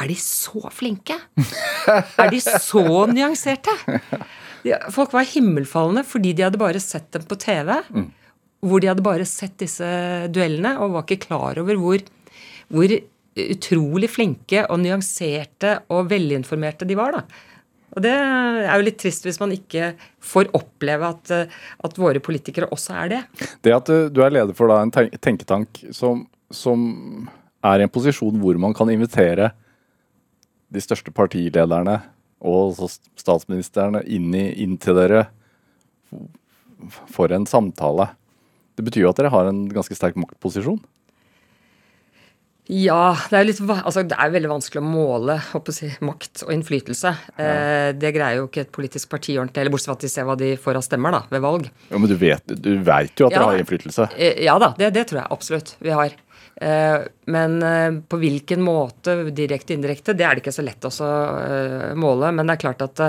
Er 0.00 0.10
de 0.10 0.16
så 0.18 0.68
flinke? 0.74 1.16
Er 2.18 2.30
de 2.32 2.40
så 2.42 2.84
nyanserte? 3.10 3.74
Folk 4.94 5.12
var 5.14 5.28
himmelfalne 5.28 6.02
fordi 6.08 6.32
de 6.34 6.46
hadde 6.46 6.60
bare 6.60 6.82
sett 6.82 7.10
dem 7.14 7.26
på 7.28 7.38
TV. 7.40 7.76
Hvor 8.64 8.80
de 8.80 8.90
hadde 8.90 9.04
bare 9.04 9.26
sett 9.28 9.58
disse 9.60 9.86
duellene 10.32 10.76
og 10.80 10.96
var 10.96 11.06
ikke 11.06 11.26
klar 11.28 11.60
over 11.60 11.78
hvor, 11.78 12.04
hvor 12.72 12.94
utrolig 13.34 14.10
flinke 14.10 14.64
og 14.70 14.80
nyanserte 14.82 15.78
og 15.92 16.08
velinformerte 16.10 16.88
de 16.88 16.98
var. 16.98 17.18
da. 17.18 17.24
Og 17.94 18.02
Det 18.02 18.12
er 18.14 18.74
jo 18.74 18.86
litt 18.88 18.98
trist 18.98 19.26
hvis 19.26 19.40
man 19.42 19.54
ikke 19.54 19.92
får 20.22 20.50
oppleve 20.56 21.10
at, 21.14 21.30
eh, 21.34 21.58
at 21.86 21.98
våre 22.00 22.22
politikere 22.24 22.70
også 22.74 22.96
er 23.04 23.12
det. 23.12 23.20
Det 23.62 23.74
at 23.74 23.90
uh, 23.92 24.06
du 24.10 24.22
er 24.24 24.34
leder 24.34 24.56
for 24.56 24.70
da, 24.70 24.80
en 24.82 24.90
tenketank 25.22 25.84
som, 25.94 26.24
som 26.50 26.80
er 27.64 27.80
i 27.80 27.86
en 27.86 27.92
posisjon 27.92 28.40
hvor 28.42 28.58
man 28.60 28.74
kan 28.76 28.90
invitere 28.90 29.52
de 30.74 30.82
største 30.82 31.12
partilederne 31.14 32.00
og 32.44 32.74
statsministrene 33.16 34.02
inn, 34.10 34.28
i, 34.36 34.46
inn 34.64 34.76
til 34.82 34.98
dere 34.98 35.26
for 37.08 37.32
en 37.32 37.46
samtale. 37.48 38.10
Det 38.76 38.84
betyr 38.84 39.06
jo 39.06 39.12
at 39.14 39.20
dere 39.22 39.32
har 39.32 39.48
en 39.48 39.64
ganske 39.72 39.96
sterk 39.96 40.18
maktposisjon. 40.20 40.82
Ja, 42.64 43.12
det 43.28 43.36
er 43.36 43.44
litt, 43.44 43.58
altså 43.60 44.00
det 44.08 44.16
er 44.16 44.30
veldig 44.32 44.48
vanskelig 44.48 44.80
å 44.80 44.86
måle 44.88 45.34
jeg 45.52 45.98
makt 46.00 46.46
og 46.46 46.52
innflytelse. 46.54 47.10
Eh, 47.36 47.90
det 47.92 48.12
greier 48.16 48.38
jo 48.40 48.46
ikke 48.48 48.62
et 48.64 48.70
politisk 48.72 49.10
parti 49.12 49.34
ordentlig, 49.36 49.60
eller 49.60 49.74
bortsett 49.74 49.90
fra 49.90 49.96
at 49.98 50.04
de 50.06 50.08
ser 50.08 50.24
hva 50.24 50.36
de 50.40 50.48
får 50.56 50.78
av 50.80 50.86
stemmer 50.86 51.12
da, 51.12 51.20
ved 51.28 51.44
valg. 51.44 51.68
Ja, 51.90 52.00
Men 52.00 52.08
du 52.08 52.16
vet, 52.16 52.54
du 52.56 52.70
vet 52.80 53.20
jo 53.20 53.28
at 53.28 53.36
Ja. 53.36 53.42
dere 53.42 53.50
har 53.50 53.60
innflytelse. 53.60 54.08
Eh, 54.16 54.40
Ja 54.46 54.56
da, 54.58 54.72
det, 54.78 54.94
det 54.96 55.04
tror 55.10 55.20
jeg 55.20 55.28
absolutt 55.36 55.74
vi 55.84 55.92
har. 55.92 56.16
Eh, 56.64 56.98
Men 57.26 57.62
eh, 57.62 58.00
på 58.08 58.20
hvilken 58.20 58.64
måte, 58.64 59.16
direkte 59.36 59.74
og 59.74 59.80
indirekte, 59.80 60.16
det 60.16 60.26
er 60.26 60.36
det 60.36 60.44
ikke 60.44 60.58
så 60.58 60.64
lett 60.64 60.84
også 60.88 61.08
eh, 61.44 61.88
måle. 61.98 62.32
Men 62.32 62.48
det 62.48 62.56
er 62.56 62.66
klart 62.66 62.84
at 62.84 63.08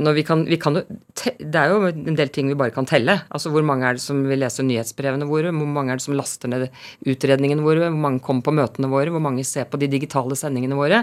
når 0.00 0.14
vi 0.16 0.22
kan, 0.24 0.42
vi 0.48 0.56
kan 0.56 0.78
Det 0.80 1.58
er 1.60 1.68
jo 1.68 1.90
en 1.90 2.16
del 2.16 2.30
ting 2.32 2.48
vi 2.48 2.56
bare 2.56 2.72
kan 2.72 2.88
telle. 2.88 3.18
Altså 3.28 3.52
Hvor 3.52 3.64
mange 3.64 3.84
er 3.84 3.96
det 3.96 4.02
som 4.04 4.22
vil 4.24 4.40
lese 4.40 4.64
nyhetsbrevene 4.64 5.28
våre? 5.28 5.52
Hvor 5.52 5.68
mange 5.68 5.92
er 5.92 6.00
det 6.00 6.04
som 6.06 6.16
laster 6.16 6.48
ned 6.48 6.66
utredningene 7.04 7.64
våre? 7.64 7.90
Hvor 7.90 8.00
mange 8.00 8.24
kommer 8.24 8.46
på 8.46 8.56
møtene 8.56 8.88
våre? 8.88 9.12
Hvor 9.12 9.24
mange 9.24 9.44
ser 9.44 9.68
på 9.68 9.80
de 9.80 9.90
digitale 9.92 10.36
sendingene 10.40 10.76
våre? 10.76 11.02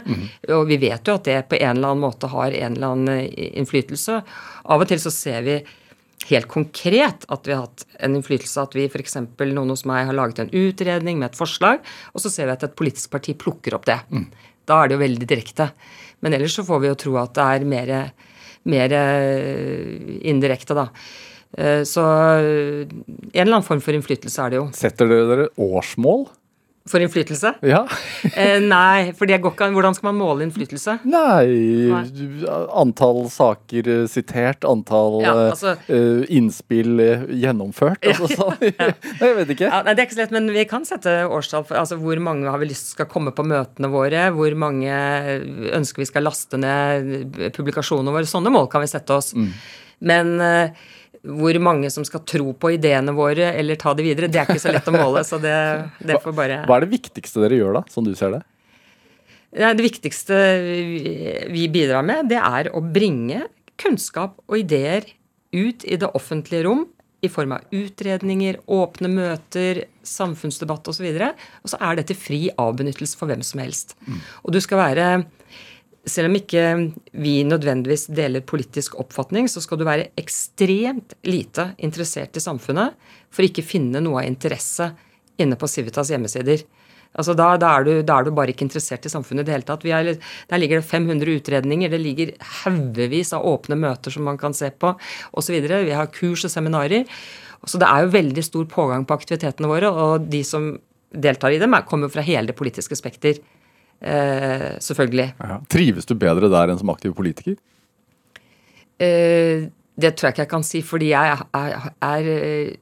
Og 0.50 0.66
vi 0.70 0.80
vet 0.82 1.06
jo 1.06 1.18
at 1.18 1.30
det 1.30 1.40
på 1.50 1.60
en 1.62 1.78
eller 1.78 1.94
annen 1.94 2.06
måte 2.06 2.30
har 2.34 2.58
en 2.58 2.78
eller 2.78 2.98
annen 2.98 3.26
innflytelse. 3.62 4.22
Av 4.66 4.82
og 4.82 4.90
til 4.90 5.02
så 5.02 5.14
ser 5.14 5.46
vi 5.46 5.60
helt 6.30 6.48
konkret 6.50 7.26
at 7.30 7.46
vi 7.48 7.54
har 7.54 7.68
hatt 7.68 7.84
en 8.00 8.16
innflytelse. 8.18 8.64
At 8.64 8.76
vi 8.78 8.88
f.eks. 8.90 9.18
noen 9.52 9.74
hos 9.74 9.86
meg 9.90 10.08
har 10.10 10.18
laget 10.18 10.40
en 10.46 10.54
utredning 10.54 11.20
med 11.22 11.32
et 11.32 11.38
forslag, 11.40 11.84
og 12.14 12.24
så 12.24 12.32
ser 12.34 12.50
vi 12.50 12.56
at 12.56 12.66
et 12.66 12.76
politisk 12.78 13.12
parti 13.14 13.36
plukker 13.38 13.78
opp 13.78 13.86
det. 13.90 14.00
Da 14.66 14.82
er 14.82 14.90
det 14.90 14.98
jo 14.98 15.04
veldig 15.04 15.28
direkte. 15.30 15.70
Men 16.26 16.34
ellers 16.34 16.56
så 16.58 16.66
får 16.66 16.82
vi 16.82 16.90
jo 16.90 16.98
tro 16.98 17.18
at 17.22 17.36
det 17.38 17.46
er 17.46 17.68
mer, 17.70 17.94
mer 18.72 18.96
eh, 18.98 20.16
indirekte, 20.32 20.78
da. 20.78 20.88
Eh, 21.58 21.84
Så 21.86 22.02
eh, 22.02 22.88
en 22.88 23.44
eller 23.44 23.60
annen 23.60 23.68
form 23.68 23.84
for 23.84 23.94
innflytelse 23.94 24.42
er 24.42 24.56
det 24.56 24.60
jo. 24.62 24.66
Setter 24.74 25.12
dere 25.12 25.30
dere 25.30 25.48
årsmål? 25.62 26.26
For 26.86 27.02
innflytelse? 27.02 27.56
Ja. 27.66 27.86
Eh, 28.36 28.58
nei, 28.60 29.14
for 29.16 29.30
det 29.30 29.38
går 29.40 29.54
ikke 29.54 29.68
an. 29.70 29.76
Hvordan 29.78 29.96
skal 29.96 30.10
man 30.10 30.18
måle 30.18 30.44
innflytelse? 30.44 30.96
Nei 31.08 31.94
Antall 32.76 33.30
saker 33.32 33.88
eh, 33.94 34.02
sitert, 34.12 34.66
antall 34.68 35.20
Ja, 35.24 35.32
eh, 35.32 35.52
altså- 35.54 35.76
uh, 35.88 36.26
innspill 36.36 37.00
gjennomført. 37.32 38.04
Altså, 38.04 38.28
sånn. 38.34 38.58
Nei, 39.22 39.30
jeg 39.30 39.38
vet 39.38 39.54
ikke. 39.56 39.70
Ja, 39.70 39.84
nei, 39.86 39.94
Det 39.96 40.04
er 40.04 40.10
ikke 40.10 40.18
så 40.18 40.24
lett, 40.24 40.36
men 40.36 40.50
vi 40.58 40.66
kan 40.70 40.88
sette 40.90 41.14
årstall 41.30 41.64
for 41.70 41.80
altså, 41.80 42.00
hvor 42.02 42.20
mange 42.24 42.50
har 42.52 42.60
vi 42.60 42.70
lyst 42.74 42.92
skal 42.96 43.08
komme 43.12 43.32
på 43.36 43.46
møtene 43.48 43.92
våre. 43.94 44.28
Hvor 44.36 44.58
mange 44.60 45.00
ønsker 45.78 46.04
vi 46.04 46.10
skal 46.12 46.28
laste 46.28 46.60
ned 46.60 47.40
publikasjonene 47.56 48.14
våre. 48.18 48.30
Sånne 48.30 48.52
mål 48.54 48.68
kan 48.74 48.84
vi 48.84 48.92
sette 48.92 49.16
oss. 49.16 49.32
Men 50.06 50.36
eh, 50.44 50.86
hvor 51.26 51.58
mange 51.64 51.90
som 51.94 52.06
skal 52.08 52.24
tro 52.28 52.54
på 52.54 52.74
ideene 52.76 53.14
våre 53.16 53.52
eller 53.58 53.80
ta 53.82 53.94
det 53.98 54.06
videre, 54.06 54.30
det 54.32 54.42
er 54.42 54.50
ikke 54.50 54.62
så 54.62 54.74
lett 54.76 54.90
å 54.92 54.96
måle. 54.96 55.24
Så 55.28 55.40
det, 55.42 55.56
det 56.08 56.20
får 56.24 56.36
bare 56.38 56.62
Hva 56.70 56.80
er 56.80 56.86
det 56.86 56.94
viktigste 56.94 57.44
dere 57.44 57.60
gjør, 57.60 57.80
da, 57.80 57.84
som 57.92 58.06
du 58.06 58.14
ser 58.18 58.38
det? 58.38 58.44
Det 59.56 59.86
viktigste 59.86 60.36
vi- 61.52 61.70
bidrar 61.72 62.04
med, 62.04 62.28
det 62.28 62.42
er 62.42 62.70
å 62.76 62.82
bringe 62.84 63.46
kunnskap 63.80 64.42
og 64.48 64.58
ideer 64.60 65.08
ut 65.56 65.86
i 65.88 65.96
det 65.96 66.10
offentlige 66.12 66.66
rom 66.68 66.84
i 67.24 67.30
form 67.32 67.56
av 67.56 67.64
utredninger, 67.74 68.60
åpne 68.68 69.10
møter, 69.10 69.86
samfunnsdebatt 70.06 70.92
osv. 70.92 71.08
Og, 71.08 71.18
så 71.18 71.32
og 71.64 71.72
så 71.72 71.80
er 71.82 72.00
dette 72.00 72.18
fri 72.20 72.50
avbenyttelse 72.62 73.18
for 73.18 73.32
hvem 73.32 73.42
som 73.46 73.64
helst. 73.64 73.96
Og 74.44 74.54
du 74.54 74.60
skal 74.62 74.82
være 74.84 75.08
selv 76.06 76.30
om 76.30 76.36
ikke 76.38 76.64
vi 77.18 77.36
nødvendigvis 77.48 78.08
deler 78.14 78.44
politisk 78.46 78.98
oppfatning, 79.02 79.48
så 79.50 79.62
skal 79.64 79.80
du 79.82 79.86
være 79.88 80.10
ekstremt 80.22 81.16
lite 81.26 81.72
interessert 81.84 82.38
i 82.38 82.44
samfunnet 82.44 82.94
for 83.34 83.48
ikke 83.48 83.66
finne 83.66 84.02
noe 84.04 84.22
av 84.24 84.30
interesse 84.30 84.92
inne 85.42 85.58
på 85.60 85.68
Civitas 85.68 86.12
hjemmesider. 86.14 86.62
Altså 87.16 87.32
da, 87.38 87.54
da, 87.60 87.70
er 87.80 87.86
du, 87.88 87.92
da 88.04 88.18
er 88.20 88.28
du 88.28 88.34
bare 88.36 88.52
ikke 88.52 88.66
interessert 88.68 89.06
i 89.08 89.12
samfunnet 89.12 89.46
i 89.46 89.48
det 89.48 89.54
hele 89.56 89.68
tatt. 89.68 89.86
Er, 89.88 90.10
der 90.52 90.60
ligger 90.60 90.82
det 90.82 90.88
500 90.90 91.38
utredninger, 91.40 91.92
det 91.94 92.02
ligger 92.04 92.34
haugevis 92.64 93.32
av 93.38 93.46
åpne 93.48 93.78
møter 93.80 94.12
som 94.12 94.28
man 94.28 94.40
kan 94.42 94.54
se 94.56 94.68
på 94.72 94.92
osv. 95.40 95.56
Vi 95.64 95.96
har 95.96 96.12
kurs 96.12 96.44
og 96.48 96.52
seminarer. 96.52 97.08
Så 97.66 97.80
det 97.82 97.88
er 97.88 98.04
jo 98.04 98.12
veldig 98.14 98.44
stor 98.46 98.68
pågang 98.70 99.08
på 99.08 99.16
aktivitetene 99.16 99.70
våre, 99.72 99.90
og 99.90 100.28
de 100.30 100.44
som 100.46 100.74
deltar 101.16 101.56
i 101.56 101.62
dem, 101.62 101.74
er- 101.74 101.88
kommer 101.88 102.12
fra 102.12 102.22
hele 102.22 102.52
det 102.52 102.58
politiske 102.60 102.98
spekter. 103.00 103.40
Eh, 104.06 104.68
selvfølgelig. 104.86 105.32
Ja. 105.42 105.58
Trives 105.74 106.06
du 106.06 106.14
bedre 106.22 106.52
der 106.54 106.70
enn 106.74 106.78
som 106.82 106.92
aktiv 106.94 107.16
politiker? 107.18 107.56
Eh, 109.02 109.66
Det 109.96 110.10
tror 110.20 110.28
jeg 110.28 110.34
ikke 110.34 110.44
jeg 110.44 110.50
kan 110.52 110.64
si, 110.68 110.80
fordi 110.84 111.08
jeg, 111.14 111.36
er, 111.56 111.84
er, 112.04 112.26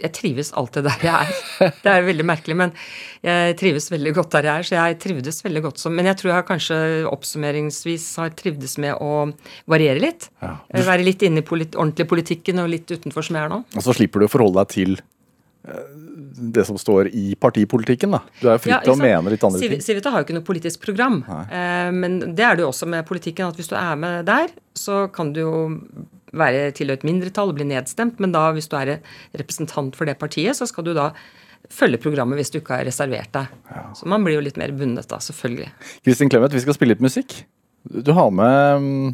jeg 0.02 0.10
trives 0.18 0.48
alltid 0.58 0.88
der 0.88 1.04
jeg 1.06 1.14
er. 1.14 1.74
Det 1.84 1.92
er 1.92 2.08
veldig 2.08 2.26
merkelig, 2.26 2.56
men 2.58 2.72
jeg 3.22 3.54
trives 3.60 3.86
veldig 3.94 4.16
godt 4.18 4.32
der 4.34 4.48
jeg 4.50 4.64
er. 4.64 4.66
Så 4.66 4.74
jeg 4.80 4.98
trivdes 5.04 5.44
veldig 5.46 5.62
godt 5.68 5.78
som 5.84 5.94
Men 5.94 6.10
jeg 6.10 6.18
tror 6.18 6.32
jeg 6.34 6.48
kanskje 6.48 6.80
oppsummeringsvis 7.12 8.08
har 8.18 8.34
trivdes 8.34 8.80
med 8.82 8.98
å 8.98 9.28
variere 9.70 10.02
litt. 10.02 10.26
Ja. 10.42 10.56
Være 10.74 11.06
litt 11.06 11.22
inne 11.22 11.44
i 11.44 11.46
polit, 11.46 11.78
ordentlig 11.78 12.10
politikken 12.10 12.64
og 12.66 12.72
litt 12.74 12.90
utenfor 12.90 13.22
som 13.30 13.38
jeg 13.38 13.46
er 13.46 13.54
nå. 13.54 13.62
Og 13.78 13.86
så 13.86 13.94
slipper 13.94 14.26
du 14.26 14.26
å 14.26 14.34
forholde 14.34 14.64
deg 14.64 14.74
til 14.74 14.98
eh, 14.98 15.06
det 15.64 16.66
som 16.68 16.78
står 16.78 17.08
i 17.16 17.36
partipolitikken, 17.40 18.12
da. 18.12 18.20
Du 18.42 18.50
er 18.50 18.58
jo 18.58 18.64
fritt 18.66 18.84
til 18.84 18.94
å 18.94 19.00
mene 19.00 19.32
litt 19.32 19.44
andre 19.48 19.62
Civ 19.62 19.72
ting. 19.72 19.84
Civita 19.86 20.12
har 20.12 20.22
jo 20.22 20.28
ikke 20.28 20.36
noe 20.36 20.48
politisk 20.48 20.82
program. 20.84 21.22
Eh, 21.30 21.92
men 21.96 22.18
det 22.36 22.44
er 22.44 22.58
det 22.58 22.66
jo 22.66 22.72
også 22.74 22.90
med 22.92 23.08
politikken, 23.08 23.48
at 23.48 23.60
hvis 23.60 23.72
du 23.72 23.78
er 23.80 23.96
med 24.00 24.28
der, 24.28 24.52
så 24.76 25.06
kan 25.14 25.32
du 25.36 25.40
jo 25.40 25.54
være 26.36 26.74
tilhørt 26.76 27.04
et 27.04 27.08
mindretall 27.08 27.54
og 27.54 27.60
bli 27.60 27.70
nedstemt, 27.70 28.20
men 28.20 28.34
da 28.34 28.50
hvis 28.56 28.68
du 28.68 28.76
er 28.80 28.98
representant 29.40 29.96
for 29.96 30.10
det 30.10 30.18
partiet, 30.20 30.58
så 30.58 30.68
skal 30.68 30.88
du 30.88 30.92
da 30.98 31.12
følge 31.72 32.02
programmet 32.02 32.42
hvis 32.42 32.52
du 32.52 32.60
ikke 32.60 32.82
har 32.82 32.88
reservert 32.90 33.32
deg. 33.32 33.54
Så 33.96 34.10
man 34.10 34.26
blir 34.26 34.36
jo 34.36 34.44
litt 34.44 34.60
mer 34.60 34.74
bundet 34.76 35.08
da, 35.08 35.22
selvfølgelig. 35.24 35.70
Kristin 36.04 36.34
Clemet, 36.34 36.56
vi 36.56 36.64
skal 36.66 36.76
spille 36.76 36.98
litt 36.98 37.06
musikk. 37.06 37.38
Du 37.88 38.12
har 38.18 38.34
med 38.36 39.14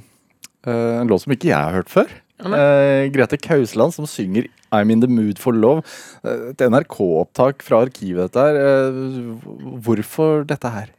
eh, 0.65 0.95
en 0.97 1.11
låt 1.11 1.27
som 1.27 1.35
ikke 1.35 1.51
jeg 1.51 1.59
har 1.59 1.77
hørt 1.77 1.93
før. 1.93 2.09
Uh, 2.39 3.09
Grete 3.11 3.35
Kausland 3.35 3.91
som 3.91 4.05
synger 4.07 4.47
'I'm 4.71 4.91
in 4.91 4.99
the 5.01 5.07
mood 5.07 5.39
for 5.39 5.53
love'. 5.53 5.83
Eh, 6.23 6.49
Et 6.51 6.57
NRK-opptak 6.69 7.61
fra 7.63 7.83
arkivet 7.85 8.31
dette 8.31 8.39
her. 8.39 8.55
Eh, 8.55 8.91
Hvorfor 9.83 10.45
dette 10.45 10.69
her? 10.69 10.89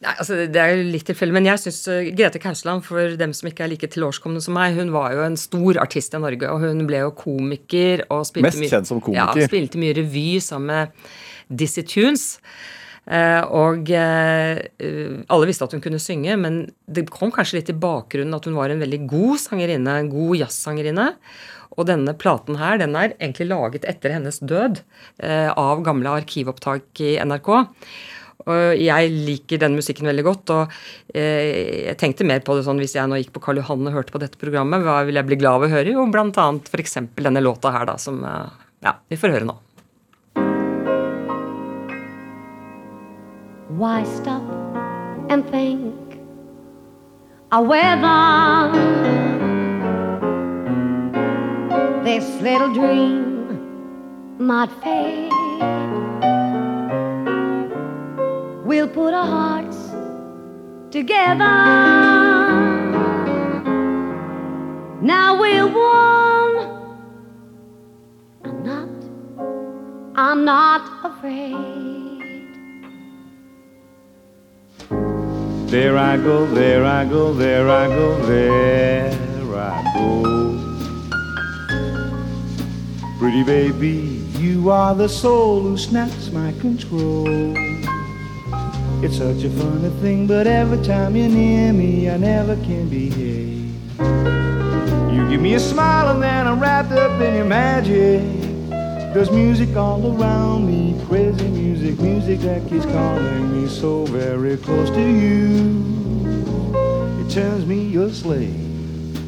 Nei, 0.00 0.14
altså 0.16 0.46
Det 0.50 0.56
er 0.56 0.76
jo 0.76 0.84
litt 0.94 1.04
tilfeldig, 1.04 1.32
men 1.36 1.44
jeg 1.44 1.58
syns 1.60 1.84
Grete 2.16 2.40
Kausland, 2.40 2.82
for 2.82 3.16
dem 3.20 3.34
som 3.36 3.50
ikke 3.50 3.64
er 3.66 3.68
like 3.68 3.86
tilårskomne 3.92 4.40
som 4.40 4.54
meg, 4.56 4.74
hun 4.74 4.90
var 4.94 5.12
jo 5.12 5.20
en 5.26 5.36
stor 5.36 5.76
artist 5.82 6.14
i 6.14 6.18
Norge, 6.22 6.48
og 6.48 6.60
hun 6.60 6.86
ble 6.86 7.02
jo 7.02 7.10
komiker. 7.10 8.04
og 8.10 8.24
spilte 8.24 8.42
Mest 8.48 8.58
mye- 8.62 8.70
kjent 8.70 8.86
som 8.86 9.00
komiker. 9.00 9.36
Ja, 9.36 9.46
spilte 9.46 9.76
mye 9.76 9.92
revy 9.94 10.40
sammen 10.40 10.66
med 10.66 10.88
Dizzie 11.54 11.82
Tunes. 11.84 12.38
Eh, 13.10 13.42
og 13.50 13.90
eh, 13.90 14.58
eh, 14.78 15.24
alle 15.28 15.46
visste 15.46 15.64
at 15.64 15.72
hun 15.72 15.80
kunne 15.82 15.98
synge, 15.98 16.36
men 16.38 16.70
det 16.90 17.10
kom 17.10 17.30
kanskje 17.32 17.54
litt 17.58 17.68
i 17.72 17.72
bakgrunnen 17.76 18.34
at 18.36 18.44
hun 18.44 18.54
var 18.54 18.70
en 18.70 18.80
veldig 18.80 19.06
god 19.08 19.36
sangerinne, 19.38 19.98
en 19.98 20.08
god 20.12 20.36
jazzsangerinne. 20.38 21.14
Og 21.78 21.86
denne 21.86 22.14
platen 22.18 22.58
her, 22.58 22.80
den 22.80 22.96
er 22.98 23.14
egentlig 23.14 23.46
laget 23.50 23.86
etter 23.88 24.14
hennes 24.16 24.40
død, 24.42 24.82
eh, 25.22 25.50
av 25.50 25.84
gamle 25.86 26.16
arkivopptak 26.20 27.02
i 27.04 27.14
NRK. 27.22 27.52
Og 28.48 28.80
jeg 28.80 29.10
liker 29.12 29.60
den 29.60 29.76
musikken 29.76 30.08
veldig 30.08 30.24
godt, 30.24 30.52
og 30.54 30.74
eh, 31.14 31.90
jeg 31.90 31.98
tenkte 32.00 32.26
mer 32.26 32.42
på 32.44 32.56
det 32.56 32.64
sånn 32.66 32.80
hvis 32.80 32.96
jeg 32.96 33.10
nå 33.10 33.20
gikk 33.20 33.34
på 33.36 33.44
Karl 33.44 33.60
Johan 33.60 33.86
og 33.90 33.96
hørte 33.98 34.14
på 34.14 34.22
dette 34.22 34.40
programmet, 34.40 34.82
hva 34.84 35.02
ville 35.06 35.20
jeg 35.20 35.30
bli 35.30 35.40
glad 35.42 35.60
av 35.60 35.66
å 35.68 35.72
høre? 35.74 35.94
Jo, 35.94 36.06
blant 36.10 36.40
annet 36.40 36.70
f.eks. 36.72 36.98
denne 37.20 37.44
låta 37.44 37.74
her, 37.74 37.88
da, 37.90 37.98
som 38.00 38.22
eh, 38.24 38.46
Ja, 38.80 38.96
vi 39.12 39.18
får 39.20 39.36
høre 39.36 39.50
nå. 39.50 39.58
Why 43.80 44.02
stop 44.04 44.42
and 45.30 45.46
think 45.52 45.94
of 47.52 47.68
whether 47.68 49.29
this 52.10 52.42
little 52.42 52.72
dream 52.74 54.36
might 54.36 54.72
fade? 54.82 55.30
We'll 58.64 58.88
put 58.88 59.14
our 59.14 59.30
hearts 59.38 59.78
together. 60.90 61.54
Now 65.12 65.40
we're 65.40 65.68
one. 65.68 66.56
I'm 68.44 68.58
not, 68.70 68.90
I'm 70.16 70.44
not 70.44 70.82
afraid. 71.10 71.58
There 75.70 75.96
I 75.96 76.16
go, 76.16 76.46
there 76.46 76.84
I 76.84 77.04
go, 77.04 77.32
there 77.32 77.70
I 77.70 77.86
go, 77.86 78.26
there 78.26 79.54
I 79.54 79.94
go. 79.94 80.39
Pretty 83.20 83.42
baby, 83.42 84.24
you 84.38 84.70
are 84.70 84.94
the 84.94 85.06
soul 85.06 85.60
who 85.60 85.76
snaps 85.76 86.30
my 86.32 86.52
control. 86.52 87.26
It's 89.04 89.18
such 89.18 89.44
a 89.44 89.50
funny 89.50 89.90
thing, 90.00 90.26
but 90.26 90.46
every 90.46 90.82
time 90.82 91.14
you're 91.14 91.28
near 91.28 91.70
me, 91.70 92.08
I 92.08 92.16
never 92.16 92.56
can 92.56 92.88
behave. 92.88 93.74
You 95.12 95.28
give 95.28 95.42
me 95.42 95.52
a 95.52 95.60
smile 95.60 96.08
and 96.08 96.22
then 96.22 96.48
I'm 96.48 96.58
wrapped 96.58 96.92
up 96.92 97.20
in 97.20 97.34
your 97.34 97.44
magic. 97.44 98.22
There's 99.12 99.30
music 99.30 99.76
all 99.76 100.18
around 100.18 100.66
me, 100.66 100.98
crazy 101.06 101.46
music, 101.48 102.00
music 102.00 102.40
that 102.40 102.66
keeps 102.70 102.86
calling 102.86 103.52
me 103.52 103.68
so 103.68 104.06
very 104.06 104.56
close 104.56 104.88
to 104.88 104.98
you. 104.98 105.84
It 107.20 107.30
turns 107.30 107.66
me 107.66 107.82
your 107.82 108.08
slave. 108.08 108.54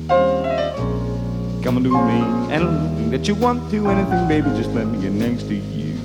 Come 0.09 1.77
and 1.77 1.85
do 1.85 1.91
me 1.91 2.51
anything 2.51 2.92
that 3.13 3.29
you 3.29 3.35
want 3.35 3.71
to, 3.71 3.89
anything, 3.91 4.27
baby, 4.27 4.49
just 4.57 4.71
let 4.71 4.87
me 4.87 4.99
get 4.99 5.13
next 5.13 5.43
to 5.43 5.55
you. 5.55 5.99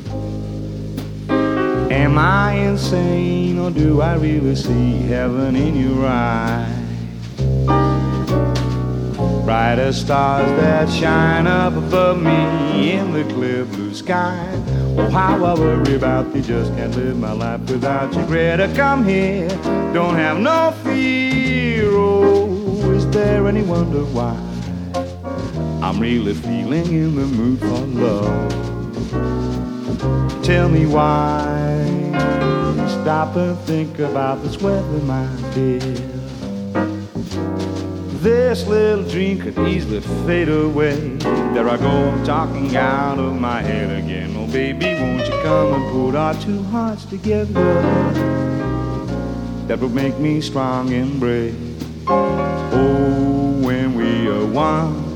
Am 1.90 2.18
I 2.18 2.52
insane 2.56 3.58
or 3.60 3.72
do 3.72 4.02
I 4.02 4.16
really 4.16 4.58
see 4.58 4.98
heaven 5.04 5.56
in 5.56 5.78
your 5.78 6.06
eyes? 6.06 6.68
Bright 9.46 9.80
as 9.80 10.02
stars 10.02 10.50
that 10.60 10.90
shine 10.90 11.48
up 11.48 11.78
above 11.78 12.22
me 12.22 12.92
in 12.92 13.14
the 13.14 13.24
clear 13.34 13.64
blue 13.64 13.94
sky. 13.94 14.46
Oh, 14.98 15.10
how 15.10 15.46
I 15.46 15.54
worry 15.54 15.96
about 15.96 16.36
you, 16.36 16.42
just 16.42 16.76
can't 16.76 16.94
live 16.98 17.18
my 17.18 17.32
life 17.32 17.62
without 17.70 18.14
you. 18.14 18.26
Greta, 18.26 18.70
come 18.76 19.06
here, 19.06 19.48
don't 19.94 20.16
have 20.16 20.40
no 20.40 20.76
fear. 20.84 21.88
Oh, 21.90 22.92
is 22.92 23.10
there 23.12 23.48
any 23.48 23.62
wonder 23.62 24.04
why? 24.04 24.47
I'm 25.88 26.00
really 26.02 26.34
feeling 26.34 26.86
in 26.88 27.16
the 27.16 27.26
mood 27.26 27.60
for 27.62 27.80
love. 27.96 28.52
Tell 30.44 30.68
me 30.68 30.86
why. 30.86 31.88
Stop 32.90 33.38
and 33.38 33.58
think 33.60 33.98
about 34.00 34.44
this 34.44 34.62
weather, 34.62 35.00
my 35.04 35.26
dear. 35.54 35.80
This 38.20 38.68
little 38.68 39.06
dream 39.10 39.40
could 39.40 39.58
easily 39.60 40.02
fade 40.26 40.50
away. 40.50 41.16
There 41.54 41.70
I 41.70 41.78
go, 41.78 42.22
talking 42.26 42.76
out 42.76 43.18
of 43.18 43.40
my 43.40 43.62
head 43.62 44.04
again. 44.04 44.36
Oh, 44.36 44.46
baby, 44.52 44.94
won't 44.96 45.26
you 45.26 45.42
come 45.42 45.72
and 45.72 45.90
put 45.90 46.16
our 46.18 46.34
two 46.34 46.64
hearts 46.64 47.06
together? 47.06 47.82
That 49.68 49.80
would 49.80 49.94
make 49.94 50.20
me 50.20 50.42
strong 50.42 50.92
and 50.92 51.18
brave. 51.18 51.56
Oh, 52.10 53.62
when 53.62 53.96
we 53.96 54.28
are 54.28 54.46
one, 54.46 55.07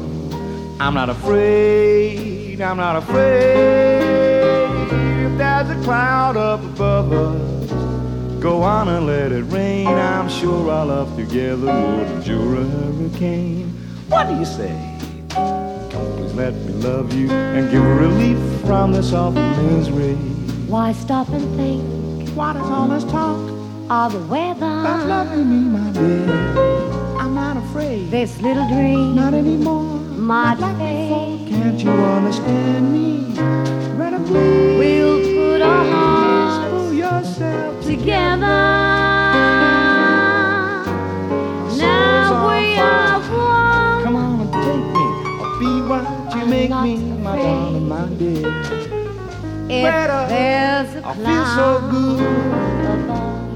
I'm 0.82 0.96
not 0.96 1.10
afraid, 1.12 2.60
I'm 2.60 2.78
not 2.78 2.96
afraid. 2.96 4.02
If 5.26 5.38
there's 5.38 5.70
a 5.70 5.80
cloud 5.84 6.38
up 6.38 6.64
above 6.64 7.12
us, 7.14 8.42
Go 8.42 8.64
on 8.64 8.88
and 8.88 9.06
let 9.06 9.32
it 9.32 9.44
rain. 9.44 9.86
I'm 9.88 10.28
sure 10.28 10.72
our 10.72 10.84
love 10.88 11.16
together 11.16 11.68
would 11.68 12.08
endure 12.08 12.62
a 12.62 12.64
hurricane. 12.64 13.68
What 14.10 14.28
do 14.28 14.36
you 14.36 14.46
say? 14.46 14.74
Come 15.30 15.92
please 16.18 16.34
let 16.34 16.56
me 16.56 16.74
love 16.74 17.14
you 17.14 17.30
and 17.30 17.70
give 17.70 17.84
relief 17.86 18.40
from 18.62 18.92
this 18.94 19.14
awful 19.14 19.44
misery. 19.62 20.16
Why 20.66 20.94
stop 20.94 21.30
and 21.30 21.56
think 21.56 22.30
What 22.36 22.56
is 22.56 22.64
all 22.64 22.88
this 22.88 23.04
talk 23.04 23.38
of 23.92 24.14
the 24.14 24.26
weather? 24.26 24.66
about 24.66 25.06
loving 25.06 25.48
me, 25.48 25.78
my 25.78 25.92
dear? 25.92 26.28
I'm 27.20 27.36
not 27.36 27.58
afraid, 27.58 28.10
This 28.10 28.42
little 28.42 28.68
dream 28.70 29.14
not 29.16 29.36
anymore. 29.36 30.01
Can't 30.32 31.84
you 31.84 31.92
understand 31.92 32.94
me? 32.94 33.34
Greta, 33.98 34.18
please. 34.26 34.78
We'll 34.80 35.20
put 35.36 35.62
our 35.62 35.84
hearts 35.84 36.72
pull 36.72 36.94
yourself 36.94 37.84
together. 37.84 38.48
Now 41.76 42.48
we 42.48 42.78
are 42.80 43.20
one. 43.20 44.04
Come 44.06 44.16
on 44.16 44.40
and 44.40 44.54
take 44.54 44.88
me, 44.96 45.06
or 45.42 45.50
be 45.60 45.72
what 45.90 46.06
you 46.38 46.46
make 46.46 46.70
me, 46.70 46.96
my 47.22 47.36
darling, 47.36 47.90
my 47.90 48.06
dear. 48.18 48.48
If 49.68 49.84
Greta, 49.84 50.26
there's 50.30 50.96
a 50.96 51.08
I 51.08 51.14
feel 51.14 51.46
so 51.58 51.68
good. 51.92 52.71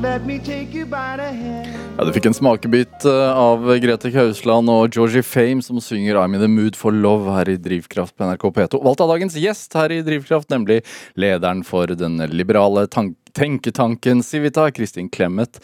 Ja, 0.05 2.03
Du 2.05 2.11
fikk 2.13 2.27
en 2.29 2.35
smakebit 2.37 3.05
eh, 3.09 3.31
av 3.33 3.63
Grete 3.81 4.11
Kausland 4.13 4.69
og 4.69 4.93
Georgie 4.93 5.25
Fame 5.25 5.63
som 5.65 5.79
synger 5.81 6.19
'I'm 6.19 6.35
in 6.37 6.41
the 6.43 6.47
mood 6.47 6.75
for 6.77 6.91
love' 6.93 7.31
her 7.33 7.49
i 7.49 7.57
Drivkraft 7.57 8.13
på 8.13 8.27
NRK 8.27 8.43
P2. 8.53 8.83
Valgt 8.85 9.01
av 9.01 9.09
dagens 9.09 9.33
gjest 9.33 9.73
her 9.73 9.89
i 9.89 10.03
Drivkraft, 10.05 10.49
nemlig 10.53 10.83
lederen 11.17 11.63
for 11.65 11.87
den 11.87 12.17
liberale 12.29 12.85
tenketanken 12.87 14.21
Civita, 14.23 14.69
Kristin 14.71 15.09
Clemet. 15.09 15.59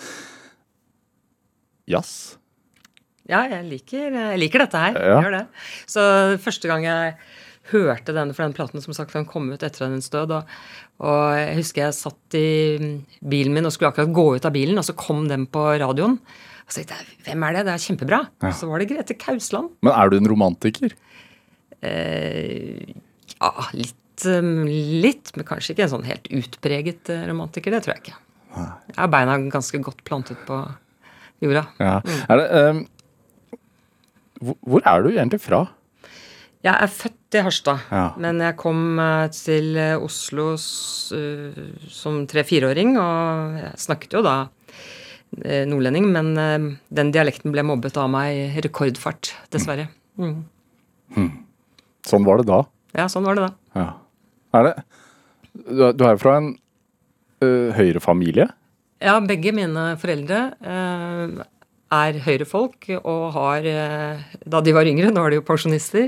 Jazz? 1.86 2.38
Ja, 3.30 3.46
jeg 3.46 3.70
liker, 3.70 4.10
jeg 4.10 4.40
liker 4.42 4.66
dette 4.66 4.78
her. 4.78 4.98
Ja. 4.98 5.22
Jeg 5.22 5.24
Gjør 5.24 5.38
det. 5.38 5.46
Så 5.86 6.02
første 6.42 6.68
gang 6.68 6.84
jeg 6.90 7.14
hørte 7.72 8.16
denne, 8.16 8.36
for 8.36 8.46
den 8.46 8.56
platen 8.56 8.84
som 8.84 8.96
sagt, 8.96 9.16
den 9.16 9.28
kom 9.30 9.50
ut 9.52 9.64
etter 9.66 9.88
hennes 9.88 10.12
død, 10.14 10.36
og, 10.38 10.56
og 11.04 11.26
jeg 11.40 11.58
husker 11.60 11.86
jeg 11.86 11.98
satt 11.98 12.38
i 12.38 12.48
bilen 13.20 13.56
min 13.56 13.68
og 13.68 13.76
skulle 13.76 13.92
akkurat 13.92 14.16
gå 14.16 14.26
ut 14.38 14.48
av 14.48 14.56
bilen, 14.56 14.80
og 14.80 14.88
så 14.88 14.98
kom 14.98 15.26
den 15.32 15.48
på 15.52 15.66
radioen. 15.82 16.20
Og 16.66 16.74
så 16.74 16.82
tenkte 16.82 17.00
jeg, 17.00 17.22
hvem 17.28 17.48
er 17.48 17.58
det? 17.58 17.64
Det 17.68 17.74
er 17.74 17.86
kjempebra. 17.86 18.20
Ja. 18.46 18.52
Så 18.56 18.70
var 18.70 18.80
det 18.80 18.92
Grete 18.92 19.18
Kausland. 19.20 19.74
Men 19.84 19.96
er 19.96 20.12
du 20.12 20.18
en 20.20 20.30
romantiker? 20.32 20.94
Eh, 21.82 22.94
ja, 23.34 23.52
litt, 23.76 24.26
eh, 24.30 24.52
litt, 25.04 25.34
men 25.36 25.48
kanskje 25.50 25.74
ikke 25.74 25.88
en 25.88 25.94
sånn 25.98 26.08
helt 26.08 26.30
utpreget 26.38 27.12
eh, 27.12 27.26
romantiker. 27.28 27.76
Det 27.76 27.84
tror 27.84 27.96
jeg 27.96 28.06
ikke. 28.06 28.18
Jeg 28.52 28.98
har 29.00 29.12
beina 29.12 29.38
ganske 29.52 29.80
godt 29.84 30.04
plantet 30.08 30.40
på 30.48 30.62
jorda. 31.44 31.66
Ja. 31.80 32.00
Er 32.32 32.42
det, 32.42 32.48
hvor, 34.42 34.58
hvor 34.64 34.84
er 34.88 35.04
du 35.04 35.12
egentlig 35.12 35.42
fra? 35.44 35.66
Jeg 36.62 36.78
er 36.78 36.92
født 36.94 37.38
i 37.38 37.42
Harstad, 37.42 37.80
Ja. 37.90 38.04
men 38.22 38.40
jeg 38.44 38.56
kom 38.60 39.00
eh, 39.00 39.28
til 39.34 39.76
eh, 39.82 39.96
Oslo 39.98 40.52
eh, 40.54 41.62
som 41.90 42.20
tre-fireåring, 42.30 42.98
og 43.02 43.58
jeg 43.62 43.80
snakket 43.88 44.14
jo 44.20 44.22
da 44.26 44.36
nordlending, 45.32 46.10
men 46.12 46.34
den 46.92 47.12
dialekten 47.16 47.54
ble 47.54 47.64
mobbet 47.64 47.96
av 47.96 48.10
meg 48.12 48.36
i 48.36 48.64
rekordfart, 48.66 49.30
dessverre. 49.54 49.86
Mm. 50.20 50.42
Sånn 52.04 52.26
var 52.28 52.42
det 52.42 52.50
da. 52.50 52.58
Ja, 53.00 53.06
sånn 53.08 53.24
var 53.24 53.40
det 53.40 53.46
da. 53.46 53.54
Ja. 53.80 53.86
Er 54.60 54.68
det 54.68 54.74
Du 55.72 56.04
er, 56.04 56.18
jo 56.18 56.20
fra 56.20 56.34
en 56.42 56.50
uh, 57.44 57.72
Høyre-familie? 57.78 58.50
Ja, 59.02 59.16
begge 59.24 59.54
mine 59.56 59.94
foreldre 60.02 60.42
eh, 60.62 61.40
er 61.92 62.20
Høyre-folk 62.24 62.88
og 63.02 63.24
har 63.36 63.66
eh, 63.68 64.22
Da 64.48 64.62
de 64.64 64.72
var 64.76 64.88
yngre, 64.88 65.10
nå 65.12 65.24
er 65.26 65.34
de 65.34 65.40
jo 65.42 65.46
pensjonister, 65.48 66.08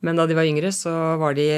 men 0.00 0.16
da 0.16 0.24
de 0.30 0.36
var 0.38 0.48
yngre, 0.48 0.70
så 0.72 0.92
var 1.20 1.34
de 1.36 1.48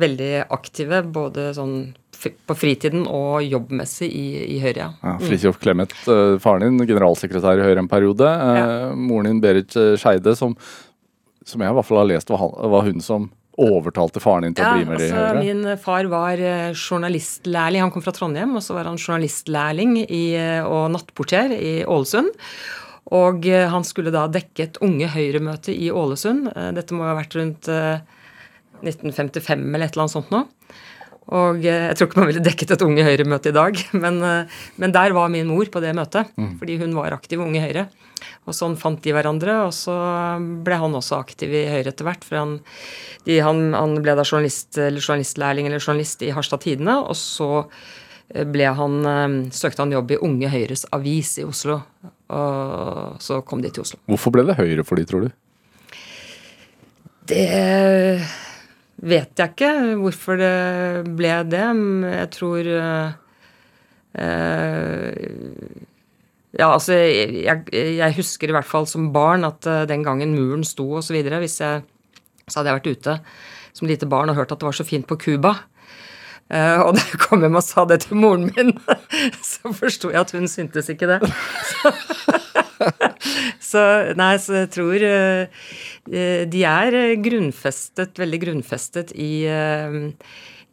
veldig 0.00 0.32
aktive 0.50 1.02
både 1.14 1.52
sånn 1.54 1.76
på 2.24 2.54
fritiden 2.56 3.02
og 3.10 3.42
jobbmessig 3.44 4.06
i, 4.08 4.26
i 4.54 4.58
Høyre, 4.62 4.78
ja. 4.86 4.90
Ja, 5.04 5.14
Fridtjof 5.20 5.58
Clemet, 5.60 5.92
eh, 6.08 6.38
faren 6.40 6.64
din, 6.64 6.86
generalsekretær 6.88 7.60
i 7.60 7.66
Høyre 7.66 7.82
en 7.84 7.90
periode. 7.90 8.24
Eh, 8.24 8.58
Ja. 8.58 8.92
Moren 8.96 9.28
din, 9.28 9.40
Berit 9.44 9.74
Skeide, 10.00 10.32
som, 10.38 10.54
som 11.44 11.60
jeg 11.60 11.70
i 11.70 11.76
hvert 11.76 11.84
fall 11.90 12.00
har 12.00 12.08
lest, 12.14 12.30
var, 12.32 12.40
han, 12.46 12.54
var 12.72 12.86
hun 12.88 13.02
som 13.04 13.26
overtalte 13.60 14.18
faren 14.24 14.48
din 14.48 14.54
til 14.56 14.64
Ja, 14.64 14.72
å 14.72 14.78
bli 14.80 14.86
med 14.88 15.02
i 15.02 15.04
altså, 15.04 15.20
Høyre. 15.20 15.42
min 15.44 15.76
far 15.84 16.08
var 16.10 16.40
journalistlærling. 16.74 17.84
Han 17.84 17.92
kom 17.94 18.02
fra 18.06 18.14
Trondheim, 18.16 18.56
og 18.58 18.64
så 18.64 18.74
var 18.78 18.88
han 18.88 18.96
journalistlærling 18.98 19.98
i, 20.08 20.24
og 20.64 20.88
nattportier 20.96 21.52
i 21.54 21.74
Ålesund. 21.84 22.32
Og 23.12 23.44
eh, 23.50 23.68
han 23.68 23.84
skulle 23.84 24.14
da 24.14 24.24
dekke 24.32 24.64
et 24.64 24.80
Unge 24.84 25.10
Høyre-møte 25.12 25.74
i 25.76 25.90
Ålesund. 25.92 26.48
Eh, 26.54 26.70
Dette 26.76 26.96
må 26.96 27.04
ha 27.04 27.16
vært 27.18 27.36
rundt 27.36 27.68
eh, 27.68 28.00
1955 28.84 29.60
eller 29.60 29.86
et 29.86 29.94
eller 29.94 30.06
annet 30.06 30.14
sånt 30.16 30.32
nå. 30.32 30.44
Og 31.34 31.64
eh, 31.64 31.88
jeg 31.90 31.98
tror 31.98 32.08
ikke 32.08 32.20
man 32.20 32.30
ville 32.30 32.44
dekket 32.44 32.74
et 32.74 32.84
Unge 32.84 33.04
Høyre-møte 33.06 33.52
i 33.52 33.56
dag, 33.56 33.82
men, 34.04 34.22
eh, 34.24 34.56
men 34.80 34.94
der 34.96 35.16
var 35.16 35.32
min 35.32 35.48
mor 35.50 35.68
på 35.72 35.84
det 35.84 35.94
møtet. 35.96 36.32
Fordi 36.60 36.78
hun 36.80 36.96
var 36.96 37.16
aktiv 37.16 37.40
i 37.40 37.44
Unge 37.44 37.64
Høyre. 37.64 37.88
Og 38.48 38.56
sånn 38.56 38.76
fant 38.80 39.00
de 39.04 39.12
hverandre, 39.12 39.58
og 39.66 39.72
så 39.76 39.94
ble 40.64 40.76
han 40.80 40.96
også 40.96 41.18
aktiv 41.20 41.52
i 41.52 41.66
Høyre 41.68 41.92
etter 41.92 42.08
hvert. 42.08 42.24
For 42.24 42.40
han, 42.40 42.54
de, 43.28 43.36
han, 43.44 43.66
han 43.76 43.98
ble 44.04 44.16
da 44.16 44.24
journalist, 44.24 44.72
eller 44.80 45.00
journalistlærling 45.04 45.68
eller 45.68 45.82
journalist 45.82 46.24
i 46.24 46.32
Harstad 46.32 46.64
Tidende, 46.64 46.96
og 47.04 47.16
så 47.20 47.50
eh, 47.60 47.74
ble 48.28 48.70
han, 48.78 48.94
eh, 49.06 49.34
søkte 49.54 49.84
han 49.84 49.92
jobb 49.94 50.14
i 50.14 50.20
Unge 50.24 50.50
Høyres 50.50 50.86
avis 50.94 51.36
i 51.38 51.44
Oslo. 51.46 51.80
Og 52.34 53.20
så 53.22 53.40
kom 53.46 53.62
de 53.62 53.70
til 53.70 53.84
Oslo. 53.84 54.00
Hvorfor 54.10 54.34
ble 54.34 54.46
det 54.48 54.58
Høyre 54.58 54.84
for 54.86 54.98
de, 54.98 55.04
tror 55.08 55.26
du? 55.26 55.30
Det 57.28 58.20
vet 59.04 59.40
jeg 59.40 59.52
ikke 59.52 59.72
hvorfor 60.00 60.40
det 60.40 61.08
ble 61.16 61.34
det. 61.48 61.66
Jeg 62.14 62.30
tror 62.36 62.70
eh, 62.74 63.12
Ja, 66.54 66.68
altså 66.70 66.94
jeg, 66.94 67.64
jeg 67.74 68.16
husker 68.18 68.48
i 68.48 68.54
hvert 68.56 68.68
fall 68.68 68.86
som 68.86 69.08
barn 69.14 69.42
at 69.42 69.66
uh, 69.66 69.82
den 69.90 70.04
gangen 70.06 70.36
muren 70.36 70.62
sto 70.62 70.86
og 71.00 71.02
så 71.02 71.16
videre, 71.16 71.40
hvis 71.42 71.58
jeg 71.58 71.82
så 72.46 72.60
hadde 72.60 72.70
jeg 72.70 72.78
vært 72.78 72.92
ute 72.94 73.16
som 73.74 73.88
lite 73.90 74.06
barn 74.06 74.30
og 74.30 74.38
hørt 74.38 74.52
at 74.54 74.60
det 74.60 74.68
var 74.68 74.76
så 74.76 74.86
fint 74.86 75.06
på 75.08 75.18
Cuba. 75.18 75.56
Eh, 76.52 76.80
og 76.84 76.92
da 76.96 77.04
jeg 77.08 77.20
kom 77.22 77.44
hjem 77.44 77.56
og 77.56 77.64
sa 77.64 77.86
det 77.88 78.02
til 78.04 78.18
moren 78.20 78.50
min, 78.50 78.74
så 79.52 79.72
forsto 79.72 80.10
jeg 80.12 80.20
at 80.20 80.34
hun 80.36 80.48
syntes 80.50 80.90
ikke 80.92 81.08
det. 81.14 81.20
Så 83.64 83.80
nei, 84.18 84.34
så 84.42 84.58
jeg 84.58 84.68
tror 84.74 85.02
eh, 85.06 86.42
de 86.50 86.64
er 86.68 86.96
grunnfestet, 87.22 88.18
veldig 88.20 88.40
grunnfestet 88.42 89.14
i 89.16 89.46
uh, 89.48 90.10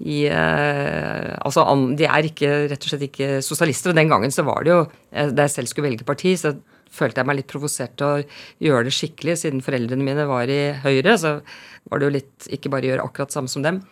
i 0.02 0.26
Altså, 0.28 1.64
de 1.96 2.08
er 2.10 2.28
ikke, 2.28 2.50
rett 2.72 2.84
og 2.84 2.92
slett 2.92 3.06
ikke 3.06 3.30
sosialister. 3.46 3.94
Og 3.94 4.00
den 4.00 4.10
gangen 4.12 4.34
så 4.34 4.44
var 4.48 4.66
det 4.66 4.74
jo 4.74 4.80
Da 5.12 5.46
jeg 5.46 5.54
selv 5.54 5.72
skulle 5.72 5.92
velge 5.92 6.08
parti, 6.08 6.34
så 6.42 6.56
følte 6.92 7.22
jeg 7.22 7.30
meg 7.30 7.38
litt 7.40 7.52
provosert 7.52 7.94
til 8.02 8.08
å 8.08 8.24
gjøre 8.66 8.90
det 8.90 8.96
skikkelig. 8.98 9.38
Siden 9.44 9.64
foreldrene 9.64 10.06
mine 10.06 10.26
var 10.30 10.52
i 10.52 10.74
Høyre, 10.84 11.16
så 11.22 11.38
var 11.86 12.02
det 12.02 12.10
jo 12.10 12.16
litt 12.18 12.50
Ikke 12.58 12.74
bare 12.74 12.90
gjøre 12.90 13.06
akkurat 13.06 13.38
samme 13.38 13.52
som 13.52 13.64
dem. 13.66 13.84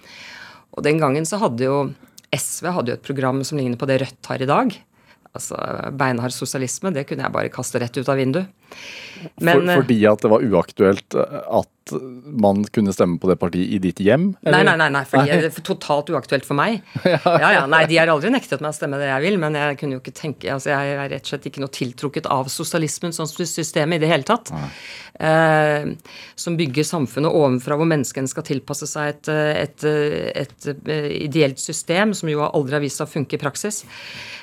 Og 0.76 0.86
den 0.86 1.02
gangen 1.02 1.26
så 1.28 1.40
hadde 1.42 1.66
jo 1.66 1.80
SV 2.36 2.70
hadde 2.76 2.94
jo 2.94 3.00
et 3.00 3.06
program 3.06 3.42
som 3.48 3.58
ligner 3.58 3.80
på 3.80 3.88
det 3.90 4.00
Rødt 4.04 4.30
har 4.30 4.44
i 4.44 4.50
dag. 4.50 4.76
Altså 5.34 5.58
beinhard 5.98 6.34
sosialisme, 6.34 6.92
det 6.94 7.08
kunne 7.10 7.26
jeg 7.26 7.34
bare 7.34 7.54
kaste 7.54 7.82
rett 7.82 7.98
ut 7.98 8.10
av 8.10 8.20
vinduet. 8.20 8.50
Men, 9.36 9.66
for, 9.66 9.82
fordi 9.84 10.00
at 10.08 10.24
det 10.24 10.32
var 10.32 10.46
uaktuelt 10.46 11.18
eh, 11.20 11.42
at 11.60 11.94
man 12.40 12.62
kunne 12.74 12.94
stemme 12.94 13.18
på 13.22 13.30
det 13.30 13.38
partiet 13.42 13.72
i 13.74 13.80
ditt 13.82 14.00
hjem? 14.04 14.30
Nei, 14.46 14.52
eller? 14.52 14.68
nei, 14.68 14.76
nei, 14.78 14.90
nei, 14.94 15.02
fordi 15.10 15.32
det 15.32 15.50
er 15.50 15.66
totalt 15.66 16.12
uaktuelt 16.14 16.48
for 16.48 16.60
meg. 16.60 16.82
Ja, 17.10 17.50
ja, 17.54 17.64
nei, 17.70 17.84
De 17.90 17.98
har 18.00 18.12
aldri 18.12 18.32
nektet 18.34 18.62
meg 18.62 18.74
å 18.74 18.76
stemme 18.76 19.00
det 19.00 19.10
jeg 19.10 19.24
vil, 19.26 19.40
men 19.42 19.56
jeg 19.58 19.78
kunne 19.80 19.98
jo 19.98 20.02
ikke 20.04 20.16
tenke, 20.16 20.50
altså 20.54 20.72
jeg 20.72 20.94
er 20.94 21.12
rett 21.12 21.26
og 21.26 21.32
slett 21.34 21.48
ikke 21.50 21.64
noe 21.64 21.74
tiltrukket 21.74 22.30
av 22.32 22.50
sosialismen 22.52 23.16
som 23.16 23.28
system 23.30 23.96
i 23.96 24.00
det 24.02 24.10
hele 24.12 24.28
tatt. 24.28 24.52
Eh, 25.20 25.90
som 26.40 26.58
bygger 26.60 26.88
samfunnet 26.88 27.34
ovenfra, 27.34 27.78
hvor 27.80 27.90
menneskene 27.90 28.30
skal 28.30 28.46
tilpasse 28.48 28.88
seg 28.90 29.14
et, 29.16 29.32
et, 29.32 29.86
et, 29.86 29.88
eh, 29.90 30.44
et, 30.46 30.84
eh, 30.88 31.10
ideelt 31.26 31.62
system, 31.62 32.14
som 32.18 32.32
jo 32.32 32.46
aldri 32.46 32.78
har 32.78 32.86
vist 32.86 33.02
seg 33.02 33.10
å 33.10 33.16
funke 33.18 33.40
i 33.40 33.42
praksis. 33.42 33.84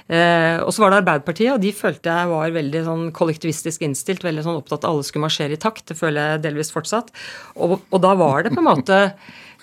Eh, 0.07 0.63
og 0.63 0.71
så 0.71 0.85
var 0.85 0.93
det 0.93 1.01
Arbeiderpartiet, 1.01 1.51
og 1.51 1.63
de 1.63 1.73
følte 1.75 2.13
jeg 2.13 2.31
var 2.31 2.53
veldig 2.55 2.83
sånn 2.87 3.07
kollektivistisk 3.15 3.83
innstilt, 3.83 4.16
veldig 4.25 4.45
sånn 4.47 4.57
opptatt 4.61 4.85
av 4.85 4.91
at 4.91 4.93
alle 4.95 5.05
skulle 5.09 5.27
marsjere 5.27 5.53
i 5.57 5.61
takt. 5.61 5.85
Det 5.91 5.97
føler 5.99 6.33
jeg 6.37 6.45
delvis 6.47 6.73
fortsatt. 6.73 7.11
Og, 7.57 7.81
og 7.91 8.01
da 8.01 8.15
var 8.17 8.47
det 8.47 8.55
på 8.55 8.63
en 8.63 8.69
måte 8.71 8.97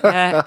eh, 0.04 0.38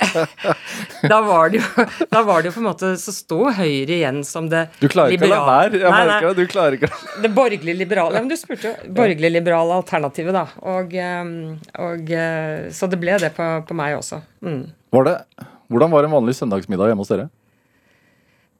da, 1.12 1.18
var 1.24 1.50
det 1.50 1.60
jo, 1.62 1.84
da 2.10 2.22
var 2.26 2.42
det 2.42 2.50
jo 2.50 2.54
på 2.56 2.60
en 2.60 2.66
måte 2.68 2.90
Så 3.00 3.12
sto 3.14 3.38
Høyre 3.56 3.94
igjen 3.96 4.18
som 4.26 4.48
det 4.52 4.66
Du 4.80 4.88
klarer 4.92 5.14
ikke 5.16 5.28
å 5.28 5.32
la 5.32 5.40
være. 5.46 5.80
Jeg 5.80 5.86
Nei, 5.86 6.00
nei. 6.00 6.06
merker 6.10 6.28
det. 6.28 6.44
Du 6.46 6.52
klarer 6.52 6.76
ikke 6.78 6.90
det 7.24 7.30
borgerlig 7.36 7.76
liberale 7.78 8.20
men 8.20 8.30
Du 8.30 8.36
spurte 8.38 8.68
jo. 8.72 8.92
Borgerlig 8.98 9.30
liberale 9.32 9.78
alternativet, 9.80 10.36
da. 10.36 10.44
Og, 10.74 10.94
eh, 10.94 11.32
og, 11.86 12.10
eh, 12.12 12.68
så 12.76 12.90
det 12.92 13.00
ble 13.02 13.16
det 13.22 13.32
på, 13.36 13.46
på 13.68 13.76
meg 13.78 13.96
også. 13.98 14.20
Mm. 14.44 14.62
var 14.94 15.08
det, 15.10 15.16
Hvordan 15.72 15.94
var 15.94 16.06
en 16.06 16.14
vanlig 16.18 16.36
søndagsmiddag 16.38 16.92
hjemme 16.92 17.02
hos 17.06 17.10
dere? 17.14 17.28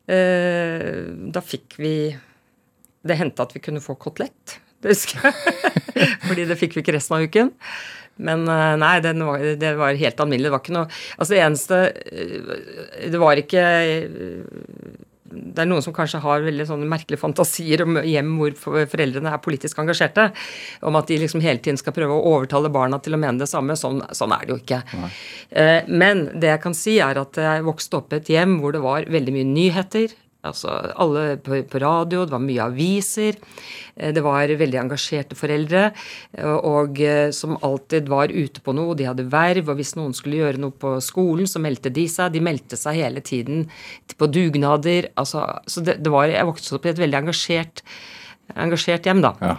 Da 0.07 1.41
fikk 1.43 1.75
vi 1.83 1.93
Det 3.03 3.17
hendte 3.19 3.43
at 3.43 3.55
vi 3.57 3.63
kunne 3.63 3.83
få 3.83 3.97
kotelett. 3.99 4.61
Husker 4.87 5.29
jeg. 5.29 5.77
Fordi 6.29 6.49
det 6.49 6.59
fikk 6.61 6.77
vi 6.77 6.85
ikke 6.85 6.97
resten 6.97 7.19
av 7.19 7.27
uken. 7.27 7.55
Men 8.17 8.47
eh, 8.49 8.77
nei, 8.81 8.95
var, 9.01 9.43
det 9.61 9.75
var 9.77 9.99
helt 10.01 10.23
alminnelig. 10.23 10.49
Det 10.49 10.55
var 10.55 10.65
ikke 10.65 10.77
noe 10.77 10.87
Altså, 11.19 11.35
det 11.35 11.43
eneste 11.45 11.83
eh, 12.09 13.11
Det 13.13 13.21
var 13.21 13.43
ikke 13.43 13.67
eh, 13.67 15.05
det 15.27 15.59
er 15.59 15.67
noen 15.67 15.83
som 15.83 15.93
kanskje 15.93 16.21
har 16.23 16.45
veldig 16.45 16.65
sånne 16.69 16.87
merkelige 16.89 17.19
fantasier 17.19 17.83
om 17.83 17.97
hjem 17.99 18.29
hvor 18.39 18.53
foreldrene 18.89 19.33
er 19.35 19.41
politisk 19.43 19.81
engasjerte. 19.83 20.29
Om 20.87 20.97
at 21.01 21.11
de 21.11 21.19
liksom 21.19 21.43
hele 21.43 21.59
tiden 21.61 21.77
skal 21.81 21.93
prøve 21.97 22.15
å 22.15 22.31
overtale 22.31 22.71
barna 22.73 23.01
til 23.03 23.17
å 23.17 23.21
mene 23.21 23.43
det 23.43 23.49
samme. 23.51 23.75
Sånn, 23.77 23.99
sånn 24.15 24.33
er 24.37 24.47
det 24.47 24.55
jo 24.55 24.61
ikke. 24.63 24.79
Nei. 25.03 25.11
Men 25.91 26.23
det 26.31 26.53
jeg 26.55 26.63
kan 26.63 26.79
si, 26.79 26.95
er 27.03 27.19
at 27.21 27.43
jeg 27.43 27.67
vokste 27.67 27.99
opp 27.99 28.15
i 28.15 28.21
et 28.21 28.31
hjem 28.37 28.55
hvor 28.63 28.79
det 28.79 28.85
var 28.87 29.11
veldig 29.13 29.35
mye 29.35 29.51
nyheter. 29.51 30.15
Altså 30.47 30.71
alle 31.01 31.37
på, 31.43 31.59
på 31.67 31.81
radio, 31.83 32.25
det 32.27 32.35
var 32.35 32.43
mye 32.45 32.67
aviser. 32.69 33.39
eh, 33.97 34.13
Det 34.15 34.23
var 34.23 34.47
veldig 34.47 34.79
engasjerte 34.79 35.35
foreldre 35.39 35.89
og, 36.45 36.59
og 36.71 37.01
eh, 37.01 37.31
som 37.35 37.57
alltid 37.67 38.09
var 38.13 38.31
ute 38.31 38.61
på 38.63 38.75
noe. 38.77 38.95
De 38.95 39.09
hadde 39.09 39.27
verv, 39.33 39.71
og 39.73 39.81
hvis 39.81 39.97
noen 39.99 40.15
skulle 40.15 40.39
gjøre 40.43 40.61
noe 40.63 40.71
på 40.77 40.97
skolen, 41.03 41.49
så 41.51 41.63
meldte 41.63 41.91
de 41.91 42.07
seg. 42.11 42.35
De 42.37 42.45
meldte 42.45 42.79
seg 42.79 43.01
hele 43.01 43.25
tiden 43.25 43.67
på 44.17 44.29
dugnader. 44.31 45.11
Altså, 45.17 45.47
så 45.67 45.83
det, 45.83 45.99
det 46.05 46.13
var, 46.15 46.29
jeg 46.31 46.47
vokste 46.47 46.77
opp 46.79 46.87
i 46.87 46.93
et 46.93 47.03
veldig 47.03 47.21
engasjert, 47.25 47.83
engasjert 48.55 49.09
hjem, 49.11 49.25
da. 49.27 49.35
Ja. 49.43 49.57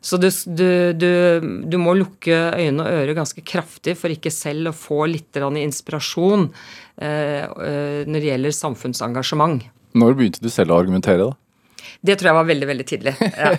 Så 0.00 0.14
du, 0.20 0.28
du, 0.30 0.92
du, 0.94 1.08
du 1.66 1.74
må 1.82 1.96
lukke 1.98 2.36
øyne 2.54 2.84
og 2.84 3.00
ører 3.00 3.16
ganske 3.18 3.42
kraftig 3.42 3.96
for 3.98 4.12
ikke 4.14 4.30
selv 4.30 4.70
å 4.70 4.76
få 4.76 5.08
litt 5.10 5.34
inspirasjon 5.40 6.44
eh, 7.02 7.42
eh, 7.42 8.04
når 8.06 8.14
det 8.20 8.30
gjelder 8.30 8.54
samfunnsengasjement. 8.60 9.66
Når 9.96 10.16
begynte 10.18 10.42
du 10.44 10.50
selv 10.52 10.74
å 10.74 10.80
argumentere, 10.82 11.30
da? 11.30 11.36
Det 12.04 12.18
tror 12.18 12.30
jeg 12.30 12.38
var 12.38 12.48
veldig, 12.48 12.66
veldig 12.68 12.86
tidlig. 12.86 13.14
Ja. 13.38 13.52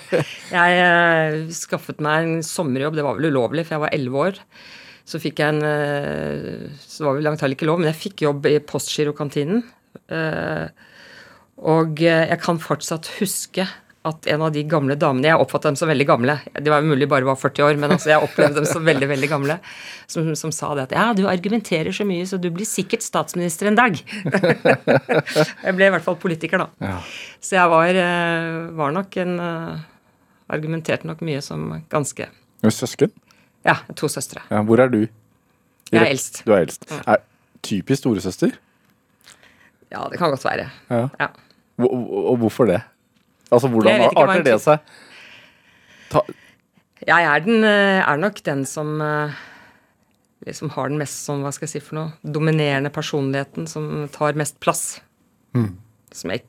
Jeg 0.50 0.84
eh, 0.84 1.40
skaffet 1.56 2.04
meg 2.04 2.26
en 2.26 2.44
sommerjobb, 2.46 2.98
det 2.98 3.06
var 3.06 3.18
vel 3.18 3.30
ulovlig, 3.34 3.66
for 3.68 3.78
jeg 3.78 3.84
var 3.86 3.96
elleve 3.96 4.22
år. 4.28 4.40
Så 5.10 5.20
fikk 5.22 5.42
jeg 5.42 5.56
en 5.56 5.66
eh, 5.66 6.70
Så 6.84 7.02
det 7.02 7.08
var 7.08 7.18
vel 7.18 7.28
langt 7.28 7.44
ikke 7.48 7.68
lov, 7.70 7.82
men 7.82 7.90
jeg 7.92 8.02
fikk 8.04 8.24
jobb 8.28 8.48
i 8.50 8.60
Postgirokantinen. 8.64 9.64
Eh, 10.14 10.88
og 11.60 12.00
jeg 12.00 12.40
kan 12.40 12.62
fortsatt 12.64 13.10
huske 13.18 13.66
at 14.08 14.28
en 14.32 14.42
av 14.46 14.54
de 14.56 14.62
gamle 14.64 14.96
damene 14.96 15.28
Jeg 15.28 15.36
oppfattet 15.44 15.74
dem 15.74 15.76
som 15.76 15.90
veldig 15.92 16.06
gamle. 16.08 16.38
De 16.64 16.72
var 16.72 16.86
mulig 16.88 17.08
bare 17.12 17.28
var 17.28 17.36
40 17.36 17.66
år, 17.66 17.76
men 17.82 17.92
altså 17.92 18.14
jeg 18.14 18.24
opplevde 18.24 18.56
dem 18.62 18.66
som 18.70 18.86
veldig 18.88 19.10
veldig 19.12 19.28
gamle. 19.30 19.58
Som, 20.08 20.30
som 20.40 20.54
sa 20.56 20.70
det 20.78 20.86
at 20.88 20.94
ja, 20.96 21.08
du 21.18 21.26
argumenterer 21.28 21.92
så 21.92 22.06
mye, 22.08 22.24
så 22.30 22.40
du 22.40 22.48
blir 22.56 22.66
sikkert 22.66 23.04
statsminister 23.04 23.68
en 23.68 23.76
dag. 23.76 24.00
jeg 25.66 25.76
ble 25.76 25.90
i 25.90 25.94
hvert 25.94 26.06
fall 26.06 26.16
politiker, 26.22 26.64
da. 26.64 26.70
Ja. 26.80 26.98
Så 27.44 27.58
jeg 27.58 27.72
var, 27.74 28.00
eh, 28.04 28.60
var 28.80 28.96
nok 28.96 29.18
en 29.24 29.36
eh, 29.44 29.80
Argumenterte 30.50 31.06
nok 31.06 31.20
mye 31.28 31.42
som 31.46 31.68
ganske 31.92 32.26
søsken? 32.74 33.12
Ja, 33.68 33.76
to 34.00 34.08
søstre. 34.10 34.42
Ja, 34.50 34.64
hvor 34.66 34.82
er 34.82 34.90
du? 34.90 35.04
Jeg 35.92 36.00
er 36.00 36.08
eldst. 36.10 36.40
Du 36.48 36.54
er 36.56 36.64
eldst. 36.64 36.88
Er 37.04 37.20
typisk 37.62 38.02
storesøster? 38.02 38.56
Ja, 39.92 40.08
det 40.10 40.18
kan 40.22 40.32
godt 40.34 40.46
være. 40.48 40.66
Ja. 40.90 41.04
Ja. 41.20 41.28
Hvor- 41.78 41.94
Og 42.32 42.38
hvorfor 42.42 42.66
det? 42.72 42.80
Altså, 43.50 43.70
hvordan 43.74 44.08
arter 44.14 44.44
det 44.46 44.56
seg? 44.62 44.96
Ta, 46.10 46.24
Jeg 47.08 47.26
er, 47.26 47.46
den, 47.46 47.64
eh, 47.66 48.02
er 48.04 48.20
nok 48.22 48.42
den 48.46 48.66
som 48.70 49.00
eh, 49.02 49.38
liksom 50.48 50.72
har 50.76 50.90
den 50.92 51.00
mest 51.02 51.24
som, 51.26 51.44
hva 51.44 51.52
skal 51.56 51.68
jeg 51.68 51.78
si 51.78 51.84
for 51.84 52.00
noe, 52.00 52.34
dominerende 52.38 52.92
personligheten, 52.94 53.68
som 53.70 54.08
tar 54.14 54.38
mest 54.40 54.60
plass. 54.64 54.84
Som 56.14 56.34
jeg 56.34 56.46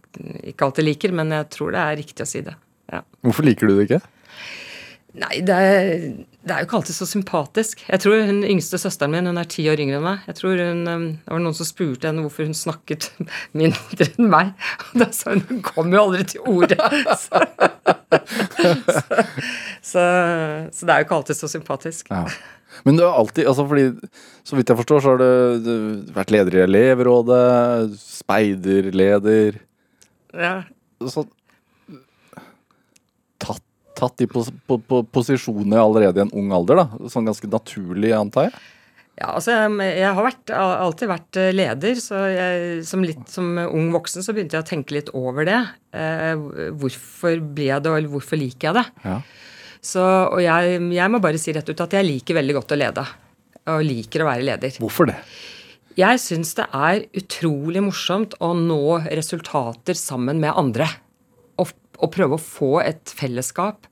ikke 0.52 0.66
alltid 0.68 0.86
liker, 0.86 1.12
men 1.16 1.32
jeg 1.34 1.48
tror 1.52 1.74
det 1.74 1.80
er 1.82 1.98
riktig 2.00 2.24
å 2.24 2.28
si 2.28 2.42
det. 2.46 2.56
Ja. 2.90 3.04
hvorfor 3.22 3.46
liker 3.46 3.68
du 3.70 3.76
det 3.76 3.84
ikke? 3.86 4.00
Nei, 5.20 5.36
det 5.46 5.54
er, 5.54 5.92
det 6.40 6.54
er 6.54 6.62
jo 6.62 6.66
ikke 6.68 6.76
alltid 6.78 6.96
så 6.96 7.06
sympatisk. 7.08 7.82
Jeg 7.84 8.00
tror 8.00 8.22
hun 8.24 8.38
yngste 8.48 8.78
søsteren 8.80 9.12
min, 9.12 9.26
hun 9.28 9.40
er 9.40 9.48
ti 9.50 9.66
år 9.68 9.80
yngre 9.82 9.98
enn 9.98 10.06
meg. 10.06 10.22
Jeg 10.30 10.38
tror 10.38 10.62
hun, 10.62 10.78
eh, 10.88 11.02
Det 11.20 11.34
var 11.34 11.42
noen 11.44 11.56
som 11.58 11.68
spurte 11.68 12.08
henne 12.08 12.24
hvorfor 12.24 12.48
hun 12.48 12.56
snakket 12.56 13.10
mindre 13.60 14.06
enn 14.08 14.30
meg. 14.32 14.54
Og 14.86 15.02
da 15.02 15.10
sa 15.12 15.34
hun 15.34 15.44
hun 15.50 15.60
kom 15.66 15.92
jo 15.92 16.00
aldri 16.06 16.24
til 16.32 16.40
orde. 16.48 16.78
Så, 17.20 17.42
så, 18.96 19.04
så, 19.82 20.06
så 20.72 20.88
det 20.88 20.94
er 20.94 21.02
jo 21.02 21.08
ikke 21.08 21.18
alltid 21.20 21.40
så 21.42 21.50
sympatisk. 21.52 22.08
Ja. 22.14 22.24
Men 22.86 22.96
du 22.96 23.04
har 23.04 23.18
alltid, 23.18 23.44
altså 23.50 23.66
fordi, 23.68 23.84
så 24.46 24.56
vidt 24.56 24.70
jeg 24.72 24.78
forstår, 24.80 25.02
så 25.02 25.12
har 25.12 25.20
du, 25.20 25.64
du 25.64 26.12
vært 26.16 26.32
leder 26.32 26.56
i 26.56 26.64
elevrådet, 26.64 27.98
speiderleder 28.00 29.58
Ja. 30.32 30.62
så, 31.04 31.26
tatt, 34.00 34.16
de 34.20 34.28
pos, 34.30 34.50
po, 34.66 34.80
po, 34.82 35.02
posisjonene 35.14 35.80
allerede 35.80 36.22
i 36.22 36.26
en 36.26 36.36
ung 36.36 36.52
alder, 36.56 36.82
da? 36.82 37.08
Sånn 37.12 37.28
ganske 37.28 37.50
naturlig, 37.52 38.14
antar 38.16 38.48
jeg? 38.48 38.60
Ja, 39.20 39.34
altså 39.34 39.52
jeg, 39.52 39.72
jeg 39.98 40.16
har 40.16 40.24
vært, 40.24 40.50
alltid 40.56 41.10
vært 41.10 41.38
eh, 41.40 41.50
leder, 41.52 41.98
så 42.00 42.22
jeg, 42.32 42.80
som, 42.88 43.04
litt, 43.04 43.26
som 43.28 43.52
ung 43.66 43.90
voksen 43.92 44.24
så 44.24 44.32
begynte 44.32 44.56
jeg 44.56 44.64
å 44.64 44.70
tenke 44.70 44.96
litt 44.96 45.10
over 45.18 45.44
det. 45.44 45.58
Eh, 45.92 46.70
hvorfor 46.80 47.42
blir 47.44 47.74
jeg 47.74 47.84
det, 47.84 47.92
eller 47.98 48.12
hvorfor 48.14 48.40
liker 48.40 48.70
jeg 48.70 48.78
det? 48.78 48.86
Ja. 49.04 49.18
Så, 49.80 50.00
og 50.04 50.40
jeg, 50.44 50.80
jeg 50.96 51.12
må 51.12 51.20
bare 51.20 51.40
si 51.40 51.52
rett 51.56 51.68
ut 51.68 51.84
at 51.84 51.96
jeg 51.96 52.08
liker 52.08 52.36
veldig 52.40 52.56
godt 52.56 52.72
å 52.72 52.80
lede. 52.80 53.04
Og 53.70 53.84
liker 53.84 54.24
å 54.24 54.30
være 54.30 54.46
leder. 54.46 54.80
Hvorfor 54.80 55.10
det? 55.12 55.18
Jeg 55.98 56.20
syns 56.22 56.54
det 56.56 56.68
er 56.72 57.04
utrolig 57.18 57.82
morsomt 57.84 58.36
å 58.40 58.54
nå 58.56 59.00
resultater 59.10 59.98
sammen 59.98 60.40
med 60.40 60.56
andre. 60.56 60.88
Og, 61.60 61.72
og 62.00 62.12
prøve 62.14 62.38
å 62.38 62.44
få 62.44 62.72
et 62.84 63.12
fellesskap 63.20 63.89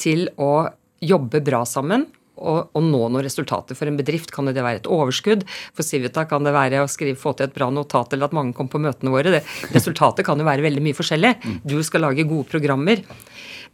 til 0.00 0.28
å 0.40 0.68
jobbe 1.04 1.42
bra 1.44 1.64
sammen. 1.68 2.06
Og, 2.38 2.76
nå 2.78 3.00
noen 3.10 3.24
resultater. 3.24 3.74
For 3.74 3.90
en 3.90 3.96
bedrift 3.98 4.30
kan 4.30 4.46
det 4.46 4.62
være 4.62 4.78
et 4.78 4.88
overskudd. 4.94 5.42
For 5.74 5.86
Civita 5.86 6.22
kan 6.30 6.46
det 6.46 6.54
være 6.54 6.84
å 6.84 6.90
skrive, 6.90 7.18
få 7.18 7.32
til 7.34 7.48
et 7.48 7.56
bra 7.56 7.66
notat 7.74 8.14
eller 8.14 8.28
at 8.28 8.36
mange 8.36 8.54
kommer 8.54 8.76
på 8.76 8.82
møtene 8.84 9.10
våre. 9.10 9.32
Det, 9.34 9.42
resultatet 9.74 10.26
kan 10.26 10.38
jo 10.38 10.46
være 10.46 10.62
veldig 10.62 10.84
mye 10.84 10.98
forskjellig. 10.98 11.32
Du 11.66 11.80
skal 11.86 12.06
lage 12.06 12.28
gode 12.30 12.46
programmer. 12.52 13.02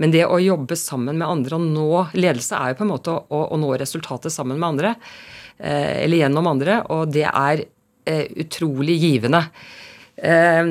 Men 0.01 0.15
det 0.15 0.25
å 0.27 0.41
jobbe 0.41 0.79
sammen 0.81 1.21
med 1.21 1.29
andre 1.29 1.59
og 1.59 1.69
nå 1.77 1.89
ledelse 2.17 2.57
er 2.57 2.73
jo 2.73 2.81
på 2.81 2.87
en 2.87 2.93
måte 2.95 3.13
å, 3.15 3.45
å, 3.45 3.61
nå 3.61 3.75
resultatet 3.79 4.33
sammen 4.33 4.57
med 4.59 4.71
andre. 4.73 4.97
Eh, 5.59 6.05
eller 6.07 6.25
gjennom 6.25 6.49
andre. 6.51 6.81
Og 6.97 7.13
det 7.15 7.29
er 7.29 7.67
eh, 8.09 8.27
utrolig 8.47 8.97
givende. 9.03 9.45
Eh, 10.17 10.63